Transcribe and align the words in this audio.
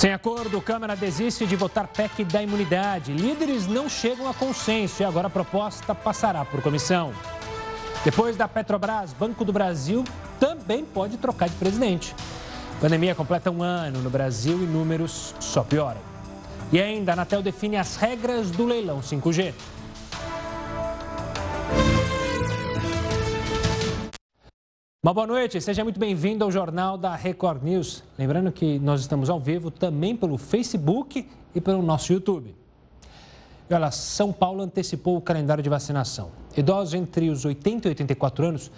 Sem 0.00 0.14
acordo, 0.14 0.62
Câmara 0.62 0.96
desiste 0.96 1.44
de 1.44 1.54
votar 1.56 1.86
PEC 1.86 2.24
da 2.24 2.42
imunidade. 2.42 3.12
Líderes 3.12 3.66
não 3.66 3.86
chegam 3.86 4.30
a 4.30 4.32
consenso 4.32 5.02
e 5.02 5.04
agora 5.04 5.26
a 5.26 5.30
proposta 5.30 5.94
passará 5.94 6.42
por 6.42 6.62
comissão. 6.62 7.12
Depois 8.02 8.34
da 8.34 8.48
Petrobras, 8.48 9.12
Banco 9.12 9.44
do 9.44 9.52
Brasil 9.52 10.02
também 10.38 10.86
pode 10.86 11.18
trocar 11.18 11.50
de 11.50 11.54
presidente. 11.56 12.16
A 12.78 12.80
pandemia 12.80 13.14
completa 13.14 13.50
um 13.50 13.62
ano 13.62 14.00
no 14.00 14.08
Brasil 14.08 14.62
e 14.62 14.64
números 14.64 15.34
só 15.38 15.62
pioram. 15.62 16.00
E 16.72 16.80
ainda, 16.80 17.12
a 17.12 17.14
Anatel 17.14 17.42
define 17.42 17.76
as 17.76 17.96
regras 17.96 18.50
do 18.50 18.64
leilão 18.64 19.00
5G. 19.00 19.52
Uma 25.02 25.14
boa 25.14 25.26
noite, 25.26 25.58
seja 25.62 25.82
muito 25.82 25.98
bem-vindo 25.98 26.44
ao 26.44 26.52
Jornal 26.52 26.98
da 26.98 27.16
Record 27.16 27.62
News. 27.62 28.04
Lembrando 28.18 28.52
que 28.52 28.78
nós 28.80 29.00
estamos 29.00 29.30
ao 29.30 29.40
vivo 29.40 29.70
também 29.70 30.14
pelo 30.14 30.36
Facebook 30.36 31.26
e 31.54 31.58
pelo 31.58 31.80
nosso 31.80 32.12
YouTube. 32.12 32.54
E 33.70 33.72
olha, 33.72 33.90
São 33.90 34.30
Paulo 34.30 34.62
antecipou 34.62 35.16
o 35.16 35.20
calendário 35.22 35.64
de 35.64 35.70
vacinação. 35.70 36.30
Idosos 36.54 36.92
entre 36.92 37.30
os 37.30 37.46
80 37.46 37.88
e 37.88 37.92
84 37.92 38.44
anos 38.44 38.70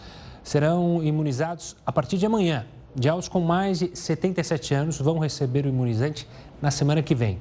serão 0.45 1.03
imunizados 1.03 1.75
a 1.85 1.91
partir 1.91 2.19
de 2.19 2.27
amanhã. 2.27 2.67
Já 3.01 3.17
os 3.17 3.27
com 3.27 3.41
mais 3.41 3.81
de 3.81 3.91
77 3.93 4.75
anos 4.75 5.01
vão 5.01 5.19
receber 5.19 5.67
o 5.67 5.71
imunizante 5.71 6.29
na 6.61 6.71
semana 6.71 7.03
que 7.03 7.17
vem. 7.17 7.41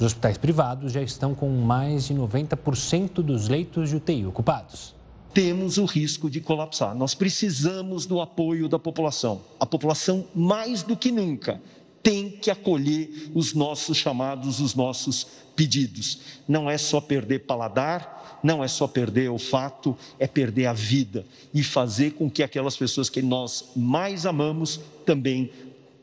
Os 0.00 0.04
hospitais 0.04 0.36
privados 0.36 0.90
já 0.90 1.00
estão 1.00 1.32
com 1.32 1.48
mais 1.48 2.06
de 2.06 2.14
90% 2.16 3.22
dos 3.22 3.48
leitos 3.48 3.88
de 3.88 3.94
UTI 3.94 4.26
ocupados 4.26 4.95
temos 5.36 5.76
o 5.76 5.84
risco 5.84 6.30
de 6.30 6.40
colapsar. 6.40 6.94
Nós 6.94 7.14
precisamos 7.14 8.06
do 8.06 8.22
apoio 8.22 8.70
da 8.70 8.78
população. 8.78 9.42
A 9.60 9.66
população, 9.66 10.26
mais 10.34 10.82
do 10.82 10.96
que 10.96 11.12
nunca, 11.12 11.60
tem 12.02 12.30
que 12.30 12.50
acolher 12.50 13.30
os 13.34 13.52
nossos 13.52 13.98
chamados, 13.98 14.60
os 14.60 14.74
nossos 14.74 15.26
pedidos. 15.54 16.20
Não 16.48 16.70
é 16.70 16.78
só 16.78 17.02
perder 17.02 17.40
paladar, 17.40 18.40
não 18.42 18.64
é 18.64 18.68
só 18.68 18.88
perder 18.88 19.28
olfato, 19.28 19.94
é 20.18 20.26
perder 20.26 20.68
a 20.68 20.72
vida 20.72 21.26
e 21.52 21.62
fazer 21.62 22.12
com 22.12 22.30
que 22.30 22.42
aquelas 22.42 22.74
pessoas 22.74 23.10
que 23.10 23.20
nós 23.20 23.72
mais 23.76 24.24
amamos 24.24 24.80
também 25.04 25.50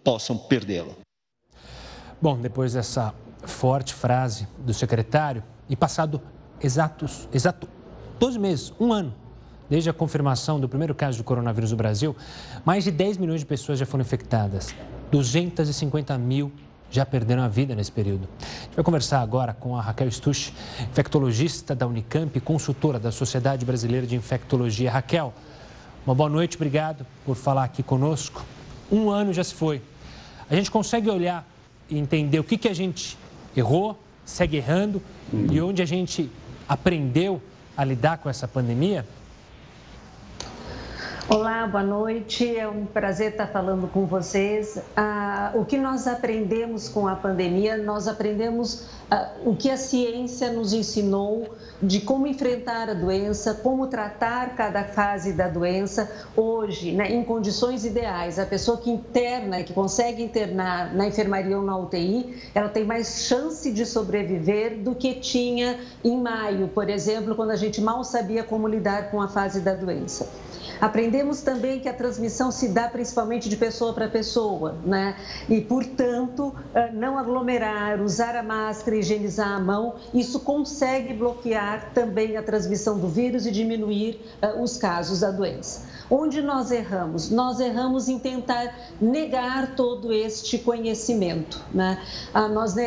possam 0.03 0.37
perdê-la. 0.37 0.93
Bom, 2.21 2.39
depois 2.39 2.73
dessa 2.73 3.15
forte 3.47 3.95
frase 3.95 4.47
do 4.59 4.75
secretário 4.75 5.43
e 5.67 5.75
passado 5.75 6.21
exatos, 6.61 7.27
exato 7.33 7.67
12 8.19 8.37
meses, 8.37 8.73
um 8.79 8.93
ano 8.93 9.22
Desde 9.73 9.89
a 9.89 9.93
confirmação 9.93 10.59
do 10.59 10.69
primeiro 10.69 10.93
caso 10.93 11.17
de 11.17 11.23
coronavírus 11.23 11.71
no 11.71 11.77
Brasil, 11.77 12.15
mais 12.63 12.83
de 12.83 12.91
10 12.91 13.17
milhões 13.17 13.39
de 13.39 13.45
pessoas 13.47 13.79
já 13.79 13.87
foram 13.87 14.03
infectadas. 14.03 14.75
250 15.09 16.15
mil 16.19 16.51
já 16.91 17.03
perderam 17.03 17.41
a 17.41 17.47
vida 17.47 17.73
nesse 17.73 17.91
período. 17.91 18.29
A 18.39 18.65
gente 18.65 18.75
vai 18.75 18.83
conversar 18.83 19.21
agora 19.21 19.51
com 19.51 19.75
a 19.75 19.81
Raquel 19.81 20.11
Stusch, 20.11 20.51
infectologista 20.91 21.73
da 21.73 21.87
Unicamp 21.87 22.37
e 22.37 22.39
consultora 22.39 22.99
da 22.99 23.11
Sociedade 23.11 23.65
Brasileira 23.65 24.05
de 24.05 24.15
Infectologia. 24.15 24.91
Raquel, 24.91 25.33
uma 26.05 26.13
boa 26.13 26.29
noite, 26.29 26.55
obrigado 26.55 27.03
por 27.25 27.35
falar 27.35 27.63
aqui 27.63 27.81
conosco. 27.81 28.45
Um 28.91 29.09
ano 29.09 29.33
já 29.33 29.43
se 29.43 29.55
foi. 29.55 29.81
A 30.51 30.55
gente 30.55 30.69
consegue 30.69 31.09
olhar 31.09 31.49
e 31.89 31.97
entender 31.97 32.37
o 32.37 32.43
que, 32.43 32.59
que 32.59 32.67
a 32.67 32.75
gente 32.75 33.17
errou, 33.57 33.99
segue 34.23 34.55
errando 34.57 35.01
e 35.51 35.59
onde 35.59 35.81
a 35.81 35.85
gente 35.85 36.29
aprendeu 36.69 37.41
a 37.75 37.83
lidar 37.83 38.19
com 38.19 38.29
essa 38.29 38.47
pandemia? 38.47 39.03
Olá, 41.29 41.65
boa 41.65 41.83
noite. 41.83 42.57
É 42.57 42.67
um 42.67 42.85
prazer 42.85 43.31
estar 43.31 43.47
falando 43.47 43.87
com 43.87 44.05
vocês. 44.05 44.77
Ah, 44.93 45.53
o 45.55 45.63
que 45.63 45.77
nós 45.77 46.05
aprendemos 46.05 46.89
com 46.89 47.07
a 47.07 47.15
pandemia, 47.15 47.77
nós 47.77 48.09
aprendemos 48.09 48.87
ah, 49.09 49.31
o 49.45 49.55
que 49.55 49.69
a 49.69 49.77
ciência 49.77 50.51
nos 50.51 50.73
ensinou 50.73 51.47
de 51.81 52.01
como 52.01 52.27
enfrentar 52.27 52.89
a 52.89 52.93
doença, 52.93 53.53
como 53.53 53.87
tratar 53.87 54.53
cada 54.57 54.83
fase 54.83 55.31
da 55.31 55.47
doença. 55.47 56.11
Hoje, 56.35 56.91
né, 56.91 57.13
em 57.13 57.23
condições 57.23 57.85
ideais, 57.85 58.37
a 58.37 58.45
pessoa 58.45 58.77
que 58.77 58.91
interna, 58.91 59.63
que 59.63 59.71
consegue 59.71 60.21
internar 60.21 60.93
na 60.93 61.07
enfermaria 61.07 61.57
ou 61.57 61.63
na 61.63 61.77
UTI, 61.77 62.35
ela 62.53 62.67
tem 62.67 62.83
mais 62.83 63.25
chance 63.25 63.71
de 63.71 63.85
sobreviver 63.85 64.77
do 64.79 64.93
que 64.93 65.13
tinha 65.13 65.79
em 66.03 66.19
maio, 66.19 66.67
por 66.67 66.89
exemplo, 66.89 67.33
quando 67.33 67.51
a 67.51 67.55
gente 67.55 67.79
mal 67.79 68.03
sabia 68.03 68.43
como 68.43 68.67
lidar 68.67 69.09
com 69.09 69.21
a 69.21 69.29
fase 69.29 69.61
da 69.61 69.73
doença. 69.73 70.27
Aprendemos 70.81 71.41
também 71.41 71.79
que 71.79 71.89
a 71.89 71.93
transmissão 71.93 72.51
se 72.51 72.69
dá 72.69 72.87
principalmente 72.87 73.49
de 73.49 73.57
pessoa 73.57 73.93
para 73.93 74.07
pessoa, 74.07 74.75
né? 74.85 75.15
E, 75.49 75.61
portanto, 75.61 76.53
eh, 76.73 76.91
não 76.91 77.17
aglomerar, 77.17 78.01
usar 78.01 78.35
a 78.35 78.43
máscara, 78.43 78.97
higienizar 78.97 79.49
a 79.49 79.59
mão, 79.59 79.95
isso 80.13 80.39
consegue 80.39 81.13
bloquear 81.13 81.91
também 81.93 82.37
a 82.37 82.43
transmissão 82.43 82.99
do 82.99 83.07
vírus 83.07 83.45
e 83.45 83.51
diminuir 83.51 84.19
uh, 84.41 84.61
os 84.61 84.77
casos 84.77 85.21
da 85.21 85.31
doença. 85.31 85.93
Onde 86.09 86.41
nós 86.41 86.69
erramos? 86.69 87.29
Nós 87.31 87.59
erramos 87.59 88.07
em 88.07 88.19
tentar 88.19 88.75
negar 89.01 89.75
todo 89.75 90.11
este 90.11 90.59
conhecimento. 90.59 91.63
Né? 91.73 91.99
Ah, 92.33 92.47
nós 92.47 92.75
uh, 92.75 92.77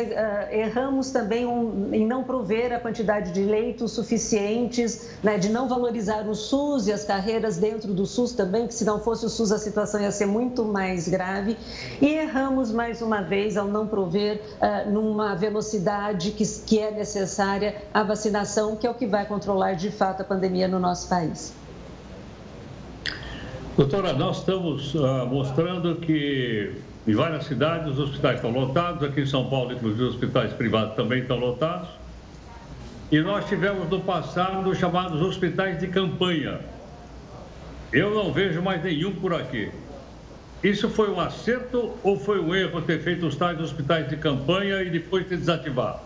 erramos 0.49 1.11
também 1.11 1.43
em 1.91 2.05
não 2.05 2.23
prover 2.23 2.71
a 2.71 2.79
quantidade 2.79 3.31
de 3.31 3.43
leitos 3.43 3.91
suficientes, 3.91 5.09
né? 5.23 5.37
de 5.37 5.49
não 5.49 5.67
valorizar 5.67 6.27
o 6.27 6.35
SUS 6.35 6.87
e 6.87 6.93
as 6.93 7.03
carreiras 7.03 7.57
dentro 7.57 7.76
do 7.85 8.05
SUS 8.05 8.31
também, 8.31 8.65
que 8.65 8.73
se 8.73 8.85
não 8.85 8.99
fosse 8.99 9.25
o 9.25 9.29
SUS 9.29 9.51
a 9.51 9.59
situação 9.59 10.01
ia 10.01 10.11
ser 10.11 10.25
muito 10.25 10.63
mais 10.63 11.07
grave. 11.07 11.57
E 12.01 12.07
erramos 12.07 12.71
mais 12.71 13.01
uma 13.01 13.21
vez 13.21 13.57
ao 13.57 13.67
não 13.67 13.85
prover 13.85 14.41
uh, 14.61 14.89
numa 14.89 15.35
velocidade 15.35 16.31
que, 16.31 16.43
que 16.65 16.79
é 16.79 16.89
necessária 16.89 17.75
a 17.93 18.01
vacinação, 18.03 18.75
que 18.75 18.87
é 18.87 18.89
o 18.89 18.93
que 18.93 19.05
vai 19.05 19.25
controlar 19.25 19.73
de 19.73 19.91
fato 19.91 20.21
a 20.21 20.23
pandemia 20.23 20.67
no 20.67 20.79
nosso 20.79 21.07
país. 21.07 21.53
Doutora, 23.75 24.13
nós 24.13 24.39
estamos 24.39 24.95
uh, 24.95 25.27
mostrando 25.27 25.97
que 25.97 26.73
em 27.07 27.13
várias 27.13 27.45
cidades 27.45 27.93
os 27.93 27.99
hospitais 27.99 28.35
estão 28.35 28.51
lotados, 28.51 29.01
aqui 29.03 29.21
em 29.21 29.25
São 29.25 29.49
Paulo, 29.49 29.71
inclusive, 29.71 30.03
os 30.03 30.15
hospitais 30.15 30.51
privados 30.53 30.95
também 30.95 31.19
estão 31.19 31.37
lotados. 31.37 31.87
E 33.09 33.21
nós 33.21 33.45
tivemos 33.45 33.89
no 33.89 34.01
passado 34.01 34.69
os 34.69 34.77
chamados 34.77 35.21
hospitais 35.21 35.79
de 35.79 35.87
campanha. 35.87 36.59
Eu 37.91 38.13
não 38.13 38.33
vejo 38.33 38.61
mais 38.61 38.83
nenhum 38.83 39.15
por 39.15 39.33
aqui. 39.33 39.71
Isso 40.63 40.89
foi 40.89 41.09
um 41.09 41.19
acerto 41.19 41.99
ou 42.03 42.19
foi 42.19 42.39
um 42.39 42.53
erro 42.53 42.81
ter 42.81 42.99
feito 43.01 43.25
os 43.25 43.35
tais 43.35 43.59
hospitais 43.59 44.09
de 44.09 44.17
campanha 44.17 44.81
e 44.81 44.89
depois 44.89 45.27
ter 45.27 45.37
desativado? 45.37 46.01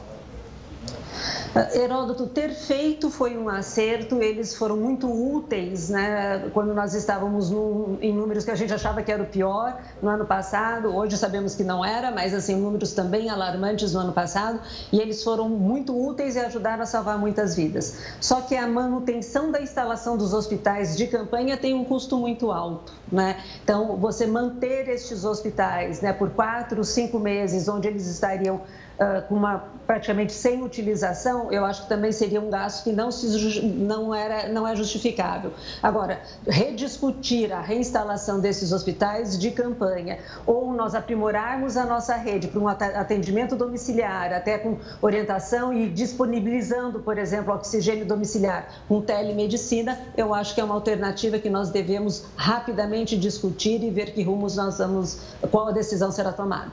Heródoto, 1.73 2.27
ter 2.27 2.51
feito 2.51 3.09
foi 3.09 3.37
um 3.37 3.49
acerto, 3.49 4.21
eles 4.21 4.55
foram 4.55 4.77
muito 4.77 5.07
úteis, 5.09 5.89
né? 5.89 6.49
Quando 6.53 6.73
nós 6.73 6.93
estávamos 6.93 7.49
no, 7.49 7.97
em 8.01 8.13
números 8.13 8.45
que 8.45 8.51
a 8.51 8.55
gente 8.55 8.73
achava 8.73 9.03
que 9.03 9.11
era 9.11 9.21
o 9.21 9.25
pior 9.25 9.77
no 10.01 10.09
ano 10.09 10.25
passado, 10.25 10.95
hoje 10.95 11.17
sabemos 11.17 11.53
que 11.53 11.63
não 11.63 11.83
era, 11.83 12.09
mas 12.09 12.33
assim, 12.33 12.55
números 12.55 12.93
também 12.93 13.29
alarmantes 13.29 13.93
no 13.93 13.99
ano 13.99 14.13
passado, 14.13 14.61
e 14.93 14.99
eles 15.01 15.21
foram 15.25 15.49
muito 15.49 15.93
úteis 15.93 16.37
e 16.37 16.39
ajudaram 16.39 16.83
a 16.83 16.85
salvar 16.85 17.17
muitas 17.17 17.53
vidas. 17.53 17.97
Só 18.21 18.39
que 18.39 18.55
a 18.55 18.65
manutenção 18.65 19.51
da 19.51 19.61
instalação 19.61 20.15
dos 20.15 20.33
hospitais 20.33 20.95
de 20.95 21.05
campanha 21.07 21.57
tem 21.57 21.73
um 21.73 21.83
custo 21.83 22.15
muito 22.17 22.49
alto, 22.49 22.93
né? 23.11 23.35
Então, 23.61 23.97
você 23.97 24.25
manter 24.25 24.87
estes 24.87 25.25
hospitais 25.25 25.99
né, 25.99 26.13
por 26.13 26.29
quatro, 26.29 26.81
cinco 26.85 27.19
meses, 27.19 27.67
onde 27.67 27.89
eles 27.89 28.07
estariam 28.07 28.61
uh, 29.01 29.27
com 29.27 29.35
uma 29.35 29.63
praticamente 29.91 30.31
sem 30.31 30.63
utilização, 30.63 31.51
eu 31.51 31.65
acho 31.65 31.83
que 31.83 31.89
também 31.89 32.13
seria 32.13 32.39
um 32.39 32.49
gasto 32.49 32.85
que 32.85 32.93
não, 32.93 33.11
se, 33.11 33.61
não, 33.61 34.15
era, 34.15 34.47
não 34.47 34.65
é 34.65 34.73
justificável. 34.73 35.51
Agora, 35.83 36.21
rediscutir 36.47 37.51
a 37.51 37.59
reinstalação 37.59 38.39
desses 38.39 38.71
hospitais 38.71 39.37
de 39.37 39.51
campanha 39.51 40.19
ou 40.45 40.71
nós 40.71 40.95
aprimorarmos 40.95 41.75
a 41.75 41.85
nossa 41.85 42.15
rede 42.15 42.47
para 42.47 42.59
um 42.61 42.69
atendimento 42.69 43.53
domiciliar, 43.53 44.31
até 44.31 44.57
com 44.57 44.77
orientação 45.01 45.73
e 45.73 45.89
disponibilizando, 45.89 47.01
por 47.01 47.17
exemplo, 47.17 47.53
oxigênio 47.53 48.05
domiciliar 48.05 48.69
com 48.87 49.01
telemedicina, 49.01 49.99
eu 50.15 50.33
acho 50.33 50.55
que 50.55 50.61
é 50.61 50.63
uma 50.63 50.75
alternativa 50.75 51.37
que 51.37 51.49
nós 51.49 51.69
devemos 51.69 52.23
rapidamente 52.37 53.17
discutir 53.17 53.83
e 53.83 53.89
ver 53.89 54.13
que 54.13 54.23
rumos 54.23 54.55
nós 54.55 54.77
vamos, 54.77 55.19
qual 55.51 55.67
a 55.67 55.71
decisão 55.71 56.11
será 56.11 56.31
tomada. 56.31 56.71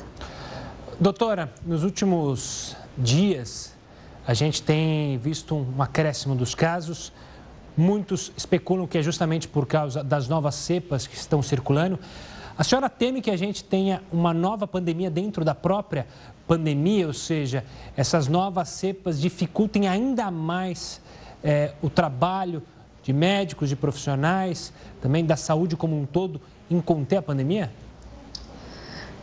Doutora, 1.00 1.48
nos 1.64 1.84
últimos 1.84 2.76
dias 2.96 3.72
a 4.26 4.34
gente 4.34 4.60
tem 4.60 5.16
visto 5.16 5.54
um 5.54 5.80
acréscimo 5.80 6.34
dos 6.34 6.56
casos. 6.56 7.12
Muitos 7.76 8.32
especulam 8.36 8.84
que 8.84 8.98
é 8.98 9.02
justamente 9.02 9.46
por 9.46 9.64
causa 9.64 10.02
das 10.02 10.26
novas 10.26 10.56
cepas 10.56 11.06
que 11.06 11.14
estão 11.14 11.40
circulando. 11.40 12.00
A 12.58 12.64
senhora 12.64 12.90
teme 12.90 13.22
que 13.22 13.30
a 13.30 13.36
gente 13.36 13.62
tenha 13.62 14.02
uma 14.12 14.34
nova 14.34 14.66
pandemia 14.66 15.08
dentro 15.08 15.44
da 15.44 15.54
própria 15.54 16.04
pandemia, 16.48 17.06
ou 17.06 17.14
seja, 17.14 17.64
essas 17.96 18.26
novas 18.26 18.68
cepas 18.68 19.20
dificultem 19.20 19.86
ainda 19.86 20.32
mais 20.32 21.00
é, 21.44 21.74
o 21.80 21.88
trabalho 21.88 22.60
de 23.04 23.12
médicos, 23.12 23.68
de 23.68 23.76
profissionais, 23.76 24.72
também 25.00 25.24
da 25.24 25.36
saúde 25.36 25.76
como 25.76 25.96
um 25.96 26.04
todo, 26.04 26.40
em 26.68 26.80
conter 26.80 27.18
a 27.18 27.22
pandemia? 27.22 27.70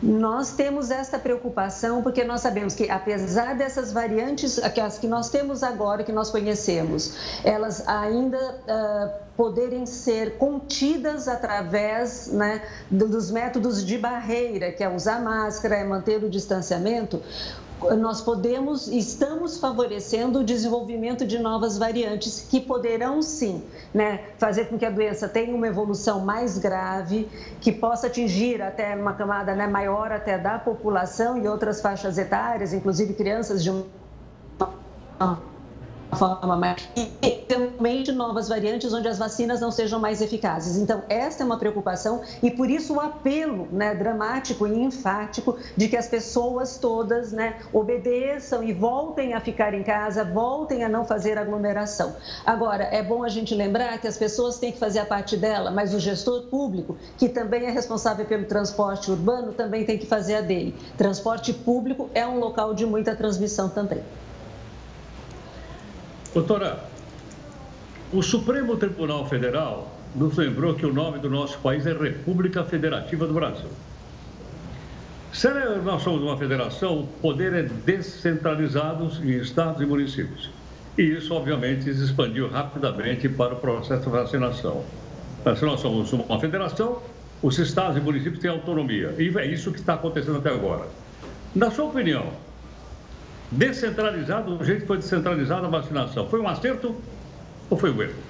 Nós 0.02 0.52
temos 0.52 0.90
esta 0.90 1.18
preocupação 1.18 2.02
porque 2.02 2.22
nós 2.22 2.42
sabemos 2.42 2.74
que, 2.74 2.90
apesar 2.90 3.54
dessas 3.54 3.92
variantes, 3.92 4.58
as 4.58 4.98
que 4.98 5.06
nós 5.06 5.30
temos 5.30 5.62
agora, 5.62 6.04
que 6.04 6.12
nós 6.12 6.30
conhecemos, 6.30 7.40
elas 7.42 7.86
ainda 7.88 8.38
uh, 8.38 9.26
poderem 9.36 9.86
ser 9.86 10.36
contidas 10.36 11.28
através 11.28 12.28
né, 12.28 12.62
dos 12.90 13.30
métodos 13.30 13.84
de 13.84 13.96
barreira, 13.96 14.70
que 14.70 14.84
é 14.84 14.88
usar 14.88 15.20
máscara, 15.20 15.76
é 15.76 15.84
manter 15.84 16.22
o 16.22 16.28
distanciamento, 16.28 17.22
nós 17.98 18.20
podemos, 18.22 18.88
estamos 18.88 19.58
favorecendo 19.58 20.40
o 20.40 20.44
desenvolvimento 20.44 21.26
de 21.26 21.38
novas 21.38 21.76
variantes 21.76 22.40
que 22.40 22.60
poderão 22.60 23.20
sim 23.20 23.62
né, 23.92 24.20
fazer 24.38 24.66
com 24.66 24.78
que 24.78 24.84
a 24.84 24.90
doença 24.90 25.28
tenha 25.28 25.54
uma 25.54 25.66
evolução 25.66 26.20
mais 26.20 26.58
grave, 26.58 27.28
que 27.60 27.70
possa 27.70 28.06
atingir 28.06 28.62
até 28.62 28.96
uma 28.96 29.12
camada 29.12 29.54
né, 29.54 29.66
maior 29.66 30.10
até 30.10 30.38
da 30.38 30.58
população 30.58 31.36
e 31.36 31.46
outras 31.46 31.80
faixas 31.80 32.16
etárias, 32.16 32.72
inclusive 32.72 33.12
crianças 33.12 33.62
de 33.62 33.70
uma 33.70 33.84
forma 36.16 36.56
mais 36.56 36.66
e 36.96 37.30
também 37.48 38.02
de 38.02 38.12
novas 38.12 38.48
variantes 38.48 38.92
onde 38.92 39.08
as 39.08 39.18
vacinas 39.18 39.60
não 39.60 39.70
sejam 39.70 40.00
mais 40.00 40.20
eficazes. 40.20 40.76
Então, 40.76 41.02
esta 41.08 41.42
é 41.42 41.46
uma 41.46 41.58
preocupação 41.58 42.22
e 42.42 42.50
por 42.50 42.68
isso 42.68 42.94
o 42.94 43.00
apelo 43.00 43.68
né, 43.70 43.94
dramático 43.94 44.66
e 44.66 44.82
enfático 44.82 45.56
de 45.76 45.88
que 45.88 45.96
as 45.96 46.08
pessoas 46.08 46.76
todas 46.78 47.32
né, 47.32 47.58
obedeçam 47.72 48.62
e 48.62 48.72
voltem 48.72 49.34
a 49.34 49.40
ficar 49.40 49.74
em 49.74 49.82
casa, 49.82 50.24
voltem 50.24 50.84
a 50.84 50.88
não 50.88 51.04
fazer 51.04 51.38
aglomeração. 51.38 52.14
Agora, 52.44 52.84
é 52.84 53.02
bom 53.02 53.22
a 53.22 53.28
gente 53.28 53.54
lembrar 53.54 53.98
que 53.98 54.08
as 54.08 54.16
pessoas 54.16 54.58
têm 54.58 54.72
que 54.72 54.78
fazer 54.78 54.98
a 54.98 55.06
parte 55.06 55.36
dela, 55.36 55.70
mas 55.70 55.94
o 55.94 56.00
gestor 56.00 56.42
público, 56.44 56.96
que 57.16 57.28
também 57.28 57.66
é 57.66 57.70
responsável 57.70 58.24
pelo 58.26 58.44
transporte 58.44 59.10
urbano, 59.10 59.52
também 59.52 59.84
tem 59.84 59.98
que 59.98 60.06
fazer 60.06 60.36
a 60.36 60.40
dele. 60.40 60.74
Transporte 60.96 61.52
público 61.52 62.10
é 62.14 62.26
um 62.26 62.38
local 62.38 62.74
de 62.74 62.84
muita 62.84 63.14
transmissão 63.14 63.68
também. 63.68 64.02
Doutora, 66.36 66.78
o 68.12 68.22
Supremo 68.22 68.76
Tribunal 68.76 69.26
Federal 69.26 69.90
nos 70.14 70.36
lembrou 70.36 70.74
que 70.74 70.84
o 70.84 70.92
nome 70.92 71.18
do 71.18 71.30
nosso 71.30 71.56
país 71.60 71.86
é 71.86 71.94
República 71.94 72.62
Federativa 72.62 73.26
do 73.26 73.32
Brasil. 73.32 73.70
Se 75.32 75.48
nós 75.82 76.02
somos 76.02 76.20
uma 76.20 76.36
federação, 76.36 77.00
o 77.00 77.06
poder 77.06 77.54
é 77.54 77.62
descentralizado 77.62 79.10
em 79.24 79.30
estados 79.38 79.80
e 79.80 79.86
municípios. 79.86 80.50
E 80.98 81.04
isso, 81.04 81.32
obviamente, 81.32 81.84
se 81.84 82.04
expandiu 82.04 82.50
rapidamente 82.50 83.30
para 83.30 83.54
o 83.54 83.56
processo 83.56 84.02
de 84.02 84.10
vacinação. 84.10 84.84
Se 85.56 85.64
nós 85.64 85.80
somos 85.80 86.12
uma 86.12 86.38
federação, 86.38 87.00
os 87.40 87.58
estados 87.58 87.96
e 87.96 88.00
municípios 88.00 88.40
têm 88.40 88.50
autonomia. 88.50 89.14
E 89.16 89.34
é 89.38 89.46
isso 89.46 89.72
que 89.72 89.78
está 89.78 89.94
acontecendo 89.94 90.36
até 90.36 90.50
agora. 90.50 90.86
Na 91.54 91.70
sua 91.70 91.86
opinião, 91.86 92.26
descentralizado, 93.50 94.56
do 94.58 94.64
jeito 94.64 94.82
que 94.82 94.86
foi 94.86 94.98
descentralizada 94.98 95.66
a 95.66 95.70
vacinação. 95.70 96.28
Foi 96.28 96.40
um 96.40 96.48
acerto 96.48 97.02
ou 97.70 97.78
foi 97.78 97.90
um 97.90 98.02
erro? 98.02 98.25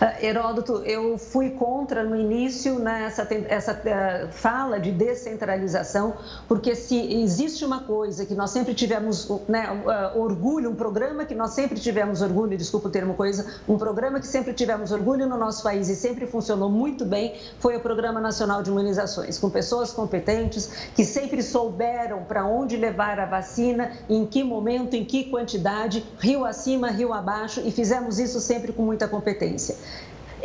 Heródoto, 0.20 0.82
eu 0.84 1.16
fui 1.18 1.50
contra 1.50 2.02
no 2.02 2.16
início 2.16 2.78
nessa 2.78 3.24
né, 3.24 3.46
essa 3.48 3.72
uh, 3.72 4.32
fala 4.32 4.78
de 4.78 4.92
descentralização, 4.92 6.14
porque 6.46 6.74
se 6.74 6.96
existe 7.22 7.64
uma 7.64 7.80
coisa 7.80 8.26
que 8.26 8.34
nós 8.34 8.50
sempre 8.50 8.74
tivemos 8.74 9.28
né, 9.48 9.68
uh, 9.70 10.20
orgulho, 10.20 10.70
um 10.70 10.74
programa 10.74 11.24
que 11.24 11.34
nós 11.34 11.52
sempre 11.52 11.78
tivemos 11.78 12.20
orgulho, 12.22 12.56
desculpa 12.56 12.88
o 12.88 12.90
termo 12.90 13.14
coisa, 13.14 13.46
um 13.68 13.78
programa 13.78 14.20
que 14.20 14.26
sempre 14.26 14.52
tivemos 14.52 14.92
orgulho 14.92 15.26
no 15.26 15.36
nosso 15.36 15.62
país 15.62 15.88
e 15.88 15.96
sempre 15.96 16.26
funcionou 16.26 16.70
muito 16.70 17.04
bem, 17.04 17.34
foi 17.58 17.76
o 17.76 17.80
Programa 17.80 18.20
Nacional 18.20 18.62
de 18.62 18.70
Imunizações, 18.70 19.38
com 19.38 19.48
pessoas 19.48 19.92
competentes 19.92 20.90
que 20.94 21.04
sempre 21.04 21.42
souberam 21.42 22.24
para 22.24 22.44
onde 22.44 22.76
levar 22.76 23.18
a 23.18 23.26
vacina, 23.26 23.92
em 24.08 24.26
que 24.26 24.42
momento, 24.44 24.94
em 24.94 25.04
que 25.04 25.24
quantidade, 25.24 26.04
rio 26.18 26.44
acima, 26.44 26.90
rio 26.90 27.12
abaixo, 27.12 27.62
e 27.64 27.70
fizemos 27.70 28.18
isso 28.18 28.40
sempre 28.40 28.72
com 28.72 28.82
muita 28.82 29.08
competência. 29.08 29.76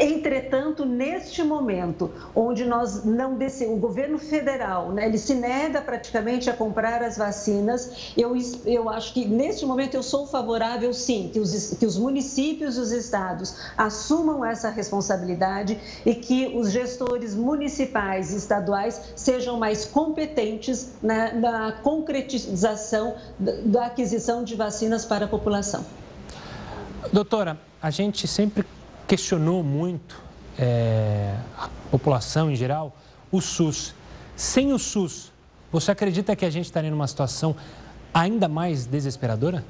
Entretanto, 0.02 0.84
neste 0.84 1.44
momento, 1.44 2.12
onde 2.36 2.66
nós 2.66 3.06
não 3.06 3.36
descemos, 3.36 3.76
o 3.76 3.80
governo 3.80 4.18
federal, 4.18 4.92
né, 4.92 5.06
ele 5.06 5.20
se 5.20 5.36
nega 5.36 5.80
praticamente 5.80 6.50
a 6.50 6.54
comprar 6.54 7.04
as 7.04 7.18
vacinas, 7.18 8.12
eu, 8.18 8.36
eu 8.66 8.90
acho 8.90 9.14
que 9.14 9.28
neste 9.28 9.64
momento 9.64 9.94
eu 9.94 10.02
sou 10.02 10.26
favorável, 10.26 10.92
sim, 10.92 11.30
que 11.32 11.40
os, 11.40 11.76
que 11.76 11.86
os 11.86 12.00
municípios 12.00 12.78
e 12.78 12.80
os 12.80 12.92
estados 12.92 13.56
assumam 13.78 14.44
essa 14.44 14.72
responsabilidade 14.72 15.80
e 16.04 16.16
que 16.16 16.48
os 16.58 16.72
gestores 16.72 17.36
municipais 17.36 18.34
e 18.34 18.38
estaduais 18.38 19.14
sejam 19.16 19.60
mais 19.60 19.86
competentes 19.86 20.94
né, 21.04 21.32
na 21.34 21.74
concretização 21.74 23.14
da 23.38 23.86
aquisição 23.86 24.44
de 24.44 24.56
vacinas 24.56 25.06
para 25.06 25.26
a 25.26 25.28
população. 25.28 25.86
Doutora, 27.14 27.60
a 27.80 27.92
gente 27.92 28.28
sempre 28.28 28.66
questionou 29.12 29.62
muito 29.62 30.16
é, 30.58 31.36
a 31.58 31.68
população 31.92 32.50
em 32.50 32.56
geral 32.56 32.96
o 33.30 33.42
SUS. 33.42 33.94
Sem 34.38 34.72
o 34.72 34.80
SUS, 34.80 35.34
você 35.70 35.92
acredita 35.92 36.34
que 36.34 36.46
a 36.46 36.50
gente 36.50 36.68
estaria 36.68 36.90
numa 36.90 37.08
situação 37.08 37.54
ainda 38.14 38.48
mais 38.48 38.86
desesperadora? 38.86 39.66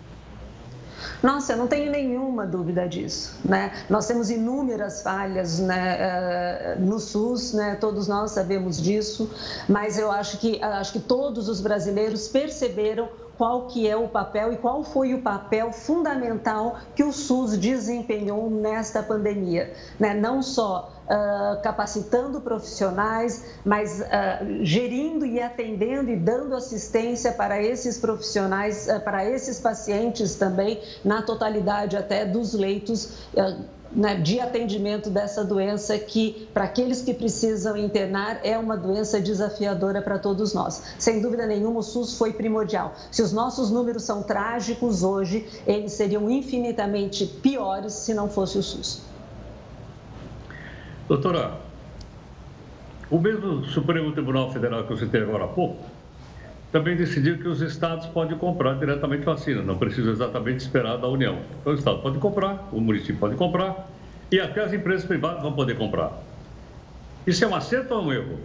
Nossa, 1.23 1.53
eu 1.53 1.57
não 1.57 1.67
tenho 1.67 1.91
nenhuma 1.91 2.45
dúvida 2.45 2.87
disso. 2.87 3.39
Né? 3.43 3.71
Nós 3.89 4.05
temos 4.05 4.29
inúmeras 4.29 5.01
falhas 5.01 5.57
né, 5.57 5.97
eh, 5.99 6.75
no 6.79 6.99
SUS, 6.99 7.53
né? 7.53 7.75
todos 7.81 8.07
nós 8.07 8.29
sabemos 8.29 8.79
disso, 8.79 9.27
mas 9.67 9.97
eu 9.97 10.11
acho 10.11 10.37
que, 10.37 10.61
acho 10.63 10.93
que 10.93 10.99
todos 10.99 11.49
os 11.49 11.61
brasileiros 11.61 12.27
perceberam 12.27 13.09
qual 13.41 13.65
que 13.65 13.87
é 13.87 13.97
o 13.97 14.07
papel 14.07 14.53
e 14.53 14.57
qual 14.57 14.83
foi 14.83 15.15
o 15.15 15.21
papel 15.23 15.71
fundamental 15.71 16.77
que 16.95 17.03
o 17.03 17.11
SUS 17.11 17.57
desempenhou 17.57 18.51
nesta 18.51 19.01
pandemia, 19.01 19.73
né? 19.99 20.13
não 20.13 20.43
só 20.43 20.93
uh, 21.07 21.59
capacitando 21.63 22.39
profissionais, 22.39 23.55
mas 23.65 23.99
uh, 23.99 24.63
gerindo 24.63 25.25
e 25.25 25.41
atendendo 25.41 26.11
e 26.11 26.15
dando 26.15 26.55
assistência 26.55 27.31
para 27.31 27.59
esses 27.59 27.97
profissionais, 27.97 28.87
uh, 28.87 28.99
para 28.99 29.25
esses 29.27 29.59
pacientes 29.59 30.35
também, 30.35 30.79
na 31.03 31.23
totalidade 31.23 31.97
até 31.97 32.27
dos 32.27 32.53
leitos 32.53 33.27
né, 33.93 34.15
de 34.15 34.39
atendimento 34.39 35.09
dessa 35.09 35.43
doença 35.43 35.97
que, 35.97 36.47
para 36.53 36.63
aqueles 36.63 37.01
que 37.01 37.13
precisam 37.13 37.75
internar, 37.75 38.39
é 38.43 38.57
uma 38.57 38.77
doença 38.77 39.19
desafiadora 39.19 40.01
para 40.01 40.17
todos 40.17 40.53
nós. 40.53 40.95
Sem 40.97 41.21
dúvida 41.21 41.45
nenhuma, 41.45 41.79
o 41.79 41.83
SUS 41.83 42.17
foi 42.17 42.33
primordial. 42.33 42.93
Se 43.11 43.21
os 43.21 43.33
nossos 43.33 43.69
números 43.69 44.03
são 44.03 44.23
trágicos 44.23 45.03
hoje, 45.03 45.45
eles 45.67 45.91
seriam 45.91 46.29
infinitamente 46.29 47.25
piores 47.25 47.93
se 47.93 48.13
não 48.13 48.29
fosse 48.29 48.57
o 48.57 48.63
SUS. 48.63 49.01
Doutora, 51.07 51.59
o 53.09 53.19
mesmo 53.19 53.65
Supremo 53.65 54.13
Tribunal 54.13 54.51
Federal 54.53 54.85
que 54.85 54.93
eu 54.93 54.97
citei 54.97 55.21
agora 55.21 55.43
há 55.43 55.47
pouco 55.49 55.90
também 56.71 56.95
decidiu 56.95 57.37
que 57.37 57.47
os 57.47 57.61
estados 57.61 58.05
podem 58.07 58.37
comprar 58.37 58.75
diretamente 58.75 59.25
vacina, 59.25 59.61
não 59.61 59.77
precisa 59.77 60.11
exatamente 60.11 60.61
esperar 60.61 60.97
da 60.97 61.07
União. 61.07 61.39
Então, 61.59 61.73
o 61.73 61.75
estado 61.75 62.01
pode 62.01 62.17
comprar, 62.19 62.69
o 62.71 62.79
município 62.79 63.17
pode 63.17 63.35
comprar 63.35 63.89
e 64.31 64.39
até 64.39 64.63
as 64.63 64.71
empresas 64.71 65.05
privadas 65.05 65.41
vão 65.41 65.53
poder 65.53 65.77
comprar. 65.77 66.23
Isso 67.27 67.43
é 67.43 67.47
um 67.47 67.53
acerto 67.53 67.93
ou 67.93 68.05
um 68.05 68.13
erro? 68.13 68.39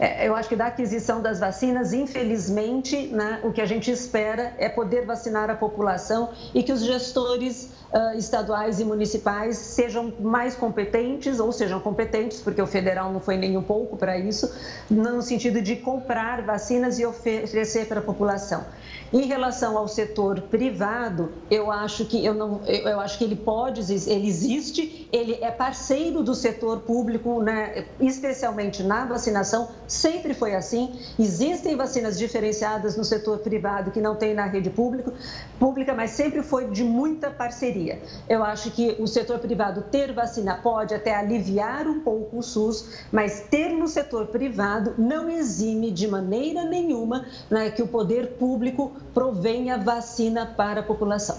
É, 0.00 0.26
eu 0.26 0.34
acho 0.34 0.48
que 0.48 0.56
da 0.56 0.68
aquisição 0.68 1.20
das 1.20 1.38
vacinas, 1.38 1.92
infelizmente, 1.92 3.08
né, 3.08 3.38
o 3.44 3.52
que 3.52 3.60
a 3.60 3.66
gente 3.66 3.90
espera 3.90 4.54
é 4.56 4.66
poder 4.66 5.04
vacinar 5.04 5.50
a 5.50 5.54
população 5.54 6.30
e 6.54 6.62
que 6.62 6.72
os 6.72 6.82
gestores 6.82 7.68
uh, 7.92 8.16
estaduais 8.16 8.80
e 8.80 8.84
municipais 8.84 9.58
sejam 9.58 10.10
mais 10.18 10.56
competentes, 10.56 11.38
ou 11.38 11.52
sejam 11.52 11.78
competentes, 11.80 12.40
porque 12.40 12.62
o 12.62 12.66
federal 12.66 13.12
não 13.12 13.20
foi 13.20 13.36
nem 13.36 13.58
um 13.58 13.62
pouco 13.62 13.94
para 13.96 14.18
isso, 14.18 14.50
no 14.88 15.20
sentido 15.20 15.60
de 15.60 15.76
comprar 15.76 16.40
vacinas 16.42 16.98
e 16.98 17.04
oferecer 17.04 17.86
para 17.86 18.00
a 18.00 18.02
população. 18.02 18.64
Em 19.12 19.26
relação 19.26 19.76
ao 19.76 19.88
setor 19.88 20.40
privado, 20.42 21.32
eu 21.50 21.70
acho 21.70 22.04
que 22.04 22.24
eu 22.24 22.32
não, 22.32 22.60
eu 22.64 23.00
acho 23.00 23.18
que 23.18 23.24
ele 23.24 23.34
pode, 23.34 23.80
ele 24.08 24.28
existe, 24.28 25.08
ele 25.12 25.36
é 25.40 25.50
parceiro 25.50 26.22
do 26.22 26.32
setor 26.32 26.80
público, 26.80 27.42
né, 27.42 27.86
especialmente 27.98 28.84
na 28.84 29.04
vacinação, 29.04 29.68
sempre 29.90 30.32
foi 30.32 30.54
assim. 30.54 30.98
Existem 31.18 31.76
vacinas 31.76 32.18
diferenciadas 32.18 32.96
no 32.96 33.04
setor 33.04 33.38
privado 33.38 33.90
que 33.90 34.00
não 34.00 34.14
tem 34.14 34.32
na 34.34 34.46
rede 34.46 34.70
pública, 34.70 35.12
pública, 35.58 35.92
mas 35.92 36.12
sempre 36.12 36.42
foi 36.42 36.70
de 36.70 36.84
muita 36.84 37.30
parceria. 37.30 38.00
Eu 38.28 38.44
acho 38.44 38.70
que 38.70 38.96
o 38.98 39.06
setor 39.06 39.38
privado 39.40 39.82
ter 39.90 40.12
vacina 40.12 40.54
pode 40.56 40.94
até 40.94 41.14
aliviar 41.14 41.86
um 41.86 42.00
pouco 42.00 42.38
o 42.38 42.42
SUS, 42.42 43.04
mas 43.10 43.46
ter 43.50 43.70
no 43.70 43.88
setor 43.88 44.26
privado 44.28 44.94
não 44.96 45.28
exime 45.28 45.90
de 45.90 46.06
maneira 46.06 46.64
nenhuma 46.64 47.26
né, 47.50 47.70
que 47.70 47.82
o 47.82 47.88
poder 47.88 48.34
público 48.38 48.92
provenha 49.12 49.76
vacina 49.76 50.46
para 50.46 50.80
a 50.80 50.82
população. 50.82 51.36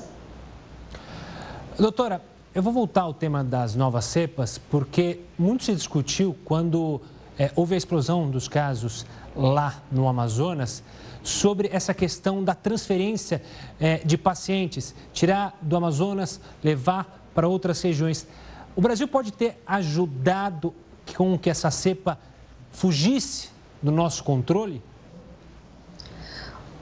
Doutora, 1.80 2.22
eu 2.54 2.62
vou 2.62 2.74
voltar 2.74 3.02
ao 3.02 3.14
tema 3.14 3.46
das 3.46 3.76
novas 3.76 4.04
cepas, 4.04 4.58
porque 4.58 5.22
muito 5.40 5.64
se 5.64 5.74
discutiu 5.74 6.36
quando 6.44 7.00
é, 7.42 7.50
houve 7.56 7.74
a 7.74 7.78
explosão 7.78 8.30
dos 8.30 8.48
casos 8.48 9.04
lá 9.36 9.82
no 9.92 10.08
Amazonas, 10.08 10.84
sobre 11.24 11.72
essa 11.74 11.92
questão 11.92 12.44
da 12.44 12.54
transferência 12.54 13.42
é, 13.80 13.98
de 13.98 14.16
pacientes, 14.16 14.94
tirar 15.12 15.58
do 15.60 15.76
Amazonas, 15.76 16.40
levar 16.64 17.20
para 17.34 17.48
outras 17.48 17.82
regiões. 17.82 18.28
O 18.76 18.82
Brasil 18.82 19.08
pode 19.08 19.34
ter 19.34 19.60
ajudado 19.66 20.72
com 21.18 21.36
que 21.36 21.50
essa 21.50 21.72
cepa 21.72 22.20
fugisse 22.72 23.50
do 23.82 23.92
nosso 23.92 24.24
controle? 24.24 24.80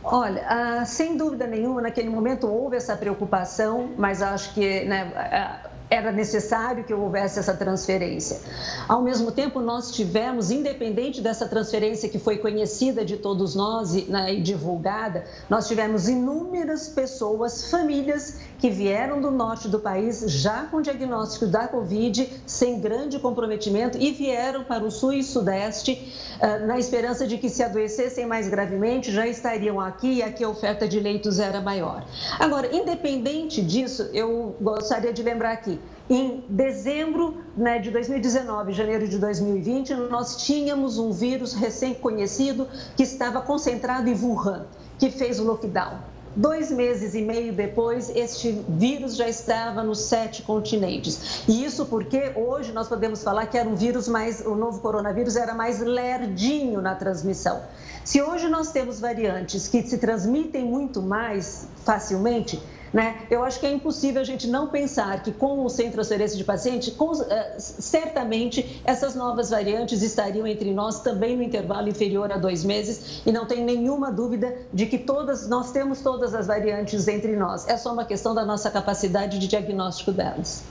Olha, 0.03 0.45
ah, 0.45 0.85
sem 0.85 1.15
dúvida 1.15 1.47
nenhuma, 1.47 1.81
naquele 1.81 2.09
momento 2.09 2.47
houve 2.47 2.75
essa 2.75 2.97
preocupação, 2.97 3.91
mas 3.97 4.21
acho 4.21 4.53
que 4.53 4.83
né, 4.83 5.61
era 5.89 6.11
necessário 6.11 6.83
que 6.83 6.93
houvesse 6.93 7.39
essa 7.39 7.53
transferência. 7.53 8.39
Ao 8.87 9.01
mesmo 9.01 9.31
tempo, 9.31 9.59
nós 9.59 9.91
tivemos, 9.91 10.51
independente 10.51 11.19
dessa 11.19 11.47
transferência 11.47 12.07
que 12.07 12.19
foi 12.19 12.37
conhecida 12.37 13.03
de 13.03 13.17
todos 13.17 13.55
nós 13.55 13.95
e, 13.95 14.03
né, 14.03 14.33
e 14.33 14.41
divulgada, 14.41 15.25
nós 15.49 15.67
tivemos 15.67 16.07
inúmeras 16.07 16.87
pessoas, 16.87 17.69
famílias 17.71 18.39
que 18.59 18.69
vieram 18.69 19.19
do 19.19 19.31
norte 19.31 19.67
do 19.67 19.79
país 19.79 20.23
já 20.27 20.65
com 20.65 20.81
diagnóstico 20.81 21.47
da 21.47 21.67
Covid, 21.67 22.41
sem 22.45 22.79
grande 22.79 23.17
comprometimento, 23.17 23.97
e 23.97 24.11
vieram 24.11 24.63
para 24.63 24.83
o 24.83 24.91
sul 24.91 25.13
e 25.13 25.23
sudeste 25.23 26.28
na 26.65 26.77
esperança 26.77 27.27
de 27.27 27.37
que 27.37 27.49
se 27.49 27.61
adoecessem 27.63 28.25
mais 28.25 28.47
gravemente, 28.47 29.11
já 29.11 29.27
estariam 29.27 29.79
aqui 29.79 30.15
e 30.15 30.23
aqui 30.23 30.43
a 30.43 30.49
oferta 30.49 30.87
de 30.87 30.99
leitos 30.99 31.39
era 31.39 31.59
maior. 31.61 32.05
Agora, 32.39 32.73
independente 32.75 33.61
disso, 33.61 34.09
eu 34.13 34.55
gostaria 34.61 35.11
de 35.11 35.21
lembrar 35.21 35.51
aqui, 35.51 35.79
em 36.09 36.43
dezembro 36.49 37.37
né, 37.55 37.77
de 37.77 37.91
2019, 37.91 38.73
janeiro 38.73 39.07
de 39.07 39.19
2020, 39.19 39.93
nós 39.93 40.43
tínhamos 40.43 40.97
um 40.97 41.11
vírus 41.11 41.53
recém-conhecido 41.53 42.67
que 42.95 43.03
estava 43.03 43.41
concentrado 43.41 44.09
em 44.09 44.15
Wuhan, 44.15 44.65
que 44.97 45.11
fez 45.11 45.39
o 45.39 45.43
lockdown. 45.43 45.99
Dois 46.35 46.69
meses 46.69 47.15
e 47.15 47.21
meio 47.21 47.51
depois, 47.51 48.09
este 48.15 48.63
vírus 48.69 49.15
já 49.15 49.27
estava 49.27 49.83
nos 49.83 50.01
sete 50.01 50.43
continentes. 50.43 51.43
E 51.47 51.65
isso 51.65 51.87
porque 51.87 52.33
hoje 52.35 52.71
nós 52.71 52.87
podemos 52.87 53.23
falar 53.23 53.47
que 53.47 53.57
era 53.57 53.67
um 53.67 53.75
vírus 53.75 54.07
mais, 54.07 54.45
o 54.45 54.55
novo 54.55 54.79
coronavírus 54.79 55.35
era 55.35 55.55
mais 55.55 55.79
lerdinho 55.79 56.81
na 56.81 56.93
transmissão. 56.93 57.61
Se 58.03 58.21
hoje 58.21 58.47
nós 58.47 58.71
temos 58.71 58.99
variantes 58.99 59.67
que 59.67 59.81
se 59.81 59.97
transmitem 59.97 60.63
muito 60.65 61.01
mais 61.01 61.67
facilmente, 61.83 62.61
né? 62.93 63.21
Eu 63.29 63.43
acho 63.43 63.59
que 63.59 63.65
é 63.65 63.71
impossível 63.71 64.21
a 64.21 64.25
gente 64.25 64.47
não 64.47 64.67
pensar 64.67 65.21
que 65.23 65.31
com 65.31 65.65
o 65.65 65.69
sem 65.69 65.91
transferência 65.91 66.37
de 66.37 66.43
paciente, 66.43 66.91
com, 66.91 67.11
uh, 67.11 67.25
certamente 67.57 68.81
essas 68.83 69.15
novas 69.15 69.49
variantes 69.49 70.01
estariam 70.01 70.45
entre 70.47 70.73
nós 70.73 71.01
também 71.01 71.35
no 71.35 71.43
intervalo 71.43 71.87
inferior 71.87 72.31
a 72.31 72.37
dois 72.37 72.63
meses 72.63 73.21
e 73.25 73.31
não 73.31 73.45
tem 73.45 73.63
nenhuma 73.63 74.11
dúvida 74.11 74.55
de 74.73 74.85
que 74.85 74.97
todas 74.97 75.47
nós 75.47 75.71
temos 75.71 76.01
todas 76.01 76.33
as 76.33 76.47
variantes 76.47 77.07
entre 77.07 77.35
nós. 77.35 77.67
É 77.67 77.77
só 77.77 77.93
uma 77.93 78.05
questão 78.05 78.33
da 78.33 78.45
nossa 78.45 78.69
capacidade 78.71 79.39
de 79.39 79.47
diagnóstico 79.47 80.11
delas. 80.11 80.63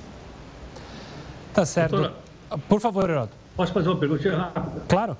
Tá 1.54 1.64
certo. 1.64 1.96
Doutora, 1.96 2.14
Por 2.68 2.80
favor, 2.80 3.08
Heroto. 3.08 3.32
Posso 3.56 3.72
fazer 3.72 3.88
uma 3.88 3.98
pergunta 3.98 4.36
rápida? 4.36 4.82
Claro. 4.88 5.16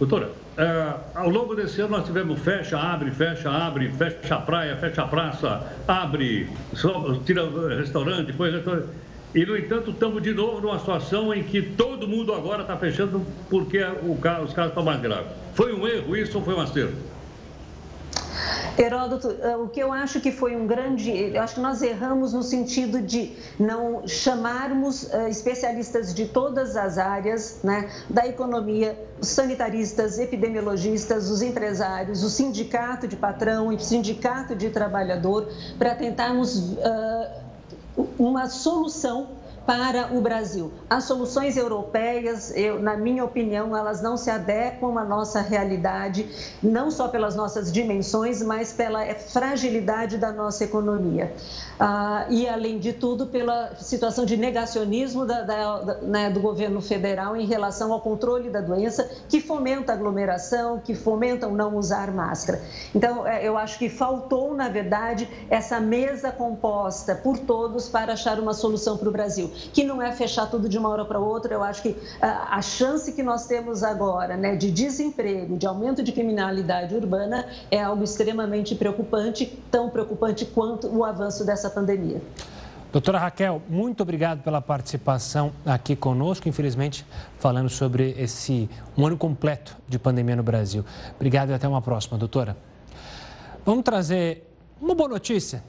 Doutora, 0.00 0.30
é, 0.56 0.94
ao 1.14 1.28
longo 1.28 1.54
desse 1.54 1.78
ano 1.82 1.98
nós 1.98 2.06
tivemos 2.06 2.40
fecha, 2.40 2.78
abre, 2.78 3.10
fecha, 3.10 3.50
abre, 3.50 3.92
fecha 3.92 4.34
a 4.34 4.40
praia, 4.40 4.74
fecha 4.78 5.02
a 5.02 5.06
praça, 5.06 5.62
abre, 5.86 6.48
tira 7.26 7.42
restaurante, 7.76 8.28
depois 8.28 8.50
restaurante. 8.50 8.88
E, 9.34 9.44
no 9.44 9.54
entanto, 9.54 9.90
estamos 9.90 10.22
de 10.22 10.32
novo 10.32 10.62
numa 10.62 10.78
situação 10.78 11.34
em 11.34 11.42
que 11.42 11.60
todo 11.60 12.08
mundo 12.08 12.32
agora 12.32 12.62
está 12.62 12.78
fechando 12.78 13.26
porque 13.50 13.78
o, 14.02 14.14
os 14.14 14.54
casos 14.54 14.70
estão 14.70 14.82
mais 14.82 15.02
graves. 15.02 15.32
Foi 15.52 15.70
um 15.74 15.86
erro 15.86 16.16
isso 16.16 16.38
ou 16.38 16.44
foi 16.44 16.54
um 16.54 16.60
acerto? 16.62 17.09
Heródoto, 18.78 19.36
eh, 19.40 19.56
o 19.56 19.68
que 19.68 19.80
eu 19.80 19.92
acho 19.92 20.20
que 20.20 20.30
foi 20.30 20.56
um 20.56 20.66
grande. 20.66 21.10
Eu 21.10 21.42
acho 21.42 21.54
que 21.54 21.60
nós 21.60 21.82
erramos 21.82 22.32
no 22.32 22.42
sentido 22.42 23.00
de 23.00 23.32
não 23.58 24.06
chamarmos 24.06 25.12
eh, 25.12 25.28
especialistas 25.28 26.14
de 26.14 26.26
todas 26.26 26.76
as 26.76 26.98
áreas, 26.98 27.60
né, 27.62 27.90
da 28.08 28.26
economia, 28.26 28.98
os 29.20 29.28
sanitaristas, 29.28 30.18
epidemiologistas, 30.18 31.30
os 31.30 31.42
empresários, 31.42 32.22
o 32.22 32.30
sindicato 32.30 33.06
de 33.06 33.16
patrão, 33.16 33.68
o 33.68 33.78
sindicato 33.78 34.54
de 34.54 34.70
trabalhador, 34.70 35.48
para 35.78 35.94
tentarmos 35.94 36.56
uh, 36.56 38.06
uma 38.18 38.48
solução 38.48 39.39
para 39.66 40.14
o 40.14 40.20
Brasil. 40.20 40.72
As 40.88 41.04
soluções 41.04 41.56
europeias, 41.56 42.52
eu, 42.56 42.80
na 42.80 42.96
minha 42.96 43.24
opinião, 43.24 43.76
elas 43.76 44.02
não 44.02 44.16
se 44.16 44.30
adequam 44.30 44.98
à 44.98 45.04
nossa 45.04 45.40
realidade, 45.40 46.28
não 46.62 46.90
só 46.90 47.08
pelas 47.08 47.36
nossas 47.36 47.70
dimensões, 47.70 48.42
mas 48.42 48.72
pela 48.72 49.04
fragilidade 49.14 50.18
da 50.18 50.32
nossa 50.32 50.64
economia. 50.64 51.34
Ah, 51.82 52.26
e, 52.28 52.46
além 52.46 52.78
de 52.78 52.92
tudo, 52.92 53.26
pela 53.26 53.74
situação 53.76 54.26
de 54.26 54.36
negacionismo 54.36 55.24
da, 55.24 55.42
da, 55.42 55.98
né, 56.02 56.28
do 56.28 56.38
governo 56.38 56.82
federal 56.82 57.34
em 57.34 57.46
relação 57.46 57.90
ao 57.90 58.02
controle 58.02 58.50
da 58.50 58.60
doença, 58.60 59.10
que 59.30 59.40
fomenta 59.40 59.94
aglomeração, 59.94 60.78
que 60.78 60.94
fomenta 60.94 61.48
o 61.48 61.56
não 61.56 61.78
usar 61.78 62.12
máscara. 62.12 62.60
Então, 62.94 63.26
é, 63.26 63.42
eu 63.48 63.56
acho 63.56 63.78
que 63.78 63.88
faltou, 63.88 64.54
na 64.54 64.68
verdade, 64.68 65.26
essa 65.48 65.80
mesa 65.80 66.30
composta 66.30 67.14
por 67.14 67.38
todos 67.38 67.88
para 67.88 68.12
achar 68.12 68.38
uma 68.38 68.52
solução 68.52 68.98
para 68.98 69.08
o 69.08 69.12
Brasil 69.12 69.50
que 69.72 69.82
não 69.82 70.02
é 70.02 70.12
fechar 70.12 70.50
tudo 70.50 70.68
de 70.68 70.76
uma 70.76 70.90
hora 70.90 71.06
para 71.06 71.18
outra. 71.18 71.54
Eu 71.54 71.62
acho 71.62 71.80
que 71.80 71.96
ah, 72.20 72.48
a 72.50 72.60
chance 72.60 73.12
que 73.12 73.22
nós 73.22 73.46
temos 73.46 73.82
agora 73.82 74.36
né, 74.36 74.54
de 74.54 74.70
desemprego, 74.70 75.56
de 75.56 75.66
aumento 75.66 76.02
de 76.02 76.12
criminalidade 76.12 76.94
urbana 76.94 77.46
é 77.70 77.80
algo 77.82 78.04
extremamente 78.04 78.74
preocupante, 78.74 79.46
tão 79.70 79.88
preocupante 79.88 80.44
quanto 80.44 80.86
o 80.88 81.04
avanço 81.04 81.42
dessa 81.42 81.69
pandemia. 81.70 82.20
Doutora 82.92 83.20
Raquel, 83.20 83.62
muito 83.68 84.02
obrigado 84.02 84.42
pela 84.42 84.60
participação 84.60 85.52
aqui 85.64 85.94
conosco, 85.94 86.48
infelizmente 86.48 87.06
falando 87.38 87.68
sobre 87.68 88.16
esse 88.18 88.68
um 88.98 89.06
ano 89.06 89.16
completo 89.16 89.76
de 89.88 89.96
pandemia 89.96 90.34
no 90.34 90.42
Brasil. 90.42 90.84
Obrigado 91.14 91.50
e 91.50 91.54
até 91.54 91.68
uma 91.68 91.80
próxima, 91.80 92.18
doutora. 92.18 92.56
Vamos 93.64 93.84
trazer 93.84 94.52
uma 94.80 94.92
boa 94.92 95.08
notícia. 95.08 95.62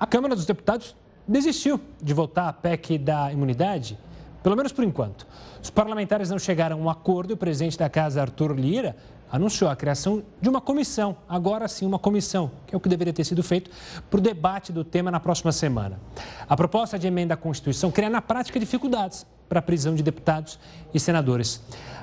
A 0.00 0.06
Câmara 0.06 0.34
dos 0.34 0.46
Deputados 0.46 0.96
desistiu 1.28 1.78
de 2.00 2.14
votar 2.14 2.48
a 2.48 2.52
PEC 2.54 2.96
da 2.96 3.30
imunidade, 3.30 3.98
pelo 4.42 4.56
menos 4.56 4.72
por 4.72 4.82
enquanto. 4.82 5.26
Os 5.62 5.68
parlamentares 5.68 6.30
não 6.30 6.38
chegaram 6.38 6.78
a 6.78 6.80
um 6.80 6.88
acordo 6.88 7.32
e 7.32 7.34
o 7.34 7.36
presidente 7.36 7.78
da 7.78 7.90
casa, 7.90 8.22
Arthur 8.22 8.58
Lira, 8.58 8.96
anunciou 9.32 9.70
a 9.70 9.74
criação 9.74 10.22
de 10.42 10.48
uma 10.50 10.60
comissão, 10.60 11.16
agora 11.26 11.66
sim 11.66 11.86
uma 11.86 11.98
comissão, 11.98 12.50
que 12.66 12.74
é 12.74 12.76
o 12.76 12.80
que 12.80 12.88
deveria 12.88 13.14
ter 13.14 13.24
sido 13.24 13.42
feito, 13.42 13.70
para 14.10 14.18
o 14.18 14.20
debate 14.20 14.70
do 14.70 14.84
tema 14.84 15.10
na 15.10 15.18
próxima 15.18 15.50
semana. 15.50 15.98
A 16.46 16.54
proposta 16.54 16.98
de 16.98 17.06
emenda 17.06 17.32
à 17.32 17.36
Constituição 17.36 17.90
cria 17.90 18.10
na 18.10 18.20
prática 18.20 18.60
dificuldades 18.60 19.24
para 19.48 19.60
a 19.60 19.62
prisão 19.62 19.94
de 19.94 20.02
deputados 20.02 20.58
e 20.92 21.00
senadores. 21.00 21.62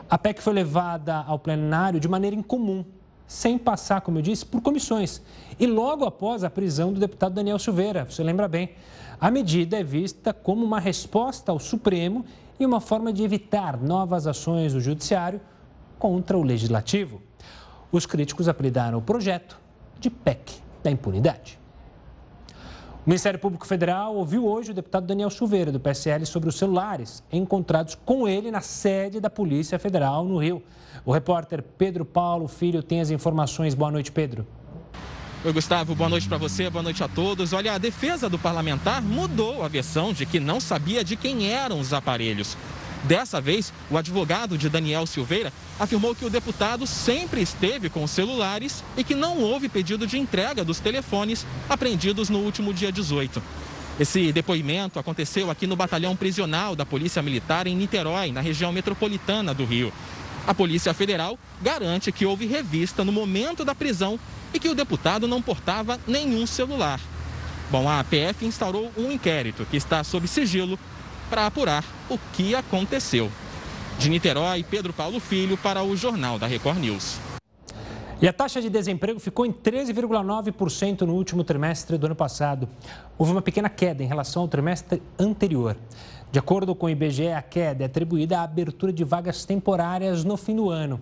A 0.09 0.17
PEC 0.17 0.41
foi 0.41 0.53
levada 0.53 1.17
ao 1.17 1.37
plenário 1.37 1.99
de 1.99 2.07
maneira 2.07 2.35
incomum, 2.35 2.83
sem 3.27 3.59
passar, 3.59 4.01
como 4.01 4.17
eu 4.17 4.23
disse, 4.23 4.43
por 4.43 4.59
comissões. 4.59 5.21
E 5.59 5.67
logo 5.67 6.05
após 6.05 6.43
a 6.43 6.49
prisão 6.49 6.91
do 6.91 6.99
deputado 6.99 7.35
Daniel 7.35 7.59
Silveira, 7.59 8.05
você 8.05 8.23
lembra 8.23 8.47
bem. 8.47 8.71
A 9.21 9.29
medida 9.29 9.79
é 9.79 9.83
vista 9.83 10.33
como 10.33 10.65
uma 10.65 10.79
resposta 10.79 11.51
ao 11.51 11.59
Supremo 11.59 12.25
e 12.59 12.65
uma 12.65 12.81
forma 12.81 13.13
de 13.13 13.23
evitar 13.23 13.79
novas 13.79 14.25
ações 14.25 14.73
do 14.73 14.81
Judiciário 14.81 15.39
contra 15.99 16.37
o 16.37 16.41
Legislativo. 16.41 17.21
Os 17.91 18.05
críticos 18.05 18.47
apelidaram 18.47 18.97
o 18.97 19.01
projeto 19.01 19.59
de 19.99 20.09
PEC 20.09 20.55
da 20.81 20.89
impunidade. 20.89 21.59
O 23.05 23.09
Ministério 23.09 23.39
Público 23.39 23.65
Federal 23.67 24.15
ouviu 24.15 24.45
hoje 24.45 24.71
o 24.71 24.73
deputado 24.73 25.07
Daniel 25.07 25.29
Silveira, 25.29 25.71
do 25.71 25.79
PSL, 25.79 26.25
sobre 26.25 26.49
os 26.49 26.57
celulares 26.57 27.23
encontrados 27.31 27.95
com 27.95 28.27
ele 28.27 28.51
na 28.51 28.61
sede 28.61 29.19
da 29.19 29.29
Polícia 29.29 29.79
Federal 29.79 30.23
no 30.23 30.37
Rio. 30.37 30.63
O 31.05 31.11
repórter 31.11 31.63
Pedro 31.63 32.05
Paulo 32.05 32.47
Filho 32.47 32.83
tem 32.83 33.01
as 33.01 33.09
informações. 33.09 33.73
Boa 33.73 33.91
noite, 33.91 34.11
Pedro. 34.11 34.45
Oi, 35.43 35.53
Gustavo, 35.53 35.95
boa 35.95 36.09
noite 36.09 36.27
para 36.27 36.37
você, 36.37 36.69
boa 36.69 36.83
noite 36.83 37.01
a 37.01 37.07
todos. 37.07 37.53
Olha, 37.53 37.73
a 37.73 37.77
defesa 37.77 38.29
do 38.29 38.37
parlamentar 38.37 39.01
mudou 39.01 39.63
a 39.63 39.69
versão 39.69 40.11
de 40.11 40.25
que 40.25 40.37
não 40.37 40.59
sabia 40.59 41.01
de 41.01 41.15
quem 41.15 41.49
eram 41.49 41.79
os 41.79 41.93
aparelhos. 41.93 42.57
Dessa 43.03 43.39
vez, 43.39 43.71
o 43.89 43.97
advogado 43.97 44.57
de 44.57 44.67
Daniel 44.67 45.05
Silveira 45.05 45.53
afirmou 45.79 46.13
que 46.13 46.25
o 46.25 46.29
deputado 46.29 46.85
sempre 46.85 47.41
esteve 47.41 47.89
com 47.89 48.03
os 48.03 48.11
celulares 48.11 48.83
e 48.97 49.03
que 49.03 49.15
não 49.15 49.39
houve 49.39 49.69
pedido 49.69 50.05
de 50.05 50.17
entrega 50.17 50.65
dos 50.65 50.79
telefones 50.79 51.45
apreendidos 51.69 52.29
no 52.29 52.39
último 52.39 52.73
dia 52.73 52.91
18. 52.91 53.41
Esse 53.99 54.31
depoimento 54.31 54.99
aconteceu 54.99 55.49
aqui 55.49 55.65
no 55.65 55.75
batalhão 55.75 56.15
prisional 56.15 56.75
da 56.75 56.85
Polícia 56.85 57.21
Militar 57.21 57.67
em 57.67 57.75
Niterói, 57.75 58.31
na 58.31 58.41
região 58.41 58.71
metropolitana 58.71 59.53
do 59.53 59.65
Rio. 59.65 59.93
A 60.47 60.53
Polícia 60.53 60.93
Federal 60.93 61.37
garante 61.61 62.11
que 62.11 62.25
houve 62.25 62.47
revista 62.47 63.03
no 63.03 63.11
momento 63.11 63.63
da 63.63 63.75
prisão 63.75 64.19
e 64.53 64.59
que 64.59 64.69
o 64.69 64.75
deputado 64.75 65.27
não 65.27 65.41
portava 65.41 65.99
nenhum 66.07 66.47
celular. 66.47 66.99
Bom, 67.69 67.87
a 67.87 67.99
APF 67.99 68.45
instaurou 68.45 68.91
um 68.97 69.11
inquérito 69.11 69.65
que 69.69 69.77
está 69.77 70.03
sob 70.03 70.27
sigilo 70.27 70.79
para 71.29 71.45
apurar 71.45 71.85
o 72.09 72.17
que 72.33 72.55
aconteceu. 72.55 73.29
De 73.97 74.09
Niterói, 74.09 74.63
Pedro 74.63 74.91
Paulo 74.91 75.19
Filho 75.19 75.57
para 75.57 75.83
o 75.83 75.95
Jornal 75.95 76.39
da 76.39 76.47
Record 76.47 76.79
News. 76.79 77.19
E 78.21 78.27
a 78.27 78.33
taxa 78.33 78.61
de 78.61 78.69
desemprego 78.69 79.19
ficou 79.19 79.45
em 79.45 79.53
13,9% 79.53 81.01
no 81.01 81.13
último 81.13 81.43
trimestre 81.43 81.97
do 81.97 82.05
ano 82.05 82.15
passado. 82.15 82.67
Houve 83.17 83.31
uma 83.31 83.41
pequena 83.41 83.69
queda 83.69 84.03
em 84.03 84.07
relação 84.07 84.41
ao 84.41 84.47
trimestre 84.47 85.01
anterior. 85.17 85.77
De 86.31 86.37
acordo 86.37 86.75
com 86.75 86.87
o 86.87 86.89
IBGE, 86.89 87.29
a 87.29 87.41
queda 87.41 87.83
é 87.83 87.85
atribuída 87.85 88.39
à 88.39 88.43
abertura 88.43 88.91
de 88.91 89.03
vagas 89.03 89.45
temporárias 89.45 90.23
no 90.25 90.35
fim 90.35 90.55
do 90.55 90.69
ano. 90.69 91.01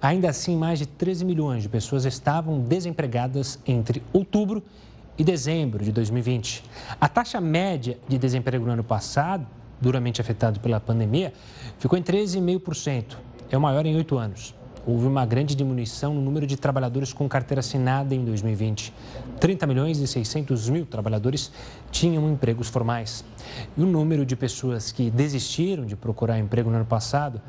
Ainda 0.00 0.28
assim, 0.28 0.56
mais 0.56 0.78
de 0.78 0.86
13 0.86 1.24
milhões 1.24 1.62
de 1.62 1.68
pessoas 1.68 2.04
estavam 2.04 2.60
desempregadas 2.60 3.58
entre 3.66 4.02
outubro 4.12 4.62
e 5.18 5.24
dezembro 5.24 5.82
de 5.82 5.90
2020. 5.90 6.62
A 7.00 7.08
taxa 7.08 7.40
média 7.40 7.98
de 8.06 8.16
desemprego 8.18 8.64
no 8.64 8.72
ano 8.72 8.84
passado, 8.84 9.46
duramente 9.80 10.20
afetado 10.20 10.60
pela 10.60 10.80
pandemia, 10.80 11.32
ficou 11.78 11.98
em 11.98 12.02
13,5%. 12.02 13.16
É 13.50 13.56
o 13.56 13.60
maior 13.60 13.86
em 13.86 13.96
oito 13.96 14.18
anos. 14.18 14.54
Houve 14.86 15.06
uma 15.06 15.26
grande 15.26 15.54
diminuição 15.54 16.14
no 16.14 16.20
número 16.22 16.46
de 16.46 16.56
trabalhadores 16.56 17.12
com 17.12 17.28
carteira 17.28 17.60
assinada 17.60 18.14
em 18.14 18.24
2020. 18.24 18.94
30 19.38 19.66
milhões 19.66 19.98
e 19.98 20.06
600 20.06 20.70
mil 20.70 20.86
trabalhadores 20.86 21.52
tinham 21.90 22.30
empregos 22.30 22.68
formais. 22.68 23.24
E 23.76 23.82
o 23.82 23.86
número 23.86 24.24
de 24.24 24.34
pessoas 24.34 24.90
que 24.90 25.10
desistiram 25.10 25.84
de 25.84 25.94
procurar 25.94 26.38
emprego 26.38 26.70
no 26.70 26.76
ano 26.76 26.86
passado 26.86 27.40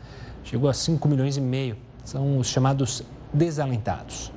chegou 0.43 0.69
a 0.69 0.73
5 0.73 1.07
milhões 1.07 1.37
e 1.37 1.41
meio. 1.41 1.77
São 2.03 2.39
os 2.39 2.47
chamados 2.47 3.03
desalentados. 3.33 4.31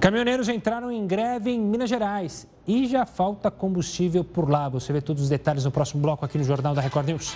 Caminhoneiros 0.00 0.48
entraram 0.48 0.92
em 0.92 1.04
greve 1.08 1.50
em 1.50 1.60
Minas 1.60 1.90
Gerais 1.90 2.46
e 2.68 2.86
já 2.86 3.04
falta 3.04 3.50
combustível 3.50 4.22
por 4.22 4.48
lá. 4.48 4.68
Você 4.68 4.92
vê 4.92 5.00
todos 5.00 5.24
os 5.24 5.28
detalhes 5.28 5.64
no 5.64 5.72
próximo 5.72 6.00
bloco 6.00 6.24
aqui 6.24 6.38
no 6.38 6.44
Jornal 6.44 6.72
da 6.72 6.80
Record 6.80 7.08
News. 7.08 7.34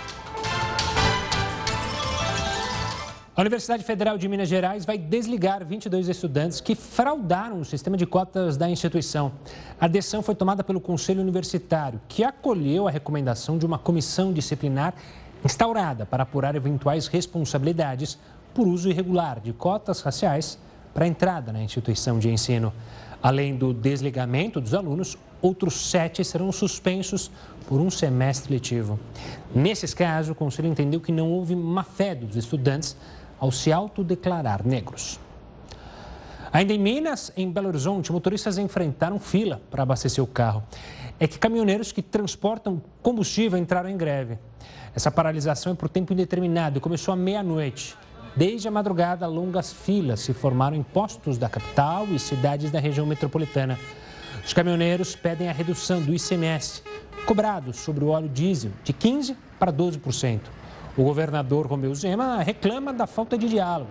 A 3.35 3.41
Universidade 3.41 3.83
Federal 3.83 4.17
de 4.17 4.29
Minas 4.29 4.49
Gerais 4.49 4.85
vai 4.85 4.97
desligar 4.97 5.65
22 5.65 6.09
estudantes 6.09 6.61
que 6.61 6.77
fraudaram 6.77 7.61
o 7.61 7.65
sistema 7.65 7.97
de 7.97 8.07
cotas 8.07 8.57
da 8.57 8.71
instituição. 8.71 9.33
A 9.81 9.89
decisão 9.89 10.23
foi 10.23 10.37
tomada 10.37 10.63
pelo 10.63 10.81
Conselho 10.81 11.21
Universitário, 11.21 12.01
que 12.07 12.23
acolheu 12.23 12.87
a 12.87 12.93
recomendação 12.93 13.59
de 13.59 13.67
uma 13.67 13.79
comissão 13.79 14.33
disciplinar 14.33 14.95
instaurada 15.45 16.07
para 16.07 16.23
apurar 16.23 16.55
eventuais 16.55 17.09
responsabilidades 17.09 18.17
por 18.55 18.69
uso 18.69 18.89
irregular 18.89 19.41
de 19.41 19.53
cotas 19.53 20.01
raciais 20.01 20.59
para 20.93 21.07
entrada 21.07 21.53
na 21.53 21.63
instituição 21.63 22.19
de 22.19 22.31
ensino. 22.31 22.73
Além 23.23 23.55
do 23.57 23.73
desligamento 23.73 24.61
dos 24.61 24.75
alunos, 24.75 25.17
outros 25.41 25.91
sete 25.91 26.25
serão 26.25 26.51
suspensos 26.51 27.31
por 27.69 27.81
um 27.81 27.91
semestre 27.91 28.53
letivo. 28.53 28.99
Nesses 29.55 29.95
casos, 29.95 30.31
o 30.31 30.35
Conselho 30.35 30.69
entendeu 30.69 31.01
que 31.01 31.13
não 31.13 31.31
houve 31.31 31.55
má-fé 31.55 32.15
dos 32.15 32.37
estudantes 32.37 32.97
ao 33.39 33.51
se 33.51 33.73
autodeclarar 33.73 34.67
negros. 34.67 35.19
Ainda 36.53 36.75
em 36.75 36.79
Minas, 36.79 37.33
em 37.37 37.51
Belo 37.51 37.69
Horizonte, 37.69 38.13
motoristas 38.13 38.59
enfrentaram 38.59 39.19
fila 39.19 39.61
para 39.71 39.85
abastecer 39.85 40.23
o 40.23 40.27
carro. 40.27 40.63
É 41.19 41.27
que 41.27 41.39
caminhoneiros 41.39 41.93
que 41.93 42.03
transportam 42.03 42.83
combustível 43.03 43.59
entraram 43.59 43.89
em 43.89 43.97
greve. 43.97 44.39
Essa 44.95 45.11
paralisação 45.11 45.73
é 45.73 45.75
por 45.75 45.89
tempo 45.89 46.13
indeterminado 46.13 46.77
e 46.77 46.81
começou 46.81 47.15
à 47.15 47.17
meia-noite. 47.17 47.97
Desde 48.35 48.67
a 48.67 48.71
madrugada, 48.71 49.27
longas 49.27 49.73
filas 49.73 50.21
se 50.21 50.33
formaram 50.33 50.75
em 50.75 50.83
postos 50.83 51.37
da 51.37 51.51
capital 51.51 52.07
e 52.07 52.19
cidades 52.19 52.71
da 52.71 52.81
região 52.81 53.05
metropolitana. 53.05 53.79
Os 54.43 54.55
caminhoneiros 54.55 55.15
pedem 55.15 55.51
a 55.51 55.53
redução 55.53 56.01
do 56.01 56.15
ICMS, 56.15 56.83
cobrado 57.27 57.75
sobre 57.75 58.03
o 58.03 58.09
óleo 58.09 58.31
diesel, 58.31 58.73
de 58.83 58.95
15% 58.95 59.37
para 59.59 59.71
12%. 59.71 60.41
O 60.97 61.05
governador 61.05 61.67
Romeu 61.67 61.95
Zema 61.95 62.43
reclama 62.43 62.93
da 62.93 63.07
falta 63.07 63.37
de 63.37 63.49
diálogo 63.49 63.91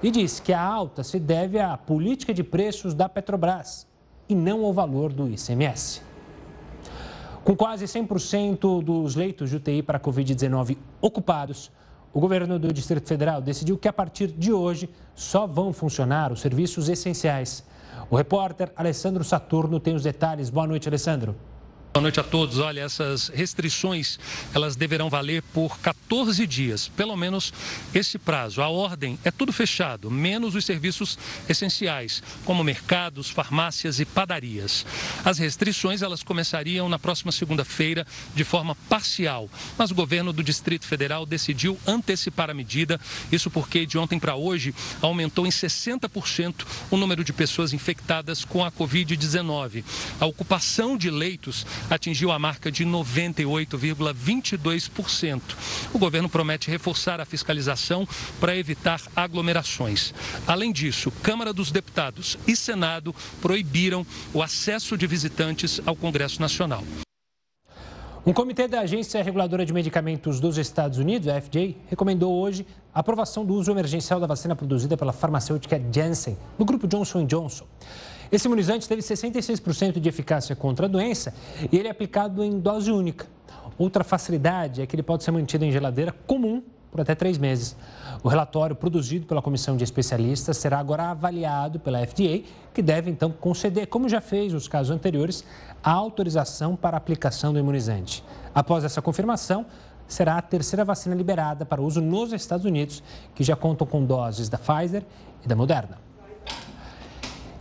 e 0.00 0.10
diz 0.12 0.38
que 0.38 0.52
a 0.52 0.60
alta 0.60 1.02
se 1.02 1.18
deve 1.18 1.58
à 1.58 1.76
política 1.76 2.32
de 2.32 2.44
preços 2.44 2.94
da 2.94 3.08
Petrobras 3.08 3.86
e 4.28 4.34
não 4.34 4.64
ao 4.64 4.72
valor 4.72 5.12
do 5.12 5.28
ICMS. 5.28 6.02
Com 7.42 7.56
quase 7.56 7.86
100% 7.86 8.82
dos 8.82 9.16
leitos 9.16 9.50
de 9.50 9.56
UTI 9.56 9.82
para 9.82 9.98
a 9.98 10.00
Covid-19 10.00 10.78
ocupados, 11.00 11.70
o 12.12 12.20
governo 12.20 12.58
do 12.58 12.72
Distrito 12.72 13.08
Federal 13.08 13.40
decidiu 13.40 13.78
que 13.78 13.88
a 13.88 13.92
partir 13.92 14.28
de 14.28 14.52
hoje 14.52 14.88
só 15.14 15.46
vão 15.46 15.72
funcionar 15.72 16.30
os 16.30 16.40
serviços 16.40 16.88
essenciais. 16.88 17.64
O 18.10 18.16
repórter 18.16 18.70
Alessandro 18.76 19.24
Saturno 19.24 19.80
tem 19.80 19.94
os 19.94 20.02
detalhes. 20.02 20.50
Boa 20.50 20.66
noite, 20.66 20.88
Alessandro. 20.88 21.34
Boa 21.92 22.04
noite 22.04 22.18
a 22.18 22.22
todos. 22.22 22.58
Olha, 22.58 22.80
essas 22.80 23.28
restrições, 23.28 24.18
elas 24.54 24.74
deverão 24.74 25.10
valer 25.10 25.42
por 25.52 25.78
14 25.78 26.46
dias, 26.46 26.88
pelo 26.88 27.14
menos 27.14 27.52
esse 27.92 28.18
prazo. 28.18 28.62
A 28.62 28.68
ordem 28.70 29.18
é 29.22 29.30
tudo 29.30 29.52
fechado, 29.52 30.10
menos 30.10 30.54
os 30.54 30.64
serviços 30.64 31.18
essenciais, 31.46 32.22
como 32.46 32.64
mercados, 32.64 33.28
farmácias 33.28 34.00
e 34.00 34.06
padarias. 34.06 34.86
As 35.22 35.36
restrições, 35.36 36.00
elas 36.00 36.22
começariam 36.22 36.88
na 36.88 36.98
próxima 36.98 37.30
segunda-feira 37.30 38.06
de 38.34 38.42
forma 38.42 38.74
parcial, 38.88 39.50
mas 39.76 39.90
o 39.90 39.94
governo 39.94 40.32
do 40.32 40.42
Distrito 40.42 40.86
Federal 40.86 41.26
decidiu 41.26 41.78
antecipar 41.86 42.48
a 42.48 42.54
medida, 42.54 42.98
isso 43.30 43.50
porque 43.50 43.84
de 43.84 43.98
ontem 43.98 44.18
para 44.18 44.34
hoje 44.34 44.74
aumentou 45.02 45.46
em 45.46 45.50
60% 45.50 46.64
o 46.90 46.96
número 46.96 47.22
de 47.22 47.34
pessoas 47.34 47.74
infectadas 47.74 48.46
com 48.46 48.64
a 48.64 48.72
Covid-19. 48.72 49.84
A 50.18 50.24
ocupação 50.24 50.96
de 50.96 51.10
leitos 51.10 51.66
atingiu 51.90 52.30
a 52.30 52.38
marca 52.38 52.70
de 52.70 52.84
98,22%. 52.84 55.40
O 55.92 55.98
governo 55.98 56.28
promete 56.28 56.70
reforçar 56.70 57.20
a 57.20 57.24
fiscalização 57.24 58.06
para 58.40 58.56
evitar 58.56 59.00
aglomerações. 59.14 60.14
Além 60.46 60.72
disso, 60.72 61.10
Câmara 61.22 61.52
dos 61.52 61.70
Deputados 61.70 62.38
e 62.46 62.56
Senado 62.56 63.14
proibiram 63.40 64.06
o 64.32 64.42
acesso 64.42 64.96
de 64.96 65.06
visitantes 65.06 65.80
ao 65.84 65.96
Congresso 65.96 66.40
Nacional. 66.40 66.82
Um 68.24 68.32
comitê 68.32 68.68
da 68.68 68.82
Agência 68.82 69.20
Reguladora 69.20 69.66
de 69.66 69.72
Medicamentos 69.72 70.38
dos 70.38 70.56
Estados 70.56 70.96
Unidos, 70.96 71.26
a 71.26 71.40
FDA, 71.40 71.74
recomendou 71.88 72.32
hoje 72.32 72.64
a 72.94 73.00
aprovação 73.00 73.44
do 73.44 73.52
uso 73.52 73.72
emergencial 73.72 74.20
da 74.20 74.28
vacina 74.28 74.54
produzida 74.54 74.96
pela 74.96 75.12
farmacêutica 75.12 75.82
Janssen, 75.92 76.38
no 76.56 76.64
grupo 76.64 76.86
Johnson 76.86 77.26
Johnson. 77.26 77.66
Esse 78.32 78.48
imunizante 78.48 78.88
teve 78.88 79.02
66% 79.02 80.00
de 80.00 80.08
eficácia 80.08 80.56
contra 80.56 80.86
a 80.86 80.88
doença 80.88 81.34
e 81.70 81.76
ele 81.76 81.86
é 81.86 81.90
aplicado 81.90 82.42
em 82.42 82.58
dose 82.58 82.90
única. 82.90 83.26
Outra 83.78 84.02
facilidade 84.02 84.80
é 84.80 84.86
que 84.86 84.96
ele 84.96 85.02
pode 85.02 85.22
ser 85.22 85.30
mantido 85.32 85.66
em 85.66 85.70
geladeira 85.70 86.12
comum 86.26 86.62
por 86.90 87.02
até 87.02 87.14
três 87.14 87.36
meses. 87.36 87.76
O 88.22 88.28
relatório 88.28 88.74
produzido 88.74 89.26
pela 89.26 89.42
comissão 89.42 89.76
de 89.76 89.84
especialistas 89.84 90.56
será 90.56 90.78
agora 90.78 91.10
avaliado 91.10 91.78
pela 91.78 92.06
FDA, 92.06 92.42
que 92.72 92.80
deve 92.80 93.10
então 93.10 93.30
conceder, 93.30 93.86
como 93.88 94.08
já 94.08 94.20
fez 94.20 94.54
nos 94.54 94.66
casos 94.66 94.90
anteriores, 94.90 95.44
a 95.84 95.90
autorização 95.90 96.74
para 96.74 96.96
a 96.96 96.98
aplicação 96.98 97.52
do 97.52 97.58
imunizante. 97.58 98.24
Após 98.54 98.82
essa 98.82 99.02
confirmação, 99.02 99.66
será 100.08 100.38
a 100.38 100.42
terceira 100.42 100.86
vacina 100.86 101.14
liberada 101.14 101.66
para 101.66 101.82
uso 101.82 102.00
nos 102.00 102.32
Estados 102.32 102.64
Unidos, 102.64 103.02
que 103.34 103.44
já 103.44 103.56
contam 103.56 103.86
com 103.86 104.02
doses 104.04 104.48
da 104.48 104.56
Pfizer 104.56 105.02
e 105.44 105.48
da 105.48 105.54
Moderna. 105.56 106.11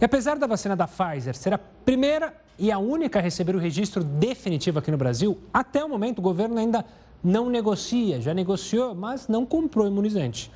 E 0.02 0.06
apesar 0.06 0.40
da 0.40 0.48
vacina 0.48 0.76
da 0.76 0.88
Pfizer 0.88 1.36
ser 1.36 1.54
a 1.54 1.60
primeira 1.60 2.34
e 2.58 2.72
a 2.72 2.80
única 2.80 3.20
a 3.20 3.22
receber 3.22 3.56
o 3.56 3.60
registro 3.60 4.04
definitivo 4.04 4.80
aqui 4.80 4.90
no 4.90 4.98
Brasil, 4.98 5.38
até 5.54 5.86
o 5.86 5.88
momento 5.88 6.18
o 6.18 6.22
governo 6.24 6.58
ainda 6.58 6.84
não 7.24 7.52
negocia, 7.52 8.20
já 8.20 8.34
negociou, 8.34 8.96
mas 8.96 9.28
não 9.28 9.46
comprou 9.46 9.86
imunizante. 9.86 10.52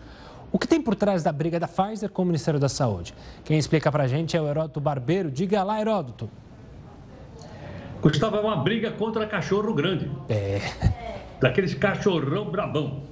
O 0.51 0.58
que 0.58 0.67
tem 0.67 0.81
por 0.81 0.95
trás 0.95 1.21
da 1.21 1.31
briga 1.31 1.60
da 1.60 1.67
Pfizer 1.67 2.10
com 2.10 2.23
o 2.23 2.25
Ministério 2.25 2.60
da 2.60 2.67
Saúde? 2.67 3.13
Quem 3.43 3.60
explica 3.60 3.91
para 3.91 4.05
a 4.05 4.08
gente 4.08 4.36
é 4.36 4.41
o 4.41 4.47
Heródoto 4.47 4.81
Barbeiro. 4.81 5.29
Diga 5.29 5.62
lá, 5.63 5.79
Heródoto. 5.79 6.27
Gustavo, 8.01 8.38
é 8.38 8.39
uma 8.39 8.55
briga 8.55 8.89
contra 8.91 9.27
cachorro 9.27 9.75
grande. 9.75 10.10
É. 10.27 10.60
Daqueles 11.39 11.75
cachorrão 11.75 12.49
brabão. 12.49 13.03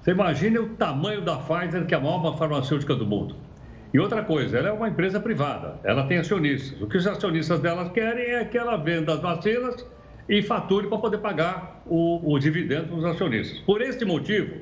Você 0.00 0.12
imagina 0.12 0.60
o 0.60 0.70
tamanho 0.70 1.20
da 1.20 1.36
Pfizer, 1.36 1.84
que 1.84 1.92
é 1.92 1.98
a 1.98 2.00
maior 2.00 2.38
farmacêutica 2.38 2.94
do 2.94 3.06
mundo. 3.06 3.47
E 3.92 3.98
outra 3.98 4.22
coisa, 4.22 4.58
ela 4.58 4.68
é 4.68 4.72
uma 4.72 4.88
empresa 4.88 5.18
privada, 5.18 5.78
ela 5.82 6.06
tem 6.06 6.18
acionistas. 6.18 6.80
O 6.80 6.86
que 6.86 6.96
os 6.96 7.06
acionistas 7.06 7.60
dela 7.60 7.88
querem 7.88 8.34
é 8.34 8.44
que 8.44 8.58
ela 8.58 8.76
venda 8.76 9.14
as 9.14 9.20
vacinas 9.20 9.86
e 10.28 10.42
fature 10.42 10.88
para 10.88 10.98
poder 10.98 11.18
pagar 11.18 11.82
o, 11.86 12.34
o 12.34 12.38
dividendo 12.38 12.94
dos 12.94 13.04
acionistas. 13.04 13.58
Por 13.60 13.80
este 13.80 14.04
motivo, 14.04 14.56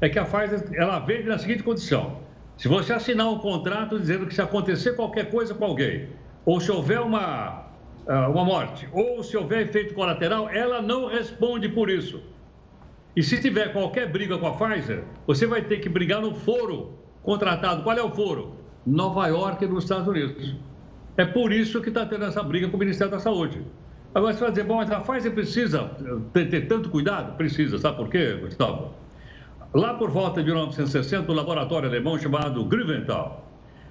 é 0.00 0.08
que 0.08 0.18
a 0.18 0.24
Pfizer 0.24 0.64
ela 0.74 0.98
vende 0.98 1.28
na 1.28 1.38
seguinte 1.38 1.62
condição: 1.62 2.20
se 2.56 2.68
você 2.68 2.92
assinar 2.92 3.28
um 3.28 3.38
contrato 3.38 3.98
dizendo 3.98 4.26
que 4.26 4.34
se 4.34 4.40
acontecer 4.40 4.96
qualquer 4.96 5.30
coisa 5.30 5.54
com 5.54 5.64
alguém, 5.64 6.08
ou 6.46 6.58
se 6.58 6.70
houver 6.70 7.00
uma, 7.00 7.66
ah, 8.06 8.28
uma 8.30 8.44
morte, 8.44 8.88
ou 8.92 9.22
se 9.22 9.36
houver 9.36 9.62
efeito 9.62 9.92
colateral, 9.92 10.48
ela 10.48 10.80
não 10.80 11.06
responde 11.06 11.68
por 11.68 11.90
isso. 11.90 12.22
E 13.14 13.22
se 13.22 13.40
tiver 13.40 13.72
qualquer 13.72 14.10
briga 14.10 14.38
com 14.38 14.46
a 14.46 14.52
Pfizer, 14.52 15.04
você 15.26 15.46
vai 15.46 15.62
ter 15.62 15.80
que 15.80 15.88
brigar 15.88 16.20
no 16.20 16.34
foro 16.34 17.03
contratado. 17.24 17.82
Qual 17.82 17.96
é 17.96 18.02
o 18.02 18.10
foro? 18.10 18.54
Nova 18.86 19.26
York, 19.26 19.66
nos 19.66 19.82
Estados 19.82 20.06
Unidos. 20.06 20.54
É 21.16 21.24
por 21.24 21.52
isso 21.52 21.80
que 21.80 21.88
está 21.88 22.06
tendo 22.06 22.24
essa 22.24 22.42
briga 22.42 22.68
com 22.68 22.76
o 22.76 22.80
Ministério 22.80 23.10
da 23.10 23.18
Saúde. 23.18 23.62
Agora 24.14 24.32
você 24.32 24.40
vai 24.40 24.50
dizer, 24.50 24.64
bom, 24.64 24.76
mas 24.76 24.90
a 24.92 25.00
Pfizer 25.00 25.32
precisa 25.32 25.90
ter, 26.32 26.48
ter 26.48 26.68
tanto 26.68 26.88
cuidado? 26.88 27.36
Precisa, 27.36 27.78
sabe 27.78 27.96
por 27.96 28.08
quê, 28.08 28.34
Gustavo? 28.34 28.92
lá 29.74 29.94
por 29.94 30.08
volta 30.08 30.40
de 30.40 30.46
1960, 30.46 31.30
o 31.30 31.34
laboratório 31.34 31.88
alemão 31.88 32.16
chamado 32.16 32.64
Grünenthal 32.64 33.44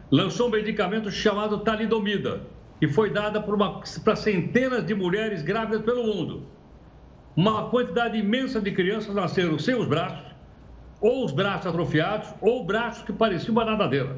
lançou 0.10 0.48
um 0.48 0.52
medicamento 0.52 1.12
chamado 1.12 1.60
talidomida, 1.60 2.42
que 2.80 2.88
foi 2.88 3.10
dada 3.10 3.42
para 3.42 4.16
centenas 4.16 4.86
de 4.86 4.96
mulheres 4.96 5.42
grávidas 5.42 5.82
pelo 5.82 6.04
mundo. 6.04 6.44
Uma 7.36 7.70
quantidade 7.70 8.18
imensa 8.18 8.62
de 8.62 8.72
crianças 8.72 9.14
nasceram 9.14 9.60
sem 9.60 9.76
os 9.76 9.88
braços, 9.88 10.33
ou 11.04 11.26
os 11.26 11.34
braços 11.34 11.68
atrofiados, 11.68 12.34
ou 12.40 12.66
braços 12.66 13.04
que 13.04 13.12
pareciam 13.12 13.52
uma 13.52 13.66
nadadeira. 13.66 14.16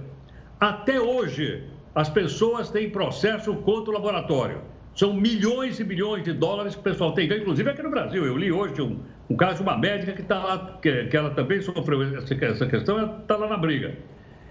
Até 0.59 1.01
hoje, 1.01 1.63
as 1.95 2.09
pessoas 2.09 2.69
têm 2.69 2.91
processo 2.91 3.55
contra 3.55 3.89
o 3.89 3.93
laboratório. 3.95 4.61
São 4.93 5.11
milhões 5.11 5.79
e 5.79 5.83
milhões 5.83 6.23
de 6.23 6.31
dólares 6.31 6.75
que 6.75 6.81
o 6.81 6.83
pessoal 6.83 7.11
tem 7.11 7.25
inclusive 7.25 7.67
aqui 7.67 7.81
no 7.81 7.89
Brasil. 7.89 8.23
Eu 8.23 8.37
li 8.37 8.51
hoje 8.51 8.79
um, 8.83 8.99
um 9.27 9.35
caso 9.35 9.57
de 9.57 9.63
uma 9.63 9.75
médica 9.75 10.13
que 10.13 10.21
está 10.21 10.37
lá, 10.37 10.77
que, 10.79 11.05
que, 11.05 11.17
ela 11.17 11.31
também 11.31 11.59
sofreu 11.59 12.03
essa, 12.03 12.33
essa 12.45 12.67
questão, 12.67 13.19
está 13.19 13.35
lá 13.35 13.47
na 13.47 13.57
briga. 13.57 13.97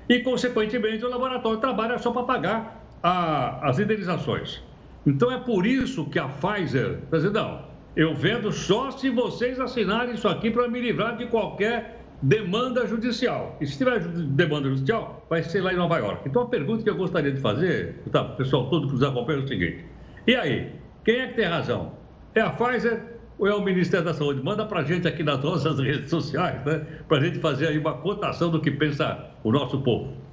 E, 0.09 0.18
consequentemente, 0.18 1.05
o 1.05 1.09
laboratório 1.09 1.61
trabalha 1.61 1.99
só 1.99 2.11
para 2.11 2.25
pagar 2.25 2.85
a, 3.01 3.68
as 3.68 3.79
indenizações. 3.79 4.61
Então, 5.07 5.31
é 5.31 5.38
por 5.38 5.64
isso 5.64 6.05
que 6.07 6.18
a 6.18 6.27
Pfizer 6.27 6.99
está 7.05 7.16
dizendo, 7.16 7.35
não, 7.35 7.62
eu 7.97 8.12
vendo 8.12 8.51
só 8.51 8.90
se 8.90 9.09
vocês 9.09 9.61
assinarem 9.61 10.14
isso 10.14 10.27
aqui 10.27 10.51
para 10.51 10.66
me 10.66 10.81
livrar 10.81 11.16
de 11.16 11.27
qualquer 11.27 12.04
demanda 12.24 12.87
judicial. 12.87 13.56
E 13.60 13.66
se 13.66 13.76
tiver 13.76 14.00
demanda 14.00 14.68
judicial, 14.68 15.24
vai 15.28 15.42
ser 15.42 15.60
lá 15.60 15.72
em 15.72 15.76
Nova 15.76 15.98
York. 15.98 16.28
Então, 16.28 16.42
a 16.42 16.46
pergunta 16.46 16.82
que 16.82 16.90
eu 16.90 16.96
gostaria 16.96 17.30
de 17.30 17.40
fazer, 17.40 18.00
tá, 18.10 18.24
pessoal 18.24 18.68
todo 18.70 18.87
que 18.87 18.94
nos 18.94 19.02
acompanha 19.02 19.40
é 19.40 19.42
o 19.42 19.48
seguinte: 19.48 19.84
e 20.26 20.34
aí, 20.34 20.72
quem 21.04 21.20
é 21.20 21.28
que 21.28 21.34
tem 21.34 21.44
razão? 21.44 21.92
É 22.34 22.40
a 22.40 22.50
Pfizer 22.50 23.02
ou 23.38 23.46
é 23.46 23.54
o 23.54 23.62
Ministério 23.62 24.04
da 24.04 24.14
Saúde? 24.14 24.42
Manda 24.42 24.64
para 24.64 24.82
gente 24.82 25.06
aqui 25.06 25.22
nas 25.22 25.42
nossas 25.42 25.78
redes 25.78 26.08
sociais, 26.08 26.64
né? 26.64 26.84
Para 27.06 27.18
a 27.18 27.20
gente 27.20 27.38
fazer 27.38 27.68
aí 27.68 27.78
uma 27.78 27.94
cotação 27.98 28.50
do 28.50 28.60
que 28.60 28.70
pensa 28.70 29.30
o 29.42 29.52
nosso 29.52 29.80
povo. 29.82 30.23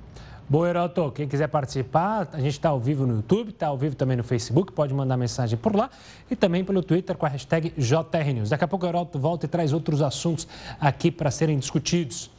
Boa, 0.51 0.67
Heroto. 0.67 1.13
Quem 1.13 1.29
quiser 1.29 1.47
participar, 1.47 2.27
a 2.33 2.39
gente 2.41 2.51
está 2.51 2.67
ao 2.67 2.77
vivo 2.77 3.07
no 3.07 3.15
YouTube, 3.15 3.51
está 3.51 3.67
ao 3.67 3.77
vivo 3.77 3.95
também 3.95 4.17
no 4.17 4.23
Facebook, 4.25 4.73
pode 4.73 4.93
mandar 4.93 5.15
mensagem 5.15 5.57
por 5.57 5.73
lá 5.73 5.89
e 6.29 6.35
também 6.35 6.61
pelo 6.61 6.83
Twitter 6.83 7.15
com 7.15 7.25
a 7.25 7.29
hashtag 7.29 7.73
JRNews. 7.77 8.49
Daqui 8.49 8.65
a 8.65 8.67
pouco 8.67 8.85
o 8.85 8.89
Heroto 8.89 9.17
volta 9.17 9.45
e 9.45 9.47
traz 9.47 9.71
outros 9.71 10.01
assuntos 10.01 10.45
aqui 10.77 11.09
para 11.09 11.31
serem 11.31 11.57
discutidos. 11.57 12.29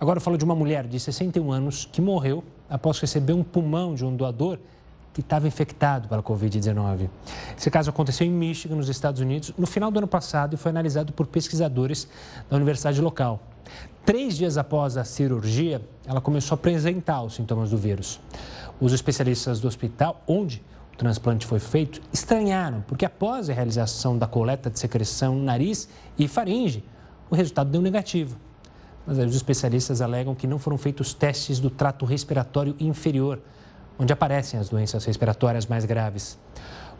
Agora 0.00 0.16
eu 0.16 0.20
falo 0.20 0.36
de 0.36 0.44
uma 0.44 0.56
mulher 0.56 0.88
de 0.88 0.98
61 0.98 1.52
anos 1.52 1.84
que 1.92 2.00
morreu 2.00 2.42
após 2.68 2.98
receber 2.98 3.32
um 3.32 3.44
pulmão 3.44 3.94
de 3.94 4.04
um 4.04 4.16
doador 4.16 4.58
que 5.14 5.20
estava 5.20 5.46
infectado 5.46 6.08
pela 6.08 6.20
Covid-19. 6.20 7.08
Esse 7.56 7.70
caso 7.70 7.90
aconteceu 7.90 8.26
em 8.26 8.30
Michigan, 8.30 8.74
nos 8.74 8.88
Estados 8.88 9.20
Unidos, 9.20 9.54
no 9.56 9.68
final 9.68 9.88
do 9.92 9.98
ano 9.98 10.08
passado 10.08 10.54
e 10.54 10.56
foi 10.56 10.70
analisado 10.70 11.12
por 11.12 11.28
pesquisadores 11.28 12.08
da 12.50 12.56
universidade 12.56 13.00
local. 13.00 13.38
Três 14.04 14.36
dias 14.36 14.58
após 14.58 14.96
a 14.96 15.04
cirurgia, 15.04 15.80
ela 16.04 16.20
começou 16.20 16.56
a 16.56 16.58
apresentar 16.58 17.22
os 17.22 17.34
sintomas 17.34 17.70
do 17.70 17.76
vírus. 17.76 18.18
Os 18.80 18.92
especialistas 18.92 19.60
do 19.60 19.68
hospital, 19.68 20.20
onde 20.26 20.60
o 20.92 20.96
transplante 20.96 21.46
foi 21.46 21.60
feito, 21.60 22.02
estranharam, 22.12 22.82
porque 22.88 23.04
após 23.04 23.48
a 23.48 23.52
realização 23.52 24.18
da 24.18 24.26
coleta 24.26 24.68
de 24.68 24.80
secreção 24.80 25.36
no 25.36 25.44
nariz 25.44 25.88
e 26.18 26.26
faringe, 26.26 26.84
o 27.30 27.36
resultado 27.36 27.70
deu 27.70 27.80
negativo. 27.80 28.36
Mas 29.06 29.18
os 29.18 29.36
especialistas 29.36 30.00
alegam 30.00 30.34
que 30.34 30.48
não 30.48 30.58
foram 30.58 30.76
feitos 30.76 31.14
testes 31.14 31.60
do 31.60 31.70
trato 31.70 32.04
respiratório 32.04 32.74
inferior, 32.80 33.40
onde 33.96 34.12
aparecem 34.12 34.58
as 34.58 34.68
doenças 34.68 35.04
respiratórias 35.04 35.66
mais 35.66 35.84
graves. 35.84 36.36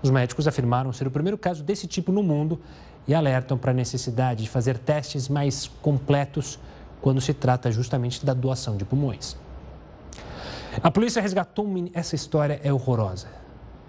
Os 0.00 0.10
médicos 0.10 0.46
afirmaram 0.46 0.92
ser 0.92 1.08
o 1.08 1.10
primeiro 1.10 1.36
caso 1.36 1.64
desse 1.64 1.88
tipo 1.88 2.12
no 2.12 2.22
mundo 2.22 2.60
e 3.08 3.14
alertam 3.14 3.58
para 3.58 3.72
a 3.72 3.74
necessidade 3.74 4.44
de 4.44 4.48
fazer 4.48 4.78
testes 4.78 5.28
mais 5.28 5.66
completos 5.82 6.60
quando 7.02 7.20
se 7.20 7.34
trata 7.34 7.70
justamente 7.70 8.24
da 8.24 8.32
doação 8.32 8.76
de 8.76 8.84
pulmões. 8.84 9.36
A 10.82 10.90
polícia 10.90 11.20
resgatou 11.20 11.66
um 11.66 11.68
menino. 11.68 11.94
Essa 11.94 12.14
história 12.14 12.60
é 12.62 12.72
horrorosa. 12.72 13.26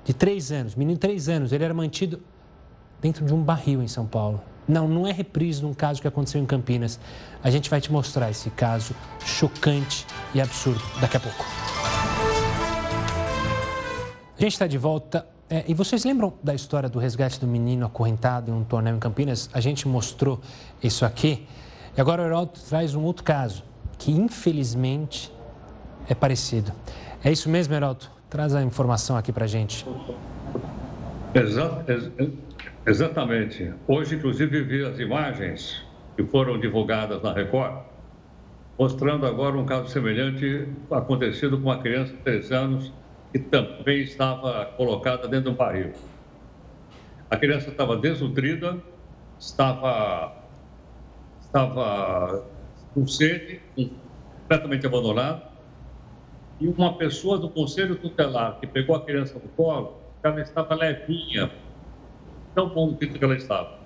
De 0.04 0.14
três 0.14 0.52
anos, 0.52 0.76
menino 0.76 0.96
de 0.96 1.00
três 1.00 1.30
anos, 1.30 1.54
ele 1.54 1.64
era 1.64 1.74
mantido 1.74 2.20
dentro 3.00 3.26
de 3.26 3.34
um 3.34 3.42
barril 3.42 3.82
em 3.82 3.88
São 3.88 4.06
Paulo. 4.06 4.42
Não, 4.68 4.88
não 4.88 5.08
é 5.08 5.12
reprise 5.12 5.60
de 5.60 5.66
um 5.66 5.74
caso 5.74 6.02
que 6.02 6.08
aconteceu 6.08 6.42
em 6.42 6.46
Campinas. 6.46 7.00
A 7.42 7.50
gente 7.50 7.70
vai 7.70 7.80
te 7.80 7.92
mostrar 7.92 8.30
esse 8.32 8.50
caso 8.50 8.96
chocante 9.24 10.06
e 10.34 10.42
absurdo 10.42 10.82
daqui 11.00 11.18
a 11.18 11.20
pouco. 11.20 11.46
A 14.38 14.42
gente 14.42 14.54
está 14.54 14.68
de 14.68 14.78
volta. 14.78 15.28
É, 15.50 15.64
e 15.68 15.74
vocês 15.74 16.04
lembram 16.04 16.34
da 16.42 16.56
história 16.56 16.90
do 16.90 16.98
resgate 16.98 17.40
do 17.40 17.46
menino 17.46 17.86
acorrentado 17.86 18.50
em 18.50 18.54
um 18.54 18.64
torneio 18.64 18.96
em 18.96 19.00
Campinas? 19.00 19.50
A 19.54 19.60
gente 19.60 19.88
mostrou 19.88 20.42
isso 20.82 21.06
aqui. 21.06 21.48
E 21.96 22.02
agora 22.02 22.24
o 22.24 22.26
Heraldo 22.26 22.54
traz 22.68 22.96
um 22.96 23.04
outro 23.04 23.24
caso, 23.24 23.64
que 24.00 24.12
infelizmente 24.12 25.32
é 26.10 26.16
parecido. 26.16 26.72
É 27.24 27.32
isso 27.32 27.48
mesmo, 27.50 27.74
Heraldo? 27.76 28.06
Traz 28.30 28.56
a 28.56 28.64
informação 28.64 29.16
aqui 29.16 29.32
para 29.32 29.46
a 29.46 29.48
gente. 29.48 29.86
Exa 31.36 31.86
exatamente. 32.86 33.72
Hoje, 33.88 34.16
inclusive, 34.16 34.64
vi 34.64 34.84
as 34.84 34.98
imagens 34.98 35.84
que 36.16 36.24
foram 36.24 36.60
divulgadas 36.60 37.22
na 37.22 37.32
Record, 37.32 37.84
mostrando 38.78 39.28
agora 39.28 39.56
um 39.56 39.66
caso 39.66 39.88
semelhante 39.90 40.68
acontecido 40.90 41.58
com 41.60 41.66
uma 41.66 41.78
criança 41.78 42.12
de 42.12 42.18
3 42.20 42.52
anos 42.52 42.94
que 43.32 43.38
também 43.38 44.02
estava 44.02 44.66
colocada 44.78 45.28
dentro 45.28 45.46
de 45.46 45.50
um 45.52 45.56
barril. 45.56 45.92
A 47.30 47.38
criança 47.38 47.70
estava 47.70 47.96
desnutrida, 47.98 48.78
estava 49.40 50.43
estava 51.54 52.44
com 52.96 53.06
sede, 53.06 53.62
completamente 53.76 54.88
abandonado, 54.88 55.44
e 56.60 56.68
uma 56.68 56.98
pessoa 56.98 57.38
do 57.38 57.48
conselho 57.50 57.96
tutelar 57.96 58.60
que 58.60 58.66
pegou 58.66 58.96
a 58.96 59.06
criança 59.06 59.36
no 59.36 59.48
colo, 59.50 60.02
ela 60.24 60.42
estava 60.42 60.74
levinha, 60.74 61.52
tão 62.56 62.70
bom 62.70 62.96
que 62.96 63.24
ela 63.24 63.36
estava. 63.36 63.84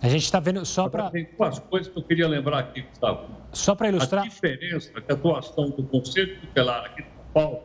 A 0.00 0.08
gente 0.08 0.24
está 0.24 0.38
vendo 0.38 0.64
só 0.64 0.88
para. 0.88 1.10
Tem 1.10 1.28
duas 1.36 1.58
coisas 1.58 1.92
que 1.92 1.98
eu 1.98 2.02
queria 2.04 2.28
lembrar 2.28 2.58
aqui, 2.58 2.82
Gustavo. 2.82 3.28
Só 3.52 3.74
para 3.74 3.88
ilustrar. 3.88 4.24
A 4.24 4.28
diferença 4.28 5.00
que 5.00 5.10
a 5.10 5.14
atuação 5.14 5.70
do 5.70 5.82
Conselho 5.84 6.40
Tutelar 6.40 6.84
aqui 6.84 7.02
de 7.02 7.08
São 7.08 7.24
Paulo 7.34 7.62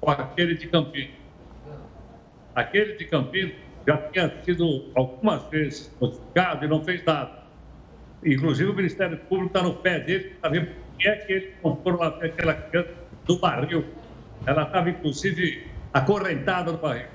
com 0.00 0.10
aquele 0.10 0.56
de 0.56 0.66
Campinas. 0.66 1.14
Aquele 2.54 2.94
de 2.94 3.04
Campinas 3.04 3.54
já 3.86 3.96
tinha 4.10 4.42
sido 4.42 4.90
algumas 4.96 5.44
vezes 5.44 5.94
notificado 6.00 6.64
e 6.64 6.68
não 6.68 6.82
fez 6.82 7.04
nada. 7.04 7.47
Inclusive, 8.24 8.70
o 8.70 8.74
Ministério 8.74 9.16
Público 9.26 9.46
está 9.46 9.62
no 9.62 9.74
pé 9.76 10.00
dele 10.00 10.36
para 10.40 10.50
ver 10.50 10.66
por 10.66 10.96
que 10.98 11.08
é 11.08 11.16
que 11.16 11.32
ele 11.32 11.52
comprou 11.62 11.98
lá 11.98 12.08
aquela 12.08 12.54
criança 12.54 12.94
do 13.26 13.38
barril. 13.38 13.84
Ela 14.46 14.62
estava, 14.62 14.90
inclusive, 14.90 15.70
acorrentada 15.92 16.72
no 16.72 16.78
barril. 16.78 17.06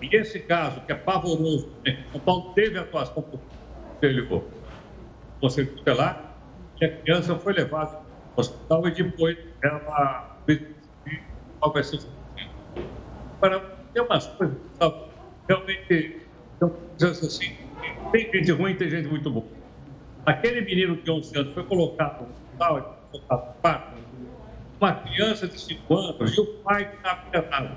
E 0.00 0.16
esse 0.16 0.40
caso, 0.40 0.80
que 0.86 0.92
é 0.92 0.94
pavoroso, 0.94 1.70
né? 1.84 2.06
São 2.10 2.20
Paulo 2.20 2.54
teve 2.54 2.78
atuação 2.78 3.22
do 3.22 3.38
Conselho, 4.00 4.44
Conselho 5.40 5.76
Tutelar, 5.76 6.38
e 6.80 6.84
a 6.86 6.96
criança 7.02 7.38
foi 7.38 7.52
levada 7.52 7.96
ao 7.96 8.06
hospital 8.36 8.88
e 8.88 8.90
depois 8.92 9.36
ela 9.62 10.38
qual 11.60 11.72
vai 11.72 11.84
ser 11.84 11.96
o 11.96 12.20
Agora, 13.42 13.60
tem 13.92 14.02
umas 14.02 14.26
coisas, 14.26 14.56
realmente, 15.48 16.26
então, 16.56 16.76
assim, 17.02 17.69
tem 18.12 18.30
gente 18.32 18.52
ruim, 18.52 18.74
tem 18.74 18.90
gente 18.90 19.08
muito 19.08 19.30
boa. 19.30 19.46
Aquele 20.26 20.60
menino 20.60 20.96
de 20.96 21.10
11 21.10 21.38
anos 21.38 21.54
foi 21.54 21.64
colocado 21.64 22.22
no 22.22 22.30
hospital, 22.30 23.06
colocado 23.10 23.46
no 23.46 23.52
quarto, 23.54 23.96
uma 24.80 24.94
criança 24.94 25.48
de 25.48 25.60
5 25.60 25.94
anos 25.94 26.36
e 26.36 26.40
o 26.40 26.46
pai 26.62 26.88
que 26.88 26.96
estava 26.96 27.26
internado. 27.28 27.76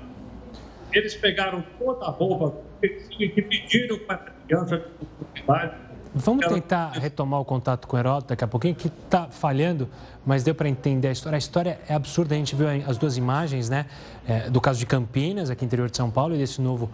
Eles 0.92 1.14
pegaram 1.14 1.64
toda 1.78 2.06
a 2.06 2.10
roupa 2.10 2.62
que 2.80 3.42
pediram 3.42 3.98
para 4.00 4.16
a 4.16 4.18
criança 4.18 4.78
de 4.78 4.84
oportunidade. 5.00 5.83
Vamos 6.16 6.46
tentar 6.46 6.92
retomar 6.92 7.40
o 7.40 7.44
contato 7.44 7.88
com 7.88 7.96
o 7.96 7.98
Heródoto 7.98 8.28
daqui 8.28 8.44
a 8.44 8.46
pouquinho, 8.46 8.72
que 8.72 8.86
está 8.86 9.26
falhando, 9.26 9.88
mas 10.24 10.44
deu 10.44 10.54
para 10.54 10.68
entender 10.68 11.08
a 11.08 11.10
história. 11.10 11.36
A 11.36 11.38
história 11.38 11.80
é 11.88 11.94
absurda, 11.94 12.36
a 12.36 12.38
gente 12.38 12.54
viu 12.54 12.68
as 12.86 12.96
duas 12.96 13.16
imagens, 13.16 13.68
né? 13.68 13.86
É, 14.24 14.48
do 14.48 14.60
caso 14.60 14.78
de 14.78 14.86
Campinas, 14.86 15.50
aqui 15.50 15.62
no 15.62 15.66
interior 15.66 15.90
de 15.90 15.96
São 15.96 16.08
Paulo, 16.08 16.36
e 16.36 16.38
desse 16.38 16.60
novo 16.60 16.88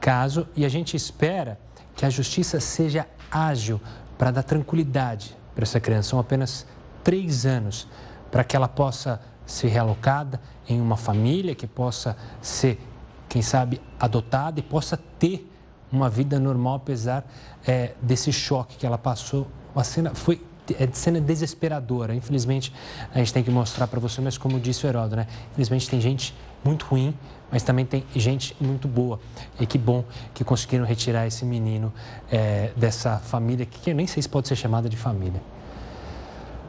caso, 0.00 0.48
e 0.56 0.64
a 0.64 0.68
gente 0.68 0.96
espera 0.96 1.56
que 1.94 2.04
a 2.04 2.10
justiça 2.10 2.58
seja 2.58 3.06
ágil 3.30 3.80
para 4.18 4.32
dar 4.32 4.42
tranquilidade 4.42 5.36
para 5.54 5.62
essa 5.62 5.78
criança. 5.78 6.08
São 6.10 6.18
apenas 6.18 6.66
três 7.04 7.46
anos 7.46 7.86
para 8.28 8.42
que 8.42 8.56
ela 8.56 8.66
possa 8.66 9.20
ser 9.46 9.68
realocada 9.68 10.40
em 10.68 10.80
uma 10.80 10.96
família, 10.96 11.54
que 11.54 11.68
possa 11.68 12.16
ser, 12.42 12.80
quem 13.28 13.40
sabe, 13.40 13.80
adotada 14.00 14.58
e 14.58 14.62
possa 14.64 14.96
ter 14.96 15.48
uma 15.94 16.10
vida 16.10 16.38
normal, 16.38 16.76
apesar 16.76 17.24
é, 17.66 17.92
desse 18.00 18.32
choque 18.32 18.76
que 18.76 18.86
ela 18.86 18.98
passou. 18.98 19.46
A 19.74 19.84
cena 19.84 20.14
foi 20.14 20.40
é 20.78 20.88
cena 20.92 21.20
desesperadora. 21.20 22.14
Infelizmente, 22.14 22.72
a 23.14 23.18
gente 23.18 23.32
tem 23.34 23.42
que 23.42 23.50
mostrar 23.50 23.86
para 23.86 24.00
você, 24.00 24.20
mas 24.22 24.38
como 24.38 24.58
disse 24.58 24.86
o 24.86 24.88
Heródoto, 24.88 25.16
né? 25.16 25.26
Infelizmente 25.52 25.90
tem 25.90 26.00
gente 26.00 26.34
muito 26.64 26.86
ruim, 26.86 27.14
mas 27.50 27.62
também 27.62 27.84
tem 27.84 28.02
gente 28.16 28.56
muito 28.58 28.88
boa. 28.88 29.20
E 29.60 29.66
que 29.66 29.76
bom 29.76 30.04
que 30.32 30.42
conseguiram 30.42 30.84
retirar 30.84 31.26
esse 31.26 31.44
menino 31.44 31.92
é, 32.32 32.70
dessa 32.76 33.18
família, 33.18 33.66
que 33.66 33.90
eu 33.90 33.94
nem 33.94 34.06
sei 34.06 34.22
se 34.22 34.28
pode 34.28 34.48
ser 34.48 34.56
chamada 34.56 34.88
de 34.88 34.96
família. 34.96 35.42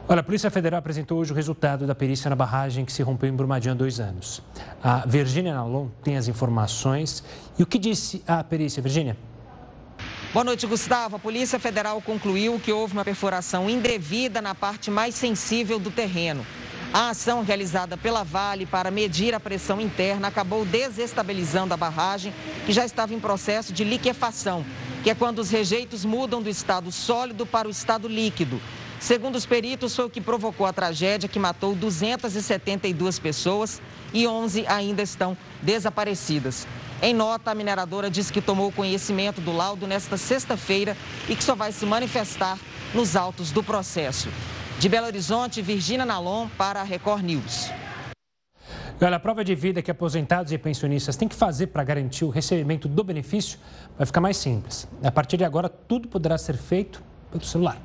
Olha, 0.08 0.20
a 0.20 0.22
Polícia 0.22 0.48
Federal 0.52 0.78
apresentou 0.78 1.18
hoje 1.18 1.32
o 1.32 1.34
resultado 1.34 1.84
da 1.84 1.92
perícia 1.92 2.30
na 2.30 2.36
barragem 2.36 2.84
que 2.84 2.92
se 2.92 3.02
rompeu 3.02 3.28
em 3.28 3.32
Brumadinho 3.32 3.74
há 3.74 3.76
dois 3.76 3.98
anos. 3.98 4.40
A 4.80 5.04
Virgínia 5.04 5.52
Nalon 5.52 5.88
tem 6.04 6.16
as 6.16 6.28
informações. 6.28 7.24
E 7.58 7.62
o 7.64 7.66
que 7.66 7.76
disse 7.76 8.22
a 8.24 8.44
perícia, 8.44 8.80
Virgínia? 8.80 9.16
Boa 10.32 10.44
noite, 10.44 10.64
Gustavo. 10.64 11.16
A 11.16 11.18
Polícia 11.18 11.58
Federal 11.58 12.00
concluiu 12.00 12.60
que 12.60 12.70
houve 12.70 12.92
uma 12.92 13.04
perfuração 13.04 13.68
indevida 13.68 14.40
na 14.40 14.54
parte 14.54 14.92
mais 14.92 15.16
sensível 15.16 15.80
do 15.80 15.90
terreno. 15.90 16.46
A 16.94 17.10
ação 17.10 17.42
realizada 17.42 17.96
pela 17.96 18.22
Vale 18.22 18.64
para 18.64 18.92
medir 18.92 19.34
a 19.34 19.40
pressão 19.40 19.80
interna 19.80 20.28
acabou 20.28 20.64
desestabilizando 20.64 21.74
a 21.74 21.76
barragem, 21.76 22.32
que 22.64 22.72
já 22.72 22.84
estava 22.84 23.12
em 23.12 23.18
processo 23.18 23.72
de 23.72 23.82
liquefação, 23.82 24.64
que 25.02 25.10
é 25.10 25.16
quando 25.16 25.40
os 25.40 25.50
rejeitos 25.50 26.04
mudam 26.04 26.40
do 26.40 26.48
estado 26.48 26.92
sólido 26.92 27.44
para 27.44 27.66
o 27.66 27.72
estado 27.72 28.06
líquido. 28.06 28.60
Segundo 28.98 29.36
os 29.36 29.44
peritos, 29.44 29.94
foi 29.94 30.06
o 30.06 30.10
que 30.10 30.20
provocou 30.20 30.66
a 30.66 30.72
tragédia 30.72 31.28
que 31.28 31.38
matou 31.38 31.74
272 31.74 33.18
pessoas 33.18 33.80
e 34.12 34.26
11 34.26 34.66
ainda 34.66 35.02
estão 35.02 35.36
desaparecidas. 35.62 36.66
Em 37.02 37.12
nota, 37.12 37.50
a 37.50 37.54
mineradora 37.54 38.10
diz 38.10 38.30
que 38.30 38.40
tomou 38.40 38.72
conhecimento 38.72 39.40
do 39.40 39.52
laudo 39.52 39.86
nesta 39.86 40.16
sexta-feira 40.16 40.96
e 41.28 41.36
que 41.36 41.44
só 41.44 41.54
vai 41.54 41.72
se 41.72 41.84
manifestar 41.84 42.58
nos 42.94 43.14
autos 43.14 43.50
do 43.50 43.62
processo. 43.62 44.28
De 44.78 44.88
Belo 44.88 45.06
Horizonte, 45.06 45.60
Virgínia 45.60 46.06
Nalon 46.06 46.48
para 46.56 46.80
a 46.80 46.84
Record 46.84 47.22
News. 47.22 47.70
Olha, 48.98 49.16
a 49.16 49.20
prova 49.20 49.44
de 49.44 49.54
vida 49.54 49.82
que 49.82 49.90
aposentados 49.90 50.52
e 50.52 50.58
pensionistas 50.58 51.16
têm 51.16 51.28
que 51.28 51.34
fazer 51.34 51.66
para 51.66 51.84
garantir 51.84 52.24
o 52.24 52.30
recebimento 52.30 52.88
do 52.88 53.04
benefício 53.04 53.58
vai 53.96 54.06
ficar 54.06 54.22
mais 54.22 54.38
simples. 54.38 54.88
A 55.04 55.12
partir 55.12 55.36
de 55.36 55.44
agora, 55.44 55.68
tudo 55.68 56.08
poderá 56.08 56.38
ser 56.38 56.56
feito 56.56 57.02
pelo 57.30 57.44
celular. 57.44 57.78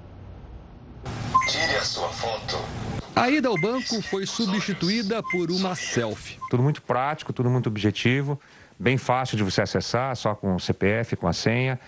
Foto. 2.21 2.63
A 3.15 3.31
ida 3.31 3.47
ao 3.49 3.59
banco 3.59 3.99
foi 4.03 4.27
substituída 4.27 5.23
por 5.23 5.49
uma 5.49 5.75
selfie. 5.75 6.37
Tudo 6.51 6.61
muito 6.61 6.79
prático, 6.79 7.33
tudo 7.33 7.49
muito 7.49 7.67
objetivo, 7.67 8.39
bem 8.77 8.95
fácil 8.95 9.35
de 9.37 9.43
você 9.43 9.63
acessar, 9.63 10.15
só 10.15 10.35
com 10.35 10.55
o 10.55 10.59
CPF, 10.59 11.15
com 11.15 11.27
a 11.27 11.33
senha. 11.33 11.79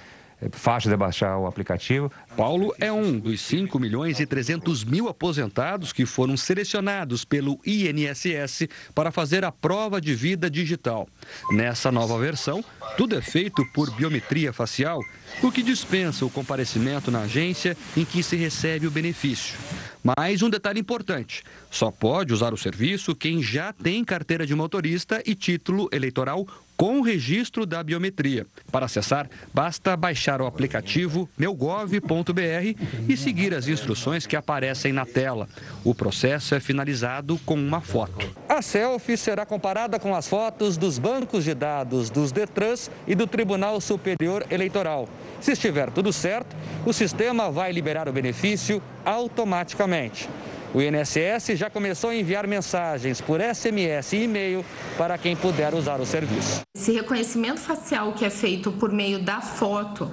É 0.42 0.50
fácil 0.52 0.90
de 0.90 0.98
baixar 0.98 1.38
o 1.38 1.46
aplicativo. 1.46 2.12
Paulo 2.36 2.74
é 2.80 2.92
um 2.92 3.18
dos 3.18 3.40
5 3.42 3.80
milhões 3.80 4.20
e 4.20 4.26
300 4.26 4.84
mil 4.84 5.08
aposentados 5.08 5.94
que 5.94 6.06
foram 6.06 6.36
selecionados 6.36 7.24
pelo 7.24 7.60
INSS 7.66 8.68
para 8.94 9.12
fazer 9.12 9.46
a 9.46 9.52
prova 9.52 10.02
de 10.02 10.14
vida 10.14 10.50
digital. 10.50 11.08
Nessa 11.52 11.92
nova 11.92 12.18
versão, 12.18 12.66
tudo 12.98 13.16
é 13.16 13.22
feito 13.22 13.64
por 13.72 13.90
biometria 13.92 14.52
facial, 14.52 15.00
o 15.42 15.52
que 15.52 15.64
dispensa 15.64 16.26
o 16.26 16.30
comparecimento 16.30 17.10
na 17.10 17.22
agência 17.22 17.78
em 17.96 18.04
que 18.04 18.22
se 18.22 18.36
recebe 18.36 18.86
o 18.88 18.92
benefício. 18.92 19.56
Mais 20.04 20.42
um 20.42 20.50
detalhe 20.50 20.82
importante: 20.82 21.44
só 21.72 21.90
pode 21.90 22.34
usar 22.34 22.54
o 22.54 22.58
serviço 22.58 23.16
quem 23.16 23.42
já 23.42 23.72
tem 23.72 24.04
carteira 24.04 24.46
de 24.46 24.54
motorista 24.54 25.24
e 25.26 25.34
título 25.34 25.88
eleitoral 25.94 26.46
com 26.76 27.02
registro 27.02 27.66
da 27.66 27.82
biometria. 27.82 28.46
Para 28.72 28.88
acessar, 28.88 29.30
basta 29.54 29.96
baixar 29.96 30.42
o 30.42 30.46
aplicativo 30.46 31.30
meugov.br 31.38 32.76
e 33.08 33.16
seguir 33.16 33.54
as 33.54 33.68
instruções 33.68 34.26
que 34.26 34.36
aparecem 34.36 34.92
na 34.92 35.06
tela. 35.06 35.48
O 35.84 35.96
processo 35.96 36.56
é 36.56 36.60
finalizado 36.60 37.40
com 37.46 37.54
uma 37.54 37.80
foto. 37.80 38.30
A 38.50 38.62
selfie 38.62 39.16
será 39.16 39.46
comparada 39.46 40.00
com 40.00 40.14
as 40.14 40.28
fotos 40.28 40.76
dos 40.76 41.00
bancos 41.00 41.44
de 41.44 41.54
dados 41.54 42.10
dos 42.10 42.32
Detrans 42.32 42.92
e 43.08 43.16
do 43.16 43.28
Tribunal 43.28 43.80
Superior 43.80 44.46
Eleitoral. 44.50 45.08
Se 45.44 45.52
estiver 45.52 45.92
tudo 45.92 46.14
certo, 46.14 46.56
o 46.86 46.94
sistema 46.94 47.52
vai 47.52 47.70
liberar 47.74 48.08
o 48.08 48.14
benefício 48.14 48.82
automaticamente. 49.04 50.30
O 50.74 50.82
INSS 50.82 51.58
já 51.58 51.70
começou 51.70 52.12
a 52.12 52.16
enviar 52.16 52.48
mensagens 52.48 53.20
por 53.20 53.42
SMS 53.42 54.14
e 54.14 54.24
e-mail 54.24 54.66
para 54.98 55.18
quem 55.18 55.36
puder 55.36 55.74
usar 55.74 56.00
o 56.00 56.06
serviço. 56.06 56.62
Esse 56.74 56.94
reconhecimento 56.94 57.60
facial 57.60 58.14
que 58.14 58.24
é 58.24 58.30
feito 58.30 58.72
por 58.72 58.90
meio 58.90 59.20
da 59.20 59.42
foto 59.42 60.10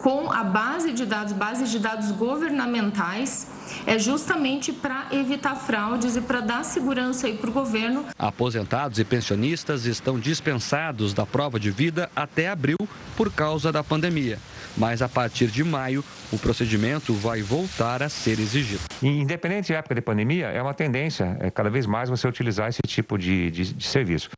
com 0.00 0.32
a 0.32 0.42
base 0.42 0.92
de 0.92 1.04
dados, 1.04 1.32
base 1.32 1.64
de 1.66 1.78
dados 1.78 2.10
governamentais, 2.12 3.46
é 3.86 3.98
justamente 3.98 4.72
para 4.72 5.06
evitar 5.12 5.54
fraudes 5.54 6.16
e 6.16 6.20
para 6.20 6.40
dar 6.40 6.64
segurança 6.64 7.26
aí 7.26 7.36
para 7.36 7.50
o 7.50 7.52
governo. 7.52 8.06
Aposentados 8.18 8.98
e 8.98 9.04
pensionistas 9.04 9.84
estão 9.84 10.18
dispensados 10.18 11.12
da 11.14 11.24
prova 11.24 11.60
de 11.60 11.70
vida 11.70 12.10
até 12.16 12.48
abril 12.48 12.78
por 13.16 13.32
causa 13.32 13.70
da 13.70 13.84
pandemia 13.84 14.38
mas 14.76 15.02
a 15.02 15.08
partir 15.08 15.48
de 15.48 15.64
maio 15.64 16.04
o 16.32 16.38
procedimento 16.38 17.12
vai 17.12 17.42
voltar 17.42 18.02
a 18.02 18.08
ser 18.08 18.38
exigido. 18.38 18.80
Independente 19.02 19.66
de 19.66 19.74
época 19.74 19.94
de 19.94 20.00
pandemia, 20.00 20.46
é 20.46 20.62
uma 20.62 20.74
tendência 20.74 21.36
é 21.40 21.50
cada 21.50 21.68
vez 21.68 21.86
mais 21.86 22.08
você 22.08 22.26
utilizar 22.26 22.68
esse 22.68 22.80
tipo 22.86 23.18
de, 23.18 23.50
de, 23.50 23.74
de 23.74 23.86
serviço. 23.86 24.30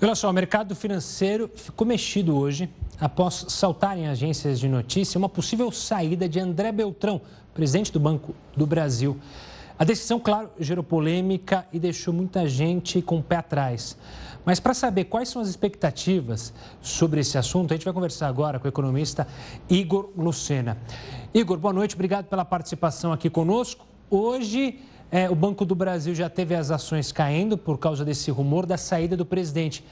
Olha 0.00 0.14
só, 0.14 0.30
o 0.30 0.32
mercado 0.32 0.76
financeiro 0.76 1.50
ficou 1.56 1.84
mexido 1.84 2.38
hoje 2.38 2.70
após 3.00 3.46
saltar 3.48 3.98
em 3.98 4.06
agências 4.06 4.60
de 4.60 4.68
notícia 4.68 5.18
uma 5.18 5.28
possível 5.28 5.72
saída 5.72 6.28
de 6.28 6.38
André 6.38 6.70
Beltrão, 6.70 7.20
presidente 7.52 7.92
do 7.92 7.98
Banco 7.98 8.32
do 8.56 8.64
Brasil. 8.64 9.18
A 9.76 9.82
decisão, 9.82 10.20
claro, 10.20 10.50
gerou 10.60 10.84
polêmica 10.84 11.66
e 11.72 11.80
deixou 11.80 12.14
muita 12.14 12.46
gente 12.46 13.02
com 13.02 13.18
o 13.18 13.22
pé 13.24 13.36
atrás. 13.36 13.96
Mas 14.44 14.60
para 14.60 14.72
saber 14.72 15.06
quais 15.06 15.30
são 15.30 15.42
as 15.42 15.48
expectativas 15.48 16.54
sobre 16.80 17.18
esse 17.18 17.36
assunto, 17.36 17.74
a 17.74 17.76
gente 17.76 17.84
vai 17.84 17.92
conversar 17.92 18.28
agora 18.28 18.60
com 18.60 18.66
o 18.66 18.68
economista 18.68 19.26
Igor 19.68 20.10
Lucena. 20.16 20.78
Igor, 21.34 21.58
boa 21.58 21.74
noite, 21.74 21.96
obrigado 21.96 22.26
pela 22.26 22.44
participação 22.44 23.12
aqui 23.12 23.28
conosco. 23.28 23.84
Hoje, 24.08 24.78
é, 25.10 25.28
o 25.28 25.34
Banco 25.34 25.64
do 25.64 25.74
Brasil 25.74 26.14
já 26.14 26.28
teve 26.28 26.54
as 26.54 26.70
ações 26.70 27.10
caindo 27.10 27.56
por 27.56 27.78
causa 27.78 28.04
desse 28.04 28.30
rumor 28.30 28.66
da 28.66 28.76
saída 28.76 29.16
do 29.16 29.24
presidente. 29.24 29.84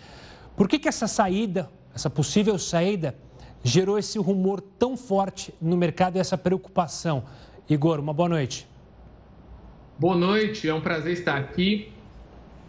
Por 0.56 0.68
que, 0.68 0.78
que 0.78 0.88
essa 0.88 1.06
saída, 1.06 1.70
essa 1.94 2.10
possível 2.10 2.58
saída, 2.58 3.14
gerou 3.62 3.98
esse 3.98 4.18
rumor 4.18 4.60
tão 4.60 4.96
forte 4.96 5.54
no 5.60 5.76
mercado 5.76 6.16
e 6.16 6.18
essa 6.18 6.36
preocupação? 6.36 7.24
Igor, 7.68 7.98
uma 7.98 8.12
boa 8.12 8.28
noite. 8.28 8.66
Boa 9.98 10.16
noite, 10.16 10.68
é 10.68 10.74
um 10.74 10.80
prazer 10.80 11.14
estar 11.14 11.36
aqui. 11.36 11.90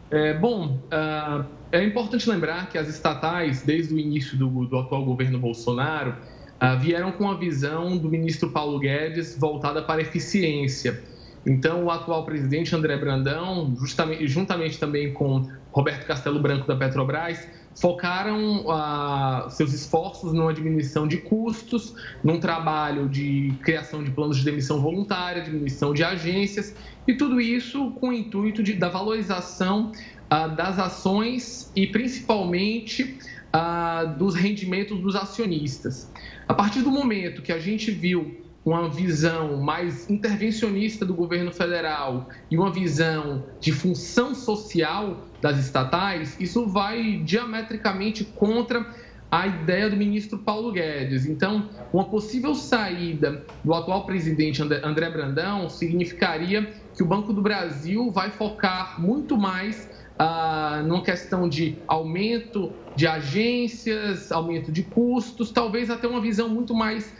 É, 0.09 0.33
bom, 0.33 0.77
uh, 0.87 1.45
é 1.69 1.83
importante 1.83 2.29
lembrar 2.29 2.69
que 2.69 2.77
as 2.77 2.87
estatais, 2.87 3.61
desde 3.61 3.93
o 3.93 3.99
início 3.99 4.37
do, 4.37 4.47
do 4.65 4.77
atual 4.77 5.03
governo 5.03 5.37
Bolsonaro, 5.37 6.15
uh, 6.61 6.79
vieram 6.79 7.11
com 7.11 7.29
a 7.29 7.35
visão 7.35 7.97
do 7.97 8.09
ministro 8.09 8.49
Paulo 8.51 8.79
Guedes 8.79 9.37
voltada 9.37 9.81
para 9.81 10.01
eficiência. 10.01 11.03
Então, 11.47 11.85
o 11.85 11.89
atual 11.89 12.25
presidente 12.25 12.75
André 12.75 12.97
Brandão, 12.97 13.73
juntamente 14.21 14.77
também 14.77 15.13
com 15.13 15.49
Roberto 15.71 16.05
Castelo 16.05 16.41
Branco 16.41 16.67
da 16.67 16.75
Petrobras, 16.75 17.47
focaram 17.73 18.65
uh, 18.65 19.49
seus 19.49 19.71
esforços 19.71 20.33
numa 20.33 20.53
diminuição 20.53 21.07
de 21.07 21.17
custos, 21.17 21.95
num 22.21 22.37
trabalho 22.37 23.07
de 23.07 23.53
criação 23.63 24.03
de 24.03 24.11
planos 24.11 24.37
de 24.37 24.43
demissão 24.43 24.81
voluntária, 24.81 25.41
diminuição 25.41 25.93
de 25.93 26.03
agências, 26.03 26.75
e 27.07 27.13
tudo 27.13 27.39
isso 27.39 27.91
com 27.91 28.09
o 28.09 28.13
intuito 28.13 28.61
de, 28.61 28.73
da 28.73 28.89
valorização 28.89 29.93
uh, 29.93 30.53
das 30.53 30.77
ações 30.77 31.71
e 31.73 31.87
principalmente 31.87 33.19
uh, 33.55 34.17
dos 34.17 34.35
rendimentos 34.35 34.99
dos 34.99 35.15
acionistas. 35.15 36.11
A 36.45 36.53
partir 36.53 36.81
do 36.81 36.91
momento 36.91 37.41
que 37.41 37.53
a 37.53 37.59
gente 37.59 37.89
viu 37.89 38.46
uma 38.67 38.89
visão 38.89 39.61
mais 39.61 40.09
intervencionista 40.09 41.05
do 41.05 41.13
governo 41.13 41.53
federal 41.53 42.27
e 42.51 42.57
uma 42.57 42.69
visão 42.69 43.45
de 43.61 43.71
função 43.71 44.35
social 44.35 45.25
das 45.41 45.57
estatais, 45.57 46.37
isso 46.37 46.67
vai 46.67 47.21
diametricamente 47.23 48.25
contra 48.25 48.85
a 49.31 49.47
ideia 49.47 49.89
do 49.89 49.95
ministro 49.95 50.39
Paulo 50.39 50.73
Guedes. 50.73 51.25
Então, 51.25 51.69
uma 51.93 52.09
possível 52.09 52.53
saída 52.53 53.45
do 53.63 53.73
atual 53.73 54.05
presidente 54.05 54.61
André 54.61 55.09
Brandão 55.11 55.69
significaria 55.69 56.69
que 56.93 57.01
o 57.01 57.05
Banco 57.05 57.31
do 57.31 57.41
Brasil 57.41 58.11
vai 58.11 58.31
focar 58.31 58.99
muito 58.99 59.37
mais 59.37 59.89
ah, 60.19 60.83
numa 60.85 61.03
questão 61.03 61.47
de 61.47 61.77
aumento 61.87 62.73
de 62.95 63.07
agências, 63.07 64.29
aumento 64.31 64.71
de 64.71 64.83
custos, 64.83 65.51
talvez 65.51 65.89
até 65.89 66.07
uma 66.07 66.19
visão 66.19 66.49
muito 66.49 66.73
mais 66.73 67.13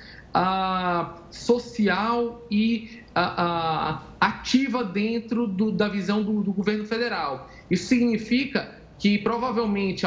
social 1.31 2.45
e 2.51 3.01
ativa 4.19 4.83
dentro 4.83 5.47
do, 5.47 5.71
da 5.71 5.87
visão 5.87 6.23
do, 6.23 6.43
do, 6.43 6.51
governo 6.51 6.85
federal. 6.85 7.49
Isso 7.69 7.87
significa 7.87 8.75
que 8.99 9.17
provavelmente 9.17 10.05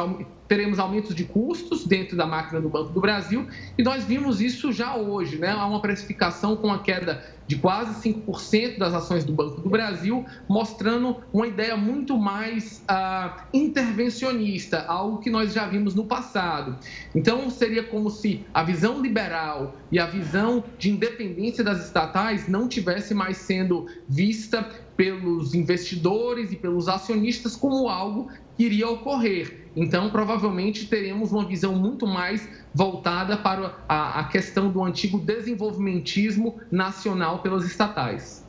teremos 0.51 0.81
aumentos 0.81 1.15
de 1.15 1.23
custos 1.23 1.87
dentro 1.87 2.17
da 2.17 2.27
máquina 2.27 2.61
do 2.61 2.69
Banco 2.69 2.93
do 2.93 3.01
Brasil 3.01 3.47
e 3.79 3.85
nós 3.85 4.03
vimos 4.03 4.41
isso 4.41 4.73
já 4.73 4.97
hoje, 4.97 5.39
né? 5.39 5.51
Há 5.51 5.65
uma 5.65 5.81
precificação 5.81 6.57
com 6.57 6.73
a 6.73 6.81
queda 6.81 7.23
de 7.47 7.55
quase 7.57 8.01
5% 8.13 8.77
das 8.77 8.93
ações 8.93 9.25
do 9.25 9.33
Banco 9.33 9.61
do 9.61 9.69
Brasil, 9.69 10.25
mostrando 10.49 11.17
uma 11.33 11.47
ideia 11.47 11.77
muito 11.77 12.17
mais 12.17 12.85
uh, 12.91 13.43
intervencionista, 13.53 14.85
algo 14.87 15.19
que 15.19 15.31
nós 15.31 15.53
já 15.53 15.67
vimos 15.67 15.95
no 15.95 16.05
passado. 16.05 16.79
Então, 17.15 17.49
seria 17.49 17.85
como 17.85 18.11
se 18.11 18.45
a 18.55 18.63
visão 18.65 19.01
liberal 19.01 19.77
e 19.91 19.99
a 19.99 20.07
visão 20.07 20.65
de 20.79 20.91
independência 20.91 21.63
das 21.63 21.85
estatais 21.85 22.49
não 22.49 22.69
tivesse 22.69 23.15
mais 23.15 23.37
sendo 23.37 23.87
vista 24.09 24.69
pelos 24.97 25.55
investidores 25.55 26.53
e 26.53 26.57
pelos 26.57 26.87
acionistas 26.87 27.57
como 27.57 27.89
algo 27.89 28.31
iria 28.65 28.89
ocorrer. 28.89 29.69
Então, 29.75 30.11
provavelmente, 30.11 30.87
teremos 30.87 31.33
uma 31.33 31.45
visão 31.45 31.75
muito 31.75 32.07
mais 32.07 32.49
voltada 32.75 33.37
para 33.37 33.75
a, 33.89 34.21
a 34.21 34.25
questão 34.25 34.71
do 34.71 34.83
antigo 34.83 35.19
desenvolvimentismo 35.19 36.61
nacional 36.71 37.39
pelas 37.39 37.65
estatais. 37.65 38.47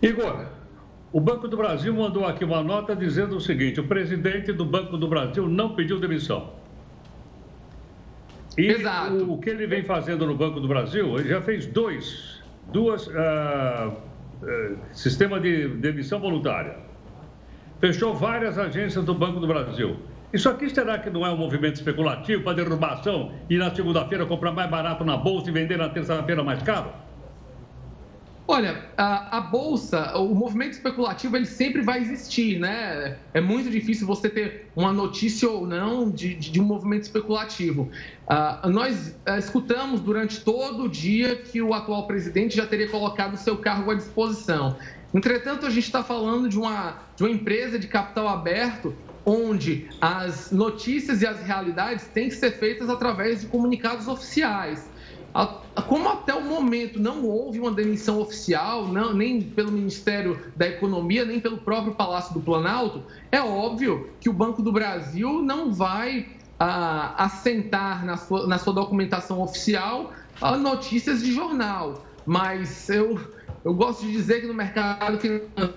Igor, 0.00 0.46
o 1.12 1.20
Banco 1.20 1.46
do 1.46 1.56
Brasil 1.56 1.94
mandou 1.94 2.26
aqui 2.26 2.44
uma 2.44 2.62
nota 2.62 2.96
dizendo 2.96 3.36
o 3.36 3.40
seguinte: 3.40 3.78
o 3.78 3.86
presidente 3.86 4.52
do 4.52 4.64
Banco 4.64 4.96
do 4.96 5.06
Brasil 5.06 5.48
não 5.48 5.74
pediu 5.74 6.00
demissão. 6.00 6.50
E 8.58 8.66
Exato. 8.66 9.14
O, 9.14 9.34
o 9.34 9.38
que 9.38 9.48
ele 9.48 9.66
vem 9.66 9.84
fazendo 9.84 10.26
no 10.26 10.36
Banco 10.36 10.60
do 10.60 10.68
Brasil, 10.68 11.18
ele 11.18 11.28
já 11.28 11.40
fez 11.40 11.66
dois, 11.66 12.42
duas, 12.72 13.06
uh, 13.06 13.12
uh, 14.42 14.76
sistema 14.92 15.40
de 15.40 15.68
demissão 15.68 16.18
voluntária. 16.20 16.76
Fechou 17.82 18.14
várias 18.14 18.60
agências 18.60 19.04
do 19.04 19.12
Banco 19.12 19.40
do 19.40 19.46
Brasil. 19.48 19.96
Isso 20.32 20.48
aqui 20.48 20.70
será 20.70 21.00
que 21.00 21.10
não 21.10 21.26
é 21.26 21.30
um 21.32 21.36
movimento 21.36 21.74
especulativo 21.74 22.44
para 22.44 22.52
derrubar 22.52 22.92
ação 22.92 23.32
e 23.50 23.58
na 23.58 23.74
segunda-feira 23.74 24.24
comprar 24.24 24.52
mais 24.52 24.70
barato 24.70 25.04
na 25.04 25.16
bolsa 25.16 25.50
e 25.50 25.52
vender 25.52 25.76
na 25.76 25.88
terça-feira 25.88 26.44
mais 26.44 26.62
caro? 26.62 26.92
Olha, 28.46 28.84
a, 28.96 29.38
a, 29.38 29.40
bolsa, 29.40 30.16
o 30.16 30.34
movimento 30.34 30.72
especulativo, 30.72 31.36
ele 31.36 31.46
sempre 31.46 31.80
vai 31.80 32.00
existir, 32.00 32.60
né? 32.60 33.16
É 33.32 33.40
muito 33.40 33.70
difícil 33.70 34.06
você 34.06 34.28
ter 34.28 34.70
uma 34.76 34.92
notícia 34.92 35.48
ou 35.48 35.66
não 35.66 36.10
de, 36.10 36.34
de, 36.34 36.50
de 36.50 36.60
um 36.60 36.64
movimento 36.64 37.02
especulativo. 37.02 37.88
Uh, 38.28 38.68
nós 38.68 39.16
uh, 39.26 39.38
escutamos 39.38 40.00
durante 40.00 40.40
todo 40.40 40.84
o 40.84 40.88
dia 40.88 41.36
que 41.36 41.62
o 41.62 41.72
atual 41.72 42.06
presidente 42.06 42.56
já 42.56 42.66
teria 42.66 42.88
colocado 42.88 43.36
seu 43.36 43.56
cargo 43.56 43.90
à 43.90 43.94
disposição. 43.94 44.76
Entretanto, 45.14 45.66
a 45.66 45.70
gente 45.70 45.84
está 45.84 46.02
falando 46.02 46.48
de 46.48 46.58
uma, 46.58 46.98
de 47.16 47.22
uma 47.22 47.30
empresa 47.30 47.78
de 47.78 47.86
capital 47.86 48.28
aberto 48.28 48.94
onde 49.24 49.88
as 50.00 50.50
notícias 50.50 51.22
e 51.22 51.26
as 51.26 51.40
realidades 51.42 52.06
têm 52.08 52.28
que 52.28 52.34
ser 52.34 52.52
feitas 52.52 52.88
através 52.88 53.42
de 53.42 53.46
comunicados 53.46 54.08
oficiais. 54.08 54.90
Como 55.86 56.08
até 56.08 56.34
o 56.34 56.44
momento 56.44 57.00
não 57.00 57.24
houve 57.24 57.58
uma 57.58 57.70
demissão 57.70 58.20
oficial, 58.20 58.86
não, 58.88 59.14
nem 59.14 59.40
pelo 59.40 59.72
Ministério 59.72 60.38
da 60.54 60.68
Economia, 60.68 61.24
nem 61.24 61.40
pelo 61.40 61.58
próprio 61.58 61.94
Palácio 61.94 62.34
do 62.34 62.40
Planalto, 62.40 63.02
é 63.30 63.40
óbvio 63.40 64.10
que 64.20 64.28
o 64.28 64.32
Banco 64.32 64.62
do 64.62 64.70
Brasil 64.70 65.40
não 65.42 65.72
vai 65.72 66.28
ah, 66.60 67.14
assentar 67.16 68.04
na 68.04 68.16
sua, 68.18 68.46
na 68.46 68.58
sua 68.58 68.74
documentação 68.74 69.40
oficial 69.40 70.12
ah, 70.40 70.56
notícias 70.56 71.22
de 71.22 71.32
jornal. 71.32 72.04
Mas 72.26 72.88
eu, 72.88 73.18
eu 73.64 73.74
gosto 73.74 74.04
de 74.04 74.12
dizer 74.12 74.40
que 74.40 74.46
no 74.46 74.54
mercado 74.54 75.18
financeiro 75.18 75.74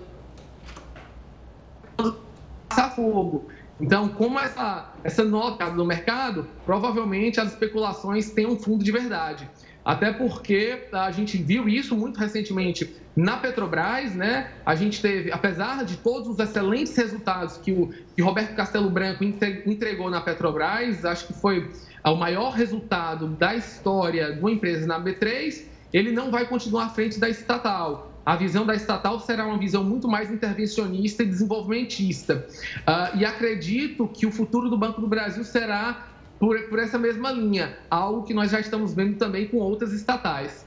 passa 2.68 2.90
fogo. 2.90 3.48
Então, 3.80 4.08
como 4.08 4.38
essa, 4.38 4.92
essa 5.04 5.22
nota 5.22 5.66
no 5.70 5.84
mercado, 5.84 6.46
provavelmente 6.64 7.40
as 7.40 7.52
especulações 7.52 8.30
têm 8.30 8.46
um 8.46 8.56
fundo 8.56 8.82
de 8.82 8.90
verdade. 8.90 9.48
Até 9.84 10.12
porque 10.12 10.88
a 10.92 11.12
gente 11.12 11.36
viu 11.36 11.68
isso 11.68 11.96
muito 11.96 12.18
recentemente 12.18 12.96
na 13.14 13.36
Petrobras, 13.36 14.14
né? 14.16 14.50
A 14.64 14.74
gente 14.74 15.00
teve, 15.00 15.30
apesar 15.30 15.84
de 15.84 15.98
todos 15.98 16.28
os 16.28 16.38
excelentes 16.40 16.96
resultados 16.96 17.56
que 17.58 17.70
o 17.70 17.94
que 18.14 18.20
Roberto 18.20 18.56
Castelo 18.56 18.90
Branco 18.90 19.22
entregou 19.22 20.10
na 20.10 20.20
Petrobras, 20.20 21.04
acho 21.04 21.28
que 21.28 21.34
foi 21.34 21.70
o 22.04 22.16
maior 22.16 22.50
resultado 22.50 23.28
da 23.28 23.54
história 23.54 24.32
de 24.32 24.40
uma 24.40 24.50
empresa 24.50 24.86
na 24.86 25.00
B3, 25.00 25.75
ele 25.96 26.12
não 26.12 26.30
vai 26.30 26.46
continuar 26.46 26.84
à 26.84 26.88
frente 26.90 27.18
da 27.18 27.28
estatal 27.28 28.12
a 28.26 28.34
visão 28.34 28.66
da 28.66 28.74
estatal 28.74 29.20
será 29.20 29.46
uma 29.46 29.56
visão 29.56 29.84
muito 29.84 30.08
mais 30.08 30.32
intervencionista 30.32 31.22
e 31.22 31.26
desenvolvimentista. 31.26 32.44
Uh, 32.78 33.18
e 33.18 33.24
acredito 33.24 34.08
que 34.08 34.26
o 34.26 34.32
futuro 34.32 34.68
do 34.68 34.76
Banco 34.76 35.00
do 35.00 35.06
Brasil 35.06 35.44
será 35.44 36.08
por, 36.36 36.60
por 36.64 36.80
essa 36.80 36.98
mesma 36.98 37.30
linha, 37.30 37.78
algo 37.88 38.24
que 38.24 38.34
nós 38.34 38.50
já 38.50 38.58
estamos 38.58 38.92
vendo 38.92 39.16
também 39.16 39.46
com 39.46 39.58
outras 39.58 39.92
estatais. 39.92 40.65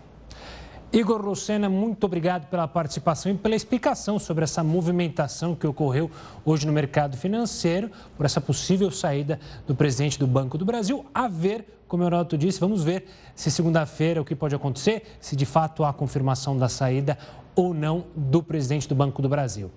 Igor 0.92 1.22
Lucena, 1.22 1.70
muito 1.70 2.04
obrigado 2.04 2.48
pela 2.50 2.68
participação 2.68 3.32
e 3.32 3.36
pela 3.36 3.56
explicação 3.56 4.18
sobre 4.18 4.44
essa 4.44 4.64
movimentação 4.64 5.54
que 5.54 5.68
ocorreu 5.68 6.10
hoje 6.44 6.66
no 6.66 6.74
mercado 6.74 7.16
financeiro, 7.16 7.92
por 8.18 8.26
essa 8.26 8.42
possível 8.42 8.90
saída 8.90 9.40
do 9.68 9.76
presidente 9.76 10.18
do 10.18 10.26
Banco 10.26 10.58
do 10.58 10.66
Brasil. 10.66 11.06
A 11.14 11.28
ver, 11.28 11.84
como 11.88 12.02
o 12.02 12.06
Euroto 12.08 12.36
disse, 12.36 12.60
vamos 12.60 12.84
ver 12.84 13.06
se 13.36 13.52
segunda-feira 13.52 14.20
o 14.20 14.26
que 14.26 14.36
pode 14.36 14.56
acontecer, 14.56 15.04
se 15.22 15.36
de 15.36 15.46
fato 15.46 15.84
há 15.84 15.94
confirmação 15.94 16.58
da 16.58 16.68
saída 16.68 17.20
ou 17.56 17.72
não 17.72 18.06
do 18.16 18.42
presidente 18.42 18.90
do 18.90 18.96
Banco 18.96 19.22
do 19.22 19.30
Brasil. 19.30 19.70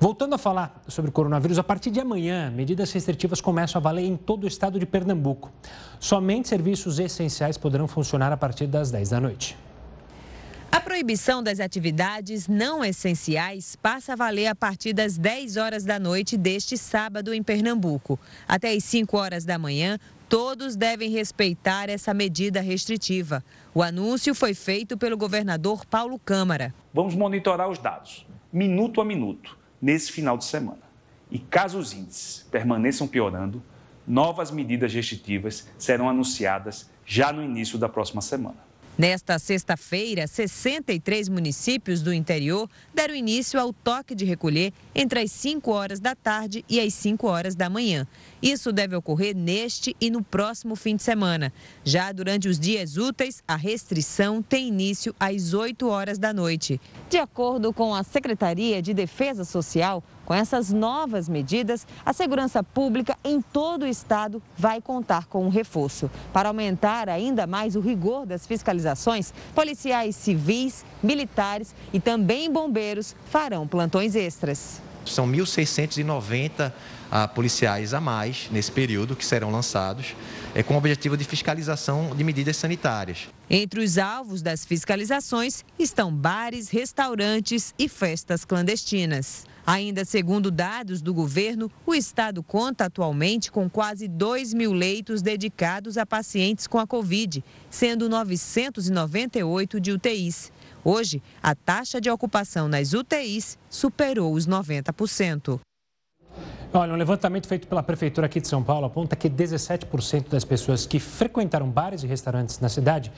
Voltando 0.00 0.34
a 0.34 0.38
falar 0.38 0.82
sobre 0.88 1.10
o 1.10 1.12
coronavírus, 1.12 1.58
a 1.58 1.62
partir 1.62 1.90
de 1.90 2.00
amanhã, 2.00 2.50
medidas 2.50 2.90
restritivas 2.90 3.42
começam 3.42 3.78
a 3.78 3.82
valer 3.82 4.06
em 4.06 4.16
todo 4.16 4.44
o 4.44 4.48
estado 4.48 4.78
de 4.78 4.86
Pernambuco. 4.86 5.52
Somente 6.00 6.48
serviços 6.48 6.98
essenciais 6.98 7.58
poderão 7.58 7.86
funcionar 7.86 8.32
a 8.32 8.36
partir 8.36 8.66
das 8.66 8.90
10 8.90 9.10
da 9.10 9.20
noite. 9.20 9.67
A 10.70 10.80
proibição 10.80 11.42
das 11.42 11.60
atividades 11.60 12.46
não 12.46 12.84
essenciais 12.84 13.74
passa 13.76 14.12
a 14.12 14.16
valer 14.16 14.48
a 14.48 14.54
partir 14.54 14.92
das 14.92 15.16
10 15.16 15.56
horas 15.56 15.82
da 15.82 15.98
noite 15.98 16.36
deste 16.36 16.76
sábado 16.76 17.32
em 17.32 17.42
Pernambuco. 17.42 18.20
Até 18.46 18.72
as 18.72 18.84
5 18.84 19.16
horas 19.16 19.46
da 19.46 19.58
manhã, 19.58 19.98
todos 20.28 20.76
devem 20.76 21.10
respeitar 21.10 21.88
essa 21.88 22.12
medida 22.12 22.60
restritiva. 22.60 23.42
O 23.74 23.82
anúncio 23.82 24.34
foi 24.34 24.52
feito 24.52 24.98
pelo 24.98 25.16
governador 25.16 25.86
Paulo 25.86 26.18
Câmara. 26.18 26.74
Vamos 26.92 27.14
monitorar 27.14 27.70
os 27.70 27.78
dados, 27.78 28.26
minuto 28.52 29.00
a 29.00 29.04
minuto, 29.06 29.58
nesse 29.80 30.12
final 30.12 30.36
de 30.36 30.44
semana. 30.44 30.82
E 31.30 31.38
caso 31.38 31.78
os 31.78 31.94
índices 31.94 32.46
permaneçam 32.50 33.08
piorando, 33.08 33.62
novas 34.06 34.50
medidas 34.50 34.92
restritivas 34.92 35.66
serão 35.78 36.10
anunciadas 36.10 36.90
já 37.06 37.32
no 37.32 37.42
início 37.42 37.78
da 37.78 37.88
próxima 37.88 38.20
semana. 38.20 38.67
Nesta 38.98 39.38
sexta-feira, 39.38 40.26
63 40.26 41.28
municípios 41.28 42.02
do 42.02 42.12
interior 42.12 42.68
deram 42.92 43.14
início 43.14 43.60
ao 43.60 43.72
toque 43.72 44.12
de 44.12 44.24
recolher 44.24 44.72
entre 44.92 45.20
as 45.20 45.30
5 45.30 45.70
horas 45.70 46.00
da 46.00 46.16
tarde 46.16 46.64
e 46.68 46.80
as 46.80 46.94
5 46.94 47.24
horas 47.28 47.54
da 47.54 47.70
manhã. 47.70 48.08
Isso 48.42 48.72
deve 48.72 48.96
ocorrer 48.96 49.36
neste 49.36 49.94
e 50.00 50.10
no 50.10 50.20
próximo 50.20 50.74
fim 50.74 50.96
de 50.96 51.04
semana. 51.04 51.52
Já 51.84 52.10
durante 52.10 52.48
os 52.48 52.58
dias 52.58 52.96
úteis, 52.96 53.40
a 53.46 53.54
restrição 53.54 54.42
tem 54.42 54.66
início 54.66 55.14
às 55.20 55.54
8 55.54 55.86
horas 55.86 56.18
da 56.18 56.32
noite. 56.32 56.80
De 57.08 57.18
acordo 57.18 57.72
com 57.72 57.94
a 57.94 58.02
Secretaria 58.02 58.82
de 58.82 58.92
Defesa 58.92 59.44
Social, 59.44 60.02
com 60.28 60.34
essas 60.34 60.70
novas 60.70 61.26
medidas, 61.26 61.86
a 62.04 62.12
segurança 62.12 62.62
pública 62.62 63.16
em 63.24 63.40
todo 63.40 63.84
o 63.84 63.86
estado 63.86 64.42
vai 64.58 64.78
contar 64.78 65.24
com 65.24 65.46
um 65.46 65.48
reforço. 65.48 66.10
Para 66.34 66.50
aumentar 66.50 67.08
ainda 67.08 67.46
mais 67.46 67.74
o 67.74 67.80
rigor 67.80 68.26
das 68.26 68.46
fiscalizações, 68.46 69.32
policiais 69.54 70.14
civis, 70.16 70.84
militares 71.02 71.74
e 71.94 71.98
também 71.98 72.52
bombeiros 72.52 73.16
farão 73.30 73.66
plantões 73.66 74.14
extras. 74.14 74.82
São 75.06 75.26
1.690 75.26 76.74
ah, 77.10 77.26
policiais 77.26 77.94
a 77.94 78.00
mais 78.00 78.48
nesse 78.50 78.70
período 78.70 79.16
que 79.16 79.24
serão 79.24 79.50
lançados, 79.50 80.14
é, 80.54 80.62
com 80.62 80.74
o 80.74 80.76
objetivo 80.76 81.16
de 81.16 81.24
fiscalização 81.24 82.14
de 82.14 82.22
medidas 82.22 82.58
sanitárias. 82.58 83.28
Entre 83.48 83.80
os 83.80 83.96
alvos 83.96 84.42
das 84.42 84.66
fiscalizações 84.66 85.64
estão 85.78 86.12
bares, 86.12 86.68
restaurantes 86.68 87.72
e 87.78 87.88
festas 87.88 88.44
clandestinas. 88.44 89.46
Ainda 89.70 90.02
segundo 90.02 90.50
dados 90.50 91.02
do 91.02 91.12
governo, 91.12 91.70
o 91.84 91.94
estado 91.94 92.42
conta 92.42 92.86
atualmente 92.86 93.52
com 93.52 93.68
quase 93.68 94.08
2 94.08 94.54
mil 94.54 94.72
leitos 94.72 95.20
dedicados 95.20 95.98
a 95.98 96.06
pacientes 96.06 96.66
com 96.66 96.78
a 96.78 96.86
Covid, 96.86 97.44
sendo 97.68 98.08
998 98.08 99.78
de 99.78 99.92
UTIs. 99.92 100.50
Hoje, 100.82 101.22
a 101.42 101.54
taxa 101.54 102.00
de 102.00 102.08
ocupação 102.08 102.66
nas 102.66 102.94
UTIs 102.94 103.58
superou 103.68 104.32
os 104.32 104.48
90%. 104.48 105.60
Olha, 106.72 106.92
um 106.92 106.96
levantamento 106.96 107.48
feito 107.48 107.66
pela 107.66 107.82
Prefeitura 107.82 108.26
aqui 108.26 108.40
de 108.40 108.48
São 108.48 108.62
Paulo 108.62 108.86
aponta 108.86 109.16
que 109.16 109.30
17% 109.30 110.28
das 110.28 110.44
pessoas 110.44 110.84
que 110.84 111.00
frequentaram 111.00 111.68
bares 111.68 112.02
e 112.02 112.06
restaurantes 112.06 112.60
na 112.60 112.68
cidade 112.68 113.10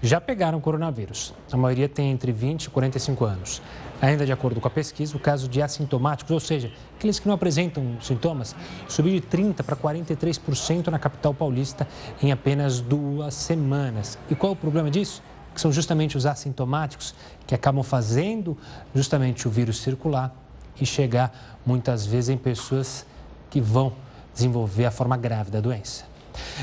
já 0.00 0.20
pegaram 0.20 0.60
coronavírus. 0.60 1.34
A 1.50 1.56
maioria 1.56 1.88
tem 1.88 2.10
entre 2.10 2.32
20 2.32 2.64
e 2.64 2.70
45 2.70 3.24
anos. 3.24 3.62
Ainda 4.02 4.26
de 4.26 4.32
acordo 4.32 4.60
com 4.60 4.68
a 4.68 4.70
pesquisa, 4.70 5.16
o 5.16 5.20
caso 5.20 5.48
de 5.48 5.62
assintomáticos, 5.62 6.30
ou 6.30 6.40
seja, 6.40 6.70
aqueles 6.96 7.18
que 7.18 7.26
não 7.26 7.34
apresentam 7.34 7.96
sintomas, 8.00 8.54
subiu 8.88 9.18
de 9.18 9.26
30% 9.26 9.62
para 9.62 9.74
43% 9.74 10.88
na 10.88 10.98
capital 10.98 11.32
paulista 11.32 11.88
em 12.22 12.32
apenas 12.32 12.80
duas 12.80 13.32
semanas. 13.34 14.18
E 14.30 14.34
qual 14.34 14.52
é 14.52 14.54
o 14.54 14.56
problema 14.56 14.90
disso? 14.90 15.22
Que 15.54 15.60
são 15.60 15.72
justamente 15.72 16.16
os 16.16 16.26
assintomáticos 16.26 17.14
que 17.46 17.54
acabam 17.54 17.82
fazendo 17.82 18.58
justamente 18.94 19.46
o 19.48 19.50
vírus 19.50 19.78
circular 19.78 20.43
e 20.80 20.86
chegar 20.86 21.58
muitas 21.64 22.04
vezes 22.04 22.30
em 22.30 22.36
pessoas 22.36 23.06
que 23.50 23.60
vão 23.60 23.92
desenvolver 24.34 24.84
a 24.84 24.90
forma 24.90 25.16
grave 25.16 25.50
da 25.50 25.60
doença. 25.60 26.04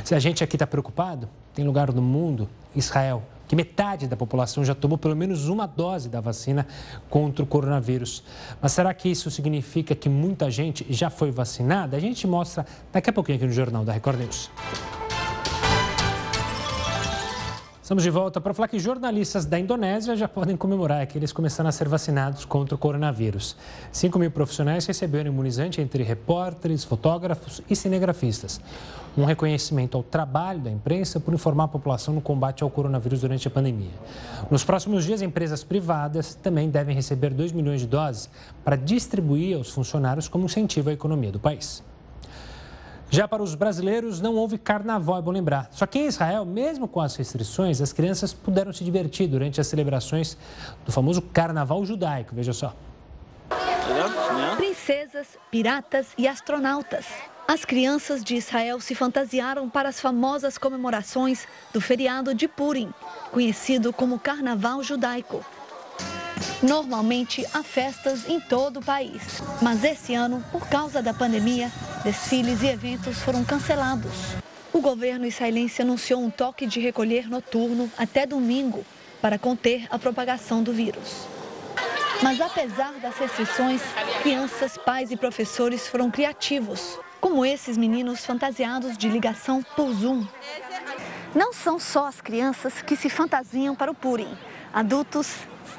Se 0.04 0.14
a 0.14 0.20
gente 0.20 0.44
aqui 0.44 0.56
está 0.56 0.68
preocupado, 0.68 1.30
tem 1.54 1.66
lugar 1.66 1.92
no 1.92 2.02
mundo, 2.02 2.50
Israel, 2.76 3.24
que 3.48 3.56
metade 3.56 4.08
da 4.08 4.16
população 4.16 4.64
já 4.64 4.74
tomou 4.74 4.98
pelo 4.98 5.16
menos 5.16 5.50
uma 5.50 5.66
dose 5.66 6.08
da 6.08 6.22
vacina 6.22 6.66
contra 7.10 7.44
o 7.44 7.48
coronavírus. 7.48 8.24
Mas 8.62 8.72
será 8.72 8.94
que 8.94 9.10
isso 9.10 9.30
significa 9.30 9.94
que 9.94 10.08
muita 10.08 10.50
gente 10.50 10.86
já 10.90 11.10
foi 11.10 11.32
vacinada? 11.32 11.98
A 11.98 12.00
gente 12.00 12.26
mostra 12.26 12.66
daqui 12.94 13.10
a 13.10 13.14
pouquinho 13.14 13.38
aqui 13.38 13.46
no 13.46 13.52
Jornal 13.52 13.84
da 13.84 13.92
Record 13.92 14.20
News. 14.20 14.50
Estamos 17.92 18.06
de 18.06 18.10
volta 18.10 18.40
para 18.40 18.54
falar 18.54 18.70
que 18.70 18.80
jornalistas 18.80 19.46
da 19.46 19.60
Indonésia 19.60 20.16
já 20.16 20.26
podem 20.26 20.56
comemorar 20.56 21.06
que 21.06 21.18
eles 21.18 21.34
começaram 21.34 21.68
a 21.68 21.74
ser 21.74 21.90
vacinados 21.90 22.46
contra 22.46 22.74
o 22.74 22.78
coronavírus. 22.78 23.58
5 23.92 24.18
mil 24.18 24.32
profissionais 24.32 24.86
receberam 24.86 25.30
imunizante 25.30 25.82
entre 25.82 26.02
repórteres, 26.02 26.86
fotógrafos 26.86 27.62
e 27.70 27.76
cinegrafistas. 27.76 28.62
Um 29.18 29.26
reconhecimento 29.26 29.98
ao 29.98 30.04
trabalho 30.04 30.62
da 30.62 30.72
imprensa 30.72 31.20
por 31.20 31.34
informar 31.34 31.66
a 31.66 31.68
população 31.68 32.14
no 32.14 32.22
combate 32.22 32.64
ao 32.64 32.70
coronavírus 32.70 33.20
durante 33.20 33.50
a 33.50 33.52
pandemia. 33.52 33.92
Nos 34.50 34.64
próximos 34.64 35.04
dias, 35.04 35.22
empresas 35.22 35.62
privadas 35.62 36.34
também 36.34 36.70
devem 36.70 36.96
receber 36.96 37.32
2 37.34 37.52
milhões 37.52 37.82
de 37.82 37.88
doses 37.88 38.30
para 38.64 38.78
distribuir 38.78 39.58
aos 39.58 39.70
funcionários 39.70 40.30
como 40.30 40.46
incentivo 40.46 40.92
à 40.92 40.94
economia 40.94 41.34
do 41.34 41.42
país. 41.42 41.84
Já 43.14 43.28
para 43.28 43.44
os 43.44 43.56
brasileiros, 43.56 44.22
não 44.22 44.36
houve 44.36 44.58
carnaval, 44.58 45.18
é 45.18 45.22
bom 45.22 45.32
lembrar. 45.32 45.68
Só 45.72 45.86
que 45.86 46.00
em 46.00 46.06
Israel, 46.06 46.46
mesmo 46.46 46.88
com 46.88 47.02
as 47.02 47.14
restrições, 47.18 47.82
as 47.82 47.92
crianças 47.92 48.34
puderam 48.34 48.72
se 48.72 48.86
divertir 48.86 49.28
durante 49.28 49.60
as 49.60 49.68
celebrações 49.68 50.38
do 50.86 50.94
famoso 50.94 51.22
carnaval 51.22 51.86
judaico. 51.86 52.34
Veja 52.34 52.54
só. 52.54 52.74
Princesas, 54.56 55.38
piratas 55.52 56.08
e 56.18 56.26
astronautas. 56.26 57.06
As 57.46 57.66
crianças 57.66 58.24
de 58.24 58.38
Israel 58.38 58.80
se 58.80 58.96
fantasiaram 58.96 59.70
para 59.70 59.90
as 59.90 60.00
famosas 60.00 60.58
comemorações 60.58 61.46
do 61.74 61.82
feriado 61.82 62.34
de 62.34 62.48
Purim, 62.48 62.94
conhecido 63.30 63.92
como 63.92 64.20
Carnaval 64.20 64.82
Judaico. 64.82 65.44
Normalmente 66.64 67.46
há 67.54 67.62
festas 67.62 68.30
em 68.30 68.40
todo 68.40 68.78
o 68.78 68.86
país, 68.86 69.44
mas 69.62 69.84
esse 69.84 70.14
ano, 70.14 70.42
por 70.50 70.68
causa 70.70 71.02
da 71.02 71.14
pandemia, 71.14 71.70
desfiles 72.04 72.62
e 72.62 72.68
eventos 72.68 73.20
foram 73.20 73.44
cancelados. 73.44 74.36
O 74.74 74.82
governo 74.82 75.26
israelense 75.26 75.82
anunciou 75.82 76.22
um 76.22 76.30
toque 76.30 76.66
de 76.66 76.80
recolher 76.80 77.30
noturno 77.30 77.92
até 77.98 78.26
domingo 78.26 78.86
para 79.22 79.38
conter 79.38 79.88
a 79.90 80.00
propagação 80.00 80.64
do 80.64 80.74
vírus. 80.74 81.28
Mas 82.24 82.40
apesar 82.40 82.94
das 82.94 83.18
restrições, 83.18 83.82
crianças, 84.22 84.78
pais 84.78 85.12
e 85.12 85.18
professores 85.18 85.88
foram 85.88 86.10
criativos, 86.10 87.00
como 87.20 87.46
esses 87.46 87.78
meninos 87.78 88.26
fantasiados 88.26 88.98
de 88.98 89.08
ligação 89.10 89.64
por 89.76 89.92
Zoom. 89.94 90.26
Não 91.36 91.54
são 91.54 91.80
só 91.80 92.08
as 92.08 92.20
crianças 92.20 92.82
que 92.82 92.96
se 92.96 93.10
fantasiam 93.10 93.76
para 93.76 93.92
o 93.92 93.96
Purim. 93.96 94.38
Adultos 94.74 95.36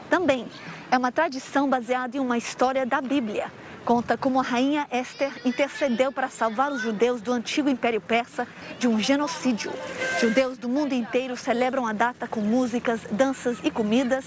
também. 0.09 0.47
É 0.91 0.99
uma 0.99 1.11
tradição 1.11 1.69
baseada 1.69 2.17
em 2.17 2.21
uma 2.21 2.37
história 2.37 2.85
da 2.85 3.01
Bíblia. 3.01 3.51
Conta 3.85 4.17
como 4.17 4.39
a 4.39 4.43
rainha 4.45 4.87
Esther 4.93 5.33
intercedeu 5.45 6.13
para 6.13 6.29
salvar 6.29 6.71
os 6.71 6.81
judeus 6.81 7.21
do 7.21 7.33
antigo 7.33 7.69
Império 7.69 8.01
Persa 8.01 8.47
de 8.79 8.87
um 8.87 9.01
genocídio. 9.01 9.73
Judeus 10.21 10.57
do 10.57 10.69
mundo 10.69 10.93
inteiro 10.93 11.37
celebram 11.37 11.85
a 11.85 11.93
data 11.93 12.29
com 12.29 12.41
músicas, 12.41 13.01
danças 13.11 13.59
e 13.65 13.73
comidas, 13.73 14.25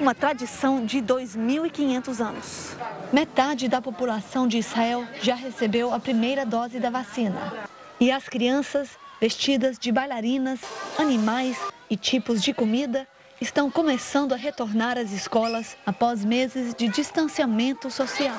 uma 0.00 0.12
tradição 0.12 0.84
de 0.84 0.98
2.500 0.98 2.20
anos. 2.20 2.76
Metade 3.12 3.68
da 3.68 3.80
população 3.80 4.48
de 4.48 4.58
Israel 4.58 5.06
já 5.22 5.36
recebeu 5.36 5.94
a 5.94 6.00
primeira 6.00 6.44
dose 6.44 6.80
da 6.80 6.90
vacina. 6.90 7.52
E 8.00 8.10
as 8.10 8.28
crianças, 8.28 8.90
vestidas 9.20 9.78
de 9.78 9.92
bailarinas, 9.92 10.58
animais 10.98 11.56
e 11.88 11.96
tipos 11.96 12.42
de 12.42 12.52
comida, 12.52 13.06
estão 13.40 13.70
começando 13.70 14.32
a 14.32 14.36
retornar 14.36 14.98
às 14.98 15.12
escolas 15.12 15.76
após 15.86 16.24
meses 16.24 16.74
de 16.74 16.88
distanciamento 16.88 17.88
social. 17.88 18.34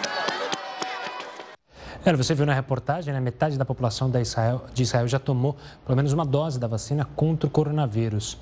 Você 2.15 2.33
viu 2.33 2.45
na 2.45 2.53
reportagem, 2.53 3.13
né, 3.13 3.19
metade 3.19 3.57
da 3.57 3.65
população 3.65 4.09
da 4.09 4.21
Israel, 4.21 4.63
de 4.73 4.83
Israel 4.83 5.07
já 5.07 5.19
tomou 5.19 5.57
pelo 5.85 5.95
menos 5.95 6.13
uma 6.13 6.25
dose 6.25 6.57
da 6.57 6.67
vacina 6.67 7.05
contra 7.15 7.47
o 7.47 7.49
coronavírus. 7.49 8.37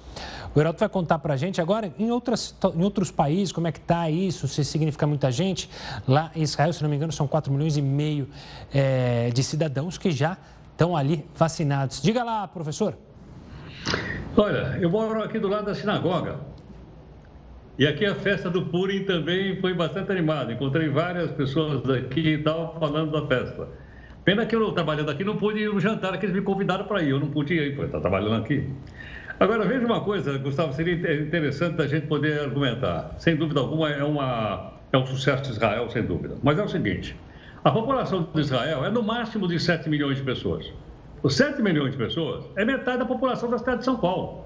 O 0.54 0.60
Heraldo 0.60 0.78
vai 0.78 0.88
contar 0.88 1.18
para 1.18 1.34
a 1.34 1.38
gente 1.38 1.60
agora, 1.60 1.92
em, 1.98 2.12
outras, 2.12 2.56
em 2.76 2.84
outros 2.84 3.10
países, 3.10 3.52
como 3.52 3.68
é 3.68 3.72
que 3.72 3.80
está 3.80 4.08
isso, 4.10 4.48
se 4.48 4.64
significa 4.64 5.08
muita 5.08 5.32
gente. 5.32 5.70
Lá 6.08 6.30
em 6.36 6.44
Israel, 6.44 6.72
se 6.74 6.84
não 6.84 6.90
me 6.90 6.96
engano, 6.96 7.12
são 7.12 7.28
4 7.28 7.52
milhões 7.52 7.76
e 7.76 7.82
meio 7.82 8.30
é, 8.72 9.32
de 9.32 9.42
cidadãos 9.42 9.98
que 9.98 10.12
já 10.12 10.38
estão 10.72 10.96
ali 10.96 11.26
vacinados. 11.36 12.02
Diga 12.02 12.24
lá, 12.24 12.48
professor. 12.48 12.96
Olha, 14.38 14.78
eu 14.80 14.90
moro 14.90 15.24
aqui 15.24 15.40
do 15.40 15.48
lado 15.48 15.66
da 15.66 15.74
sinagoga. 15.74 16.40
E 17.78 17.86
aqui 17.86 18.06
a 18.06 18.16
festa 18.16 18.50
do 18.50 18.68
Purim 18.68 19.04
também 19.04 19.60
foi 19.60 19.74
bastante 19.74 20.10
animada. 20.10 20.54
Encontrei 20.54 20.88
várias 20.88 21.30
pessoas 21.32 21.82
daqui 21.84 22.36
e 22.36 22.38
tal 22.38 22.78
falando 22.80 23.12
da 23.12 23.28
festa. 23.28 23.68
Pena 24.24 24.46
que 24.46 24.56
eu, 24.56 24.72
trabalhando 24.72 25.12
aqui, 25.12 25.24
não 25.24 25.36
pude 25.36 25.60
ir 25.60 25.74
no 25.74 25.80
jantar 25.80 26.18
que 26.18 26.26
eles 26.26 26.36
me 26.36 26.42
convidaram 26.42 26.86
para 26.86 27.04
ir. 27.04 27.10
Eu 27.10 27.20
não 27.20 27.28
pude 27.28 27.54
ir, 27.54 27.72
porque 27.72 27.86
estou 27.86 28.00
trabalhando 28.00 28.42
aqui. 28.42 28.68
Agora, 29.38 29.66
veja 29.66 29.86
uma 29.86 30.00
coisa, 30.00 30.38
Gustavo, 30.38 30.74
seria 30.74 30.94
interessante 31.22 31.82
a 31.82 31.88
gente 31.88 32.08
poder 32.08 32.40
argumentar. 32.40 33.14
Sem 33.20 33.36
dúvida 33.36 33.60
alguma, 33.60 33.90
é, 33.90 34.04
uma, 34.04 34.72
é 34.94 34.98
um 34.98 35.06
sucesso 35.06 35.44
de 35.44 35.50
Israel, 35.50 35.90
sem 35.90 36.04
dúvida. 36.04 36.38
Mas 36.42 36.58
é 36.58 36.64
o 36.64 36.70
seguinte, 36.70 37.14
a 37.62 37.70
população 37.70 38.30
de 38.34 38.40
Israel 38.40 38.86
é 38.86 38.90
no 38.90 39.04
máximo 39.04 39.50
de 39.50 39.60
7 39.60 39.90
milhões 39.90 40.16
de 40.18 40.24
pessoas. 40.24 40.72
Os 41.22 41.36
7 41.36 41.62
milhões 41.62 41.92
de 41.92 41.98
pessoas 41.98 42.46
é 42.56 42.64
metade 42.64 43.00
da 43.00 43.06
população 43.06 43.50
da 43.50 43.58
cidade 43.58 43.80
de 43.80 43.86
São 43.86 43.98
Paulo. 43.98 44.45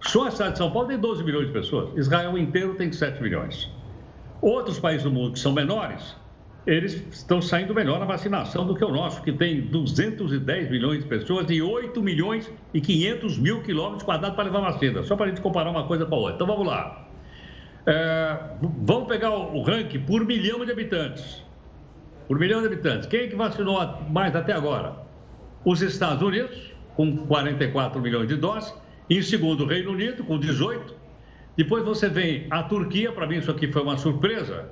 Só 0.00 0.28
a 0.28 0.30
cidade 0.30 0.52
de 0.52 0.58
São 0.58 0.70
Paulo 0.70 0.88
tem 0.88 0.98
12 0.98 1.24
milhões 1.24 1.46
de 1.46 1.52
pessoas. 1.52 1.96
Israel 1.96 2.36
inteiro 2.38 2.74
tem 2.74 2.92
7 2.92 3.22
milhões. 3.22 3.70
Outros 4.40 4.78
países 4.78 5.02
do 5.02 5.10
mundo 5.10 5.32
que 5.32 5.38
são 5.38 5.52
menores, 5.52 6.14
eles 6.66 6.94
estão 7.10 7.40
saindo 7.40 7.72
melhor 7.72 7.98
na 8.00 8.06
vacinação 8.06 8.66
do 8.66 8.74
que 8.74 8.84
o 8.84 8.90
nosso, 8.90 9.22
que 9.22 9.32
tem 9.32 9.60
210 9.62 10.70
milhões 10.70 11.02
de 11.02 11.08
pessoas 11.08 11.48
e 11.48 11.62
8 11.62 12.02
milhões 12.02 12.50
e 12.74 12.80
500 12.80 13.38
mil 13.38 13.62
quilômetros 13.62 14.02
quadrados 14.02 14.34
para 14.34 14.44
levar 14.44 14.72
vacina. 14.72 15.02
Só 15.02 15.16
para 15.16 15.26
a 15.26 15.28
gente 15.28 15.40
comparar 15.40 15.70
uma 15.70 15.84
coisa 15.84 16.04
com 16.04 16.14
a 16.14 16.18
outra. 16.18 16.34
Então 16.34 16.46
vamos 16.46 16.66
lá. 16.66 17.06
É, 17.86 18.36
vamos 18.60 19.06
pegar 19.06 19.30
o, 19.30 19.62
ranking 19.62 20.00
por 20.00 20.24
milhão 20.24 20.64
de 20.64 20.72
habitantes. 20.72 21.44
Por 22.26 22.36
milhão 22.38 22.60
de 22.60 22.66
habitantes. 22.66 23.06
Quem 23.06 23.20
é 23.20 23.26
que 23.28 23.36
vacinou 23.36 23.80
mais 24.10 24.34
até 24.34 24.52
agora? 24.52 24.96
Os 25.64 25.80
Estados 25.80 26.20
Unidos, 26.20 26.74
com 26.96 27.16
44 27.26 28.00
milhões 28.00 28.28
de 28.28 28.36
doses. 28.36 28.74
Em 29.08 29.22
segundo, 29.22 29.64
o 29.64 29.66
Reino 29.66 29.92
Unido, 29.92 30.24
com 30.24 30.38
18. 30.38 30.94
Depois 31.56 31.84
você 31.84 32.08
vem 32.08 32.46
a 32.50 32.62
Turquia, 32.62 33.12
para 33.12 33.26
mim 33.26 33.36
isso 33.36 33.50
aqui 33.50 33.70
foi 33.70 33.82
uma 33.82 33.96
surpresa. 33.96 34.68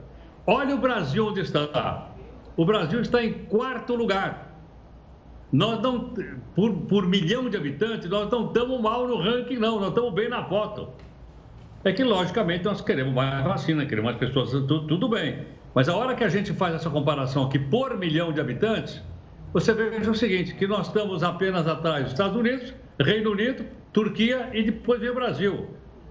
Olha 0.47 0.74
o 0.74 0.78
Brasil 0.78 1.26
onde 1.26 1.41
está. 1.41 2.11
O 2.57 2.64
Brasil 2.64 3.01
está 3.01 3.24
em 3.24 3.32
quarto 3.32 3.95
lugar. 3.95 4.53
Nós 5.53 5.80
não, 5.80 6.12
por, 6.55 6.72
por 6.89 7.07
milhão 7.07 7.49
de 7.49 7.57
habitantes, 7.57 8.09
nós 8.11 8.30
não 8.30 8.49
estamos 8.49 8.80
mal 8.80 9.07
no 9.07 9.16
ranking, 9.16 9.57
não, 9.57 9.78
nós 9.78 9.91
estamos 9.91 10.12
bem 10.12 10.28
na 10.28 10.45
foto. 10.45 10.89
É 11.85 11.93
que, 11.93 12.03
logicamente, 12.03 12.64
nós 12.64 12.80
queremos 12.80 13.14
mais 13.14 13.45
vacina, 13.45 13.87
queremos 13.87 14.11
mais 14.11 14.18
pessoas, 14.18 14.51
tudo, 14.51 14.87
tudo 14.87 15.09
bem. 15.09 15.47
Mas 15.74 15.89
a 15.89 15.97
hora 15.97 16.14
que 16.14 16.24
a 16.24 16.28
gente 16.28 16.53
faz 16.53 16.74
essa 16.74 16.91
comparação 16.91 17.45
aqui 17.45 17.59
por 17.59 17.97
milhão 17.97 18.32
de 18.32 18.41
habitantes, 18.41 19.03
você 19.53 19.72
veja 19.72 20.11
o 20.11 20.14
seguinte, 20.14 20.55
que 20.55 20.66
nós 20.66 20.89
estamos 20.89 21.22
apenas 21.22 21.66
atrás 21.68 22.05
dos 22.05 22.12
Estados 22.12 22.37
Unidos, 22.37 22.74
Reino 23.01 23.32
Unido, 23.32 23.64
Turquia 23.92 24.51
e 24.53 24.62
depois 24.62 25.01
vem 25.01 25.11
o 25.11 25.14
Brasil. 25.14 25.68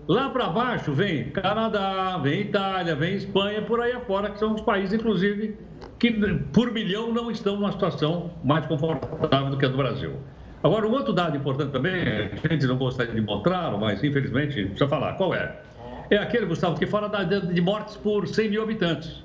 Lá 0.08 0.30
para 0.30 0.50
baixo 0.50 0.92
vem 0.92 1.30
Canadá, 1.30 2.18
vem 2.18 2.42
Itália, 2.42 2.94
vem 2.94 3.16
Espanha, 3.16 3.62
por 3.62 3.80
aí 3.80 3.94
afora, 3.94 4.30
que 4.30 4.38
são 4.38 4.54
os 4.54 4.62
países, 4.62 4.94
inclusive, 4.94 5.58
que 5.98 6.12
por 6.52 6.72
milhão 6.72 7.14
não 7.14 7.32
estão 7.32 7.56
numa 7.56 7.72
situação 7.72 8.32
mais 8.44 8.66
confortável 8.66 9.50
do 9.50 9.58
que 9.58 9.66
a 9.66 9.70
do 9.70 9.78
Brasil. 9.78 10.14
Agora, 10.62 10.88
um 10.88 10.92
outro 10.92 11.14
dado 11.14 11.38
importante 11.38 11.72
também, 11.72 11.94
a 12.44 12.48
gente 12.54 12.66
não 12.68 12.78
gostaria 12.78 13.14
de 13.14 13.22
mostrar, 13.22 13.72
mas 13.78 14.04
infelizmente 14.04 14.66
precisa 14.66 14.88
falar, 14.88 15.14
qual 15.14 15.34
é? 15.34 15.58
É 16.10 16.18
aquele, 16.18 16.46
Gustavo, 16.46 16.78
que 16.78 16.86
fala 16.86 17.08
de 17.08 17.62
mortes 17.62 17.96
por 17.96 18.28
100 18.28 18.50
mil 18.50 18.64
habitantes. 18.64 19.24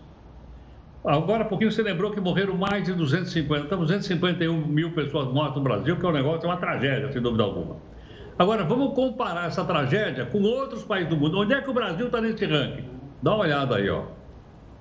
Agora 1.08 1.42
há 1.42 1.46
pouquinho 1.46 1.72
você 1.72 1.82
lembrou 1.82 2.10
que 2.10 2.20
morreram 2.20 2.56
mais 2.56 2.84
de 2.84 2.92
250, 2.92 3.64
estamos 3.64 3.86
251 3.86 4.66
mil 4.66 4.92
pessoas 4.92 5.32
mortas 5.32 5.56
no 5.56 5.62
Brasil, 5.62 5.96
que 5.96 6.04
é 6.04 6.08
um 6.08 6.12
negócio, 6.12 6.46
é 6.46 6.48
uma 6.48 6.58
tragédia, 6.58 7.10
sem 7.10 7.22
dúvida 7.22 7.42
alguma. 7.42 7.76
Agora, 8.38 8.62
vamos 8.62 8.94
comparar 8.94 9.46
essa 9.46 9.64
tragédia 9.64 10.26
com 10.26 10.40
outros 10.42 10.84
países 10.84 11.10
do 11.10 11.16
mundo. 11.16 11.40
Onde 11.40 11.54
é 11.54 11.60
que 11.60 11.68
o 11.68 11.72
Brasil 11.72 12.06
está 12.06 12.20
nesse 12.20 12.44
ranking? 12.44 12.84
Dá 13.20 13.34
uma 13.34 13.44
olhada 13.44 13.76
aí, 13.76 13.90
ó. 13.90 14.04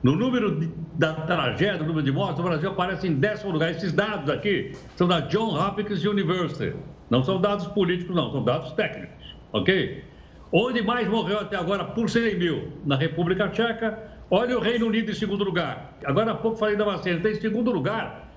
No 0.03 0.15
número 0.15 0.59
de, 0.59 0.69
da 0.93 1.13
tragédia, 1.13 1.79
no 1.79 1.85
número 1.85 2.03
de 2.03 2.11
mortes, 2.11 2.39
o 2.39 2.43
Brasil 2.43 2.69
aparece 2.69 3.07
em 3.07 3.15
décimo 3.15 3.51
lugar. 3.51 3.71
Esses 3.71 3.91
dados 3.91 4.29
aqui 4.29 4.73
são 4.95 5.07
da 5.07 5.21
John 5.21 5.57
Hopkins 5.57 6.05
University. 6.05 6.75
Não 7.09 7.23
são 7.23 7.41
dados 7.41 7.65
políticos, 7.67 8.15
não, 8.15 8.31
são 8.31 8.43
dados 8.43 8.73
técnicos, 8.73 9.35
ok? 9.51 10.03
Onde 10.51 10.83
mais 10.83 11.07
morreu 11.07 11.39
até 11.39 11.57
agora 11.57 11.83
por 11.83 12.09
100 12.09 12.37
mil? 12.37 12.71
Na 12.85 12.95
República 12.95 13.49
Tcheca. 13.49 14.16
Olha 14.29 14.57
o 14.57 14.61
Reino 14.61 14.87
Unido 14.87 15.11
em 15.11 15.13
segundo 15.13 15.43
lugar. 15.43 15.97
Agora 16.03 16.31
há 16.31 16.35
pouco 16.35 16.57
falei 16.57 16.75
da 16.75 16.83
vacina, 16.83 17.17
está 17.17 17.29
em 17.29 17.35
segundo 17.35 17.71
lugar. 17.71 18.29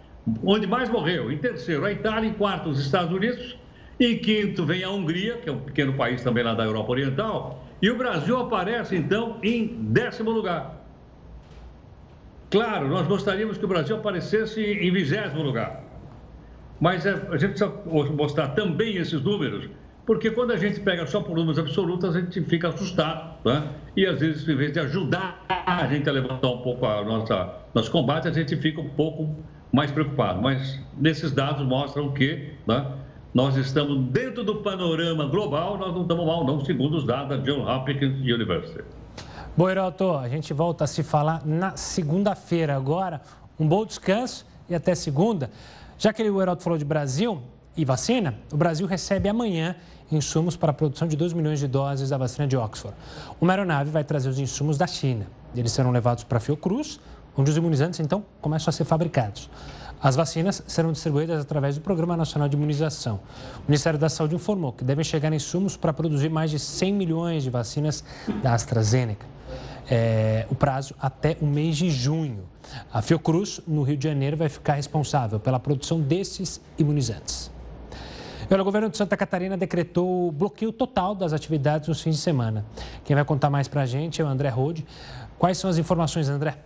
Onde 0.45 0.66
mais 0.66 0.88
morreu? 0.88 1.32
Em 1.32 1.38
terceiro, 1.38 1.84
a 1.84 1.93
Itália. 1.93 2.28
Em 2.28 2.32
quarto, 2.32 2.68
os 2.68 2.78
Estados 2.78 3.12
Unidos. 3.12 3.59
Em 3.99 4.16
quinto, 4.16 4.64
vem 4.64 4.82
a 4.82 4.91
Hungria, 4.91 5.36
que 5.38 5.49
é 5.49 5.53
um 5.53 5.61
pequeno 5.61 5.93
país 5.95 6.22
também 6.22 6.43
lá 6.43 6.55
da 6.55 6.64
Europa 6.64 6.93
Oriental. 6.93 7.64
E 7.82 7.91
o 7.91 7.97
Brasil 7.97 8.38
aparece, 8.38 8.97
então, 8.97 9.38
em 9.43 9.66
décimo 9.66 10.30
lugar. 10.30 10.80
Claro, 12.51 12.88
nós 12.88 13.07
gostaríamos 13.07 13.59
que 13.59 13.64
o 13.64 13.68
Brasil 13.68 13.97
aparecesse 13.97 14.61
em 14.61 14.93
vigésimo 14.93 15.43
lugar. 15.43 15.82
Mas 16.80 17.05
é, 17.05 17.11
a 17.11 17.36
gente 17.36 17.51
precisa 17.51 17.72
mostrar 18.12 18.49
também 18.49 18.97
esses 18.97 19.20
números, 19.20 19.68
porque 20.11 20.29
quando 20.29 20.51
a 20.51 20.57
gente 20.57 20.81
pega 20.81 21.07
só 21.07 21.21
por 21.21 21.37
números 21.37 21.57
absolutos, 21.57 22.17
a 22.17 22.21
gente 22.21 22.43
fica 22.43 22.71
assustado. 22.71 23.39
Né? 23.45 23.69
E 23.97 24.05
às 24.05 24.19
vezes, 24.19 24.49
em 24.49 24.57
vez 24.57 24.73
de 24.73 24.81
ajudar 24.81 25.45
a 25.49 25.87
gente 25.87 26.09
a 26.09 26.13
levantar 26.13 26.49
um 26.49 26.59
pouco 26.63 26.85
a 26.85 27.05
nossa, 27.05 27.55
nosso 27.73 27.93
combate, 27.93 28.27
a 28.27 28.33
gente 28.33 28.57
fica 28.57 28.81
um 28.81 28.89
pouco 28.89 29.33
mais 29.73 29.93
preocupado. 29.93 30.43
Mas 30.43 30.81
nesses 30.99 31.31
dados 31.31 31.65
mostram 31.65 32.13
que 32.13 32.55
né, 32.67 32.93
nós 33.33 33.57
estamos 33.57 34.11
dentro 34.11 34.43
do 34.43 34.57
panorama 34.57 35.27
global, 35.27 35.79
nós 35.79 35.95
não 35.95 36.03
estamos 36.03 36.27
mal, 36.27 36.45
não, 36.45 36.59
segundo 36.65 36.97
os 36.97 37.07
dados 37.07 37.29
da 37.29 37.45
John 37.45 37.65
Hopkins 37.65 38.19
University. 38.19 38.83
Bom, 39.57 39.71
Heroto, 39.71 40.17
a 40.17 40.29
gente 40.29 40.53
volta 40.53 40.83
a 40.83 40.87
se 40.89 41.05
falar 41.05 41.47
na 41.47 41.77
segunda-feira. 41.77 42.75
Agora, 42.75 43.21
um 43.57 43.69
bom 43.69 43.87
descanso 43.87 44.45
e 44.69 44.75
até 44.75 44.93
segunda. 44.93 45.53
Já 45.97 46.13
que 46.13 46.21
o 46.29 46.43
Heroto 46.43 46.65
falou 46.65 46.77
de 46.77 46.85
Brasil 46.85 47.41
e 47.77 47.85
vacina, 47.85 48.35
o 48.53 48.57
Brasil 48.57 48.87
recebe 48.87 49.29
amanhã 49.29 49.77
insumos 50.11 50.57
para 50.57 50.71
a 50.71 50.75
produção 50.75 51.07
de 51.07 51.16
2 51.16 51.33
milhões 51.33 51.59
de 51.59 51.68
doses 51.68 52.11
da 52.11 52.18
vacina 52.18 52.47
de 52.47 52.57
Oxford. 52.57 52.97
Uma 53.41 53.53
aeronave 53.53 53.91
vai 53.91 54.03
trazer 54.03 54.29
os 54.29 54.39
insumos 54.39 54.77
da 54.77 54.87
China. 54.87 55.27
Eles 55.55 55.73
serão 55.73 55.91
levados 55.91 56.25
para 56.25 56.39
a 56.39 56.41
Fiocruz, 56.41 57.01
onde 57.37 57.51
os 57.51 57.57
imunizantes 57.57 58.01
então 58.01 58.25
começam 58.41 58.71
a 58.71 58.73
ser 58.73 58.85
fabricados. 58.85 59.49
As 60.03 60.16
vacinas 60.16 60.62
serão 60.66 60.93
distribuídas 60.93 61.41
através 61.41 61.77
do 61.77 61.81
Programa 61.81 62.16
Nacional 62.16 62.49
de 62.49 62.57
Imunização. 62.57 63.21
O 63.59 63.68
Ministério 63.68 63.99
da 63.99 64.09
Saúde 64.09 64.35
informou 64.35 64.73
que 64.73 64.83
devem 64.83 65.05
chegar 65.05 65.33
insumos 65.33 65.77
para 65.77 65.93
produzir 65.93 66.31
mais 66.31 66.51
de 66.51 66.59
100 66.59 66.93
milhões 66.93 67.43
de 67.43 67.51
vacinas 67.51 68.03
da 68.43 68.55
AstraZeneca 68.55 69.27
é, 69.91 70.47
o 70.49 70.55
prazo 70.55 70.95
até 71.01 71.37
o 71.41 71.47
mês 71.47 71.77
de 71.77 71.91
junho. 71.91 72.45
A 72.93 73.03
Fiocruz, 73.03 73.61
no 73.66 73.83
Rio 73.83 73.97
de 73.97 74.09
Janeiro, 74.09 74.37
vai 74.37 74.49
ficar 74.49 74.75
responsável 74.75 75.41
pela 75.41 75.59
produção 75.59 76.01
desses 76.01 76.61
imunizantes. 76.79 77.51
O 78.59 78.64
governo 78.64 78.90
de 78.90 78.96
Santa 78.96 79.16
Catarina 79.16 79.57
decretou 79.57 80.30
bloqueio 80.32 80.72
total 80.72 81.14
das 81.14 81.32
atividades 81.32 81.88
nos 81.88 82.01
fins 82.03 82.16
de 82.16 82.20
semana. 82.20 82.66
Quem 83.05 83.14
vai 83.14 83.24
contar 83.24 83.48
mais 83.48 83.68
para 83.68 83.82
a 83.82 83.86
gente 83.86 84.20
é 84.20 84.24
o 84.24 84.26
André 84.26 84.48
Rode. 84.48 84.84
Quais 85.38 85.57
são 85.57 85.70
as 85.70 85.78
informações, 85.78 86.28
André? 86.28 86.59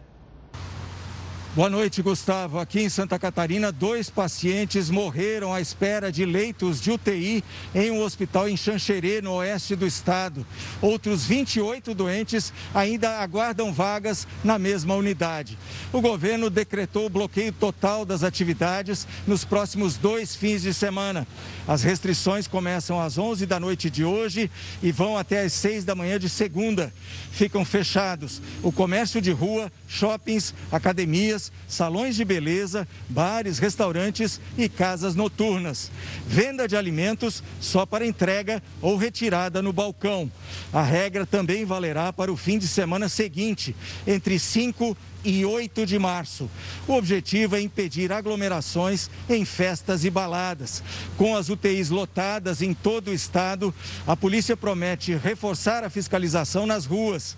Boa 1.55 1.71
noite, 1.71 2.03
Gustavo. 2.03 2.59
Aqui 2.59 2.81
em 2.81 2.89
Santa 2.89 3.17
Catarina, 3.17 3.71
dois 3.71 4.11
pacientes 4.11 4.91
morreram 4.91 5.55
à 5.55 5.61
espera 5.61 6.11
de 6.11 6.25
leitos 6.25 6.81
de 6.81 6.91
UTI 6.91 7.45
em 7.73 7.93
um 7.93 8.03
hospital 8.03 8.49
em 8.49 8.57
Xanxerê, 8.57 9.23
no 9.23 9.35
oeste 9.35 9.77
do 9.77 9.87
estado. 9.87 10.45
Outros 10.83 11.25
28 11.25 11.95
doentes 11.95 12.53
ainda 12.75 13.21
aguardam 13.21 13.73
vagas 13.73 14.27
na 14.43 14.59
mesma 14.59 14.97
unidade. 14.97 15.57
O 15.93 16.01
governo 16.01 16.51
decretou 16.51 17.07
o 17.07 17.09
bloqueio 17.09 17.53
total 17.53 18.05
das 18.05 18.25
atividades 18.25 19.07
nos 19.25 19.45
próximos 19.45 19.97
dois 19.97 20.35
fins 20.35 20.61
de 20.61 20.75
semana. 20.75 21.25
As 21.69 21.85
restrições 21.85 22.49
começam 22.49 23.01
às 23.01 23.17
11 23.17 23.47
da 23.47 23.61
noite 23.61 23.89
de 23.89 24.05
hoje 24.05 24.51
e 24.83 24.91
vão 24.91 25.17
até 25.17 25.43
às 25.43 25.53
6 25.53 25.85
da 25.85 25.95
manhã 25.95 26.19
de 26.19 26.29
segunda. 26.29 26.93
Ficam 27.31 27.65
fechados 27.65 28.43
o 28.61 28.73
comércio 28.73 29.23
de 29.23 29.31
rua, 29.31 29.71
shoppings, 29.87 30.53
academias 30.73 31.44
salões 31.69 32.17
de 32.17 32.25
beleza, 32.25 32.87
bares, 33.09 33.59
restaurantes 33.59 34.41
e 34.57 34.69
casas 34.69 35.15
noturnas. 35.15 35.91
Venda 36.27 36.69
de 36.69 36.77
alimentos 36.77 37.43
só 37.61 37.85
para 37.87 38.07
entrega 38.07 38.63
ou 38.81 38.97
retirada 38.97 39.63
no 39.63 39.73
balcão. 39.73 40.31
A 40.73 40.83
regra 40.83 41.27
também 41.27 41.65
valerá 41.65 42.13
para 42.13 42.33
o 42.33 42.37
fim 42.37 42.59
de 42.59 42.69
semana 42.69 43.09
seguinte, 43.09 43.75
entre 44.07 44.39
5 44.39 44.97
e 45.25 45.45
8 45.45 45.87
de 45.87 45.99
março. 45.99 46.51
O 46.87 46.93
objetivo 46.93 47.57
é 47.57 47.61
impedir 47.61 48.13
aglomerações 48.13 49.11
em 49.29 49.45
festas 49.45 50.05
e 50.05 50.11
baladas. 50.11 50.83
Com 51.17 51.35
as 51.35 51.49
UTIs 51.49 51.89
lotadas 51.89 52.61
em 52.61 52.75
todo 52.75 53.09
o 53.09 53.15
estado, 53.15 53.75
a 54.07 54.15
polícia 54.15 54.57
promete 54.57 55.15
reforçar 55.17 55.83
a 55.83 55.91
fiscalização 55.91 56.67
nas 56.67 56.85
ruas. 56.85 57.37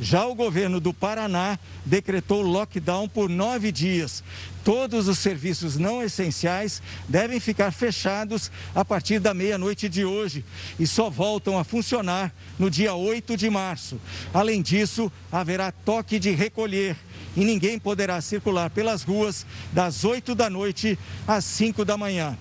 Já 0.00 0.24
o 0.26 0.34
governo 0.34 0.78
do 0.78 0.94
Paraná 0.94 1.58
decretou 1.84 2.40
lockdown 2.40 3.08
por 3.08 3.28
nove 3.28 3.72
dias. 3.72 4.22
Todos 4.62 5.08
os 5.08 5.18
serviços 5.18 5.76
não 5.76 6.02
essenciais 6.02 6.80
devem 7.08 7.40
ficar 7.40 7.72
fechados 7.72 8.50
a 8.74 8.84
partir 8.84 9.18
da 9.18 9.34
meia-noite 9.34 9.88
de 9.88 10.04
hoje 10.04 10.44
e 10.78 10.86
só 10.86 11.10
voltam 11.10 11.58
a 11.58 11.64
funcionar 11.64 12.32
no 12.58 12.70
dia 12.70 12.94
8 12.94 13.36
de 13.36 13.50
março. 13.50 14.00
Além 14.32 14.62
disso, 14.62 15.10
haverá 15.32 15.72
toque 15.72 16.18
de 16.18 16.30
recolher 16.30 16.96
e 17.36 17.44
ninguém 17.44 17.78
poderá 17.78 18.20
circular 18.20 18.70
pelas 18.70 19.02
ruas 19.02 19.44
das 19.72 20.04
8 20.04 20.34
da 20.34 20.48
noite 20.48 20.96
às 21.26 21.44
5 21.44 21.84
da 21.84 21.96
manhã. 21.96 22.38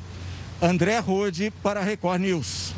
André 0.62 1.00
Rode 1.00 1.52
para 1.64 1.80
a 1.80 1.84
Record 1.84 2.22
News. 2.22 2.77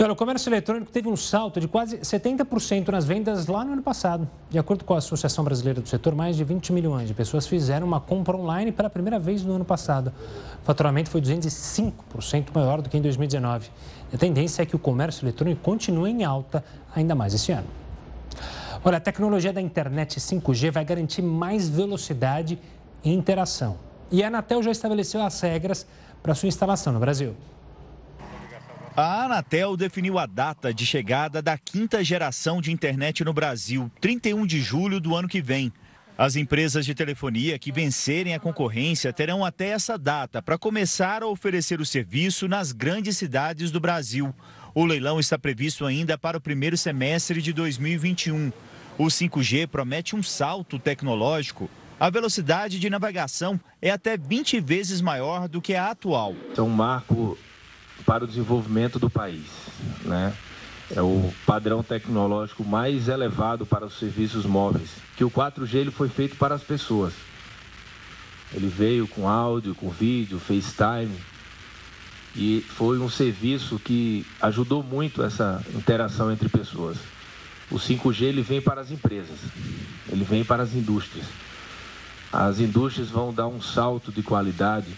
Olha, 0.00 0.12
o 0.12 0.16
comércio 0.16 0.48
eletrônico 0.48 0.92
teve 0.92 1.08
um 1.08 1.16
salto 1.16 1.58
de 1.58 1.66
quase 1.66 1.98
70% 1.98 2.86
nas 2.86 3.04
vendas 3.04 3.48
lá 3.48 3.64
no 3.64 3.72
ano 3.72 3.82
passado. 3.82 4.30
De 4.48 4.56
acordo 4.56 4.84
com 4.84 4.94
a 4.94 4.98
Associação 4.98 5.42
Brasileira 5.42 5.80
do 5.80 5.88
Setor, 5.88 6.14
mais 6.14 6.36
de 6.36 6.44
20 6.44 6.72
milhões 6.72 7.08
de 7.08 7.14
pessoas 7.14 7.48
fizeram 7.48 7.84
uma 7.84 8.00
compra 8.00 8.36
online 8.36 8.70
pela 8.70 8.88
primeira 8.88 9.18
vez 9.18 9.42
no 9.42 9.54
ano 9.54 9.64
passado. 9.64 10.12
O 10.62 10.64
faturamento 10.64 11.10
foi 11.10 11.20
205% 11.20 12.50
maior 12.54 12.80
do 12.80 12.88
que 12.88 12.96
em 12.96 13.02
2019. 13.02 13.70
E 14.12 14.14
a 14.14 14.18
tendência 14.18 14.62
é 14.62 14.66
que 14.66 14.76
o 14.76 14.78
comércio 14.78 15.24
eletrônico 15.24 15.62
continue 15.62 16.12
em 16.12 16.22
alta 16.22 16.64
ainda 16.94 17.16
mais 17.16 17.34
esse 17.34 17.50
ano. 17.50 17.66
Olha, 18.84 18.98
a 18.98 19.00
tecnologia 19.00 19.52
da 19.52 19.60
internet 19.60 20.20
5G 20.20 20.70
vai 20.70 20.84
garantir 20.84 21.22
mais 21.22 21.68
velocidade 21.68 22.56
e 23.02 23.12
interação. 23.12 23.76
E 24.12 24.22
a 24.22 24.28
Anatel 24.28 24.62
já 24.62 24.70
estabeleceu 24.70 25.20
as 25.20 25.40
regras 25.40 25.84
para 26.22 26.36
sua 26.36 26.46
instalação 26.46 26.92
no 26.92 27.00
Brasil. 27.00 27.34
A 29.00 29.26
Anatel 29.26 29.76
definiu 29.76 30.18
a 30.18 30.26
data 30.26 30.74
de 30.74 30.84
chegada 30.84 31.40
da 31.40 31.56
quinta 31.56 32.02
geração 32.02 32.60
de 32.60 32.72
internet 32.72 33.22
no 33.22 33.32
Brasil, 33.32 33.88
31 34.00 34.44
de 34.44 34.60
julho 34.60 34.98
do 34.98 35.14
ano 35.14 35.28
que 35.28 35.40
vem. 35.40 35.72
As 36.18 36.34
empresas 36.34 36.84
de 36.84 36.96
telefonia 36.96 37.60
que 37.60 37.70
vencerem 37.70 38.34
a 38.34 38.40
concorrência 38.40 39.12
terão 39.12 39.44
até 39.44 39.68
essa 39.68 39.96
data 39.96 40.42
para 40.42 40.58
começar 40.58 41.22
a 41.22 41.28
oferecer 41.28 41.80
o 41.80 41.86
serviço 41.86 42.48
nas 42.48 42.72
grandes 42.72 43.16
cidades 43.16 43.70
do 43.70 43.78
Brasil. 43.78 44.34
O 44.74 44.84
leilão 44.84 45.20
está 45.20 45.38
previsto 45.38 45.86
ainda 45.86 46.18
para 46.18 46.36
o 46.36 46.40
primeiro 46.40 46.76
semestre 46.76 47.40
de 47.40 47.52
2021. 47.52 48.50
O 48.98 49.04
5G 49.04 49.68
promete 49.68 50.16
um 50.16 50.24
salto 50.24 50.76
tecnológico. 50.76 51.70
A 52.00 52.10
velocidade 52.10 52.80
de 52.80 52.90
navegação 52.90 53.60
é 53.80 53.92
até 53.92 54.16
20 54.16 54.58
vezes 54.58 55.00
maior 55.00 55.46
do 55.46 55.62
que 55.62 55.76
a 55.76 55.92
atual. 55.92 56.34
É 56.56 56.60
um 56.60 56.68
marco 56.68 57.38
para 58.08 58.24
o 58.24 58.26
desenvolvimento 58.26 58.98
do 58.98 59.10
país. 59.10 59.44
Né? 60.02 60.32
É 60.90 61.02
o 61.02 61.30
padrão 61.44 61.82
tecnológico 61.82 62.64
mais 62.64 63.06
elevado 63.06 63.66
para 63.66 63.84
os 63.84 63.98
serviços 63.98 64.46
móveis, 64.46 64.88
que 65.14 65.22
o 65.22 65.30
4G 65.30 65.74
ele 65.74 65.90
foi 65.90 66.08
feito 66.08 66.34
para 66.36 66.54
as 66.54 66.62
pessoas. 66.62 67.12
Ele 68.54 68.66
veio 68.66 69.06
com 69.06 69.28
áudio, 69.28 69.74
com 69.74 69.90
vídeo, 69.90 70.40
FaceTime, 70.40 71.14
e 72.34 72.64
foi 72.66 72.98
um 72.98 73.10
serviço 73.10 73.78
que 73.78 74.26
ajudou 74.40 74.82
muito 74.82 75.22
essa 75.22 75.62
interação 75.74 76.32
entre 76.32 76.48
pessoas. 76.48 76.96
O 77.70 77.74
5G 77.74 78.22
ele 78.22 78.40
vem 78.40 78.62
para 78.62 78.80
as 78.80 78.90
empresas, 78.90 79.38
ele 80.10 80.24
vem 80.24 80.42
para 80.42 80.62
as 80.62 80.72
indústrias. 80.72 81.26
As 82.32 82.58
indústrias 82.58 83.10
vão 83.10 83.34
dar 83.34 83.48
um 83.48 83.60
salto 83.60 84.10
de 84.10 84.22
qualidade 84.22 84.88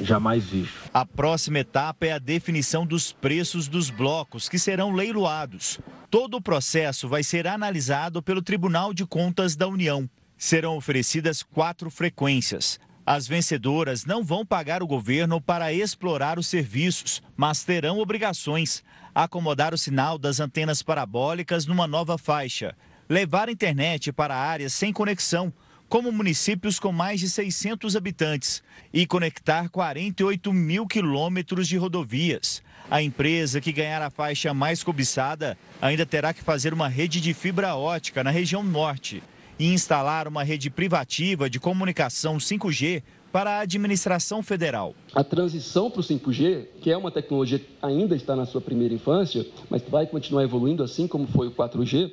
jamais 0.00 0.44
visto. 0.44 0.74
A 0.92 1.04
próxima 1.04 1.58
etapa 1.58 2.06
é 2.06 2.12
a 2.12 2.18
definição 2.18 2.86
dos 2.86 3.12
preços 3.12 3.68
dos 3.68 3.90
blocos 3.90 4.48
que 4.48 4.58
serão 4.58 4.92
leiloados. 4.92 5.78
Todo 6.10 6.36
o 6.36 6.42
processo 6.42 7.08
vai 7.08 7.22
ser 7.22 7.46
analisado 7.46 8.22
pelo 8.22 8.42
Tribunal 8.42 8.94
de 8.94 9.04
Contas 9.04 9.56
da 9.56 9.68
União. 9.68 10.08
Serão 10.36 10.76
oferecidas 10.76 11.42
quatro 11.42 11.90
frequências. 11.90 12.78
As 13.04 13.26
vencedoras 13.26 14.04
não 14.04 14.22
vão 14.22 14.44
pagar 14.44 14.82
o 14.82 14.86
governo 14.86 15.40
para 15.40 15.72
explorar 15.72 16.38
os 16.38 16.46
serviços, 16.46 17.22
mas 17.36 17.64
terão 17.64 17.98
obrigações. 17.98 18.84
Acomodar 19.14 19.72
o 19.72 19.78
sinal 19.78 20.18
das 20.18 20.40
antenas 20.40 20.82
parabólicas 20.82 21.66
numa 21.66 21.86
nova 21.86 22.18
faixa. 22.18 22.76
Levar 23.08 23.48
a 23.48 23.52
internet 23.52 24.12
para 24.12 24.36
áreas 24.36 24.74
sem 24.74 24.92
conexão, 24.92 25.50
como 25.88 26.12
municípios 26.12 26.78
com 26.78 26.92
mais 26.92 27.18
de 27.20 27.28
600 27.28 27.96
habitantes. 27.96 28.62
E 28.92 29.06
conectar 29.06 29.68
48 29.68 30.52
mil 30.52 30.86
quilômetros 30.86 31.66
de 31.66 31.76
rodovias. 31.76 32.62
A 32.90 33.02
empresa 33.02 33.60
que 33.60 33.72
ganhar 33.72 34.00
a 34.00 34.10
faixa 34.10 34.54
mais 34.54 34.82
cobiçada 34.82 35.58
ainda 35.80 36.06
terá 36.06 36.32
que 36.32 36.42
fazer 36.42 36.72
uma 36.72 36.88
rede 36.88 37.20
de 37.20 37.34
fibra 37.34 37.74
ótica 37.74 38.24
na 38.24 38.30
região 38.30 38.62
norte 38.62 39.22
e 39.58 39.72
instalar 39.72 40.28
uma 40.28 40.42
rede 40.42 40.70
privativa 40.70 41.50
de 41.50 41.58
comunicação 41.58 42.38
5G 42.38 43.02
para 43.32 43.58
a 43.58 43.60
administração 43.60 44.42
federal. 44.42 44.94
A 45.14 45.22
transição 45.22 45.90
para 45.90 46.00
o 46.00 46.04
5G, 46.04 46.66
que 46.80 46.90
é 46.90 46.96
uma 46.96 47.10
tecnologia 47.10 47.58
que 47.58 47.68
ainda 47.82 48.16
está 48.16 48.34
na 48.34 48.46
sua 48.46 48.60
primeira 48.60 48.94
infância, 48.94 49.46
mas 49.68 49.82
vai 49.82 50.06
continuar 50.06 50.44
evoluindo 50.44 50.82
assim 50.82 51.06
como 51.06 51.26
foi 51.26 51.48
o 51.48 51.50
4G, 51.50 52.10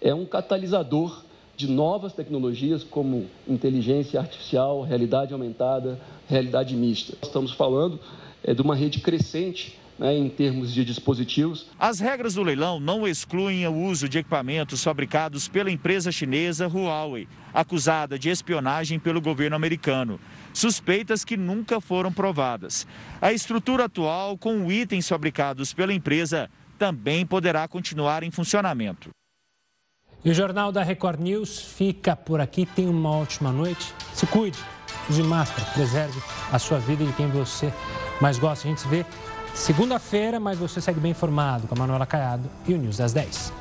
é 0.00 0.12
um 0.14 0.24
catalisador 0.24 1.22
de 1.60 1.68
novas 1.68 2.14
tecnologias 2.14 2.82
como 2.82 3.26
inteligência 3.46 4.18
artificial, 4.18 4.80
realidade 4.80 5.34
aumentada, 5.34 6.00
realidade 6.26 6.74
mista. 6.74 7.14
Estamos 7.22 7.52
falando 7.52 8.00
é, 8.42 8.54
de 8.54 8.62
uma 8.62 8.74
rede 8.74 9.00
crescente 9.00 9.78
né, 9.98 10.16
em 10.16 10.30
termos 10.30 10.72
de 10.72 10.82
dispositivos. 10.86 11.66
As 11.78 12.00
regras 12.00 12.32
do 12.34 12.42
leilão 12.42 12.80
não 12.80 13.06
excluem 13.06 13.66
o 13.66 13.76
uso 13.76 14.08
de 14.08 14.16
equipamentos 14.16 14.82
fabricados 14.82 15.48
pela 15.48 15.70
empresa 15.70 16.10
chinesa 16.10 16.66
Huawei, 16.66 17.28
acusada 17.52 18.18
de 18.18 18.30
espionagem 18.30 18.98
pelo 18.98 19.20
governo 19.20 19.54
americano. 19.54 20.18
Suspeitas 20.54 21.26
que 21.26 21.36
nunca 21.36 21.78
foram 21.78 22.10
provadas. 22.10 22.86
A 23.20 23.34
estrutura 23.34 23.84
atual, 23.84 24.38
com 24.38 24.72
itens 24.72 25.06
fabricados 25.06 25.74
pela 25.74 25.92
empresa, 25.92 26.48
também 26.78 27.26
poderá 27.26 27.68
continuar 27.68 28.22
em 28.22 28.30
funcionamento. 28.30 29.10
E 30.24 30.30
o 30.30 30.34
Jornal 30.34 30.70
da 30.70 30.82
Record 30.82 31.20
News 31.20 31.58
fica 31.58 32.14
por 32.14 32.40
aqui. 32.40 32.66
Tenha 32.66 32.90
uma 32.90 33.10
ótima 33.10 33.50
noite. 33.52 33.94
Se 34.12 34.26
cuide, 34.26 34.58
use 35.08 35.22
máscara, 35.22 35.68
preserve 35.72 36.20
a 36.52 36.58
sua 36.58 36.78
vida 36.78 37.02
e 37.02 37.06
de 37.06 37.12
quem 37.14 37.28
você 37.28 37.72
mais 38.20 38.38
gosta. 38.38 38.66
A 38.66 38.70
gente 38.70 38.82
se 38.82 38.88
vê 38.88 39.04
Segunda-feira, 39.54 40.40
mas 40.40 40.58
você 40.58 40.80
segue 40.80 41.00
bem 41.00 41.10
informado 41.10 41.66
com 41.66 41.74
a 41.74 41.78
Manuela 41.78 42.06
Caiado 42.06 42.48
e 42.66 42.74
o 42.74 42.78
News 42.78 42.96
das 42.96 43.12
10. 43.12 43.59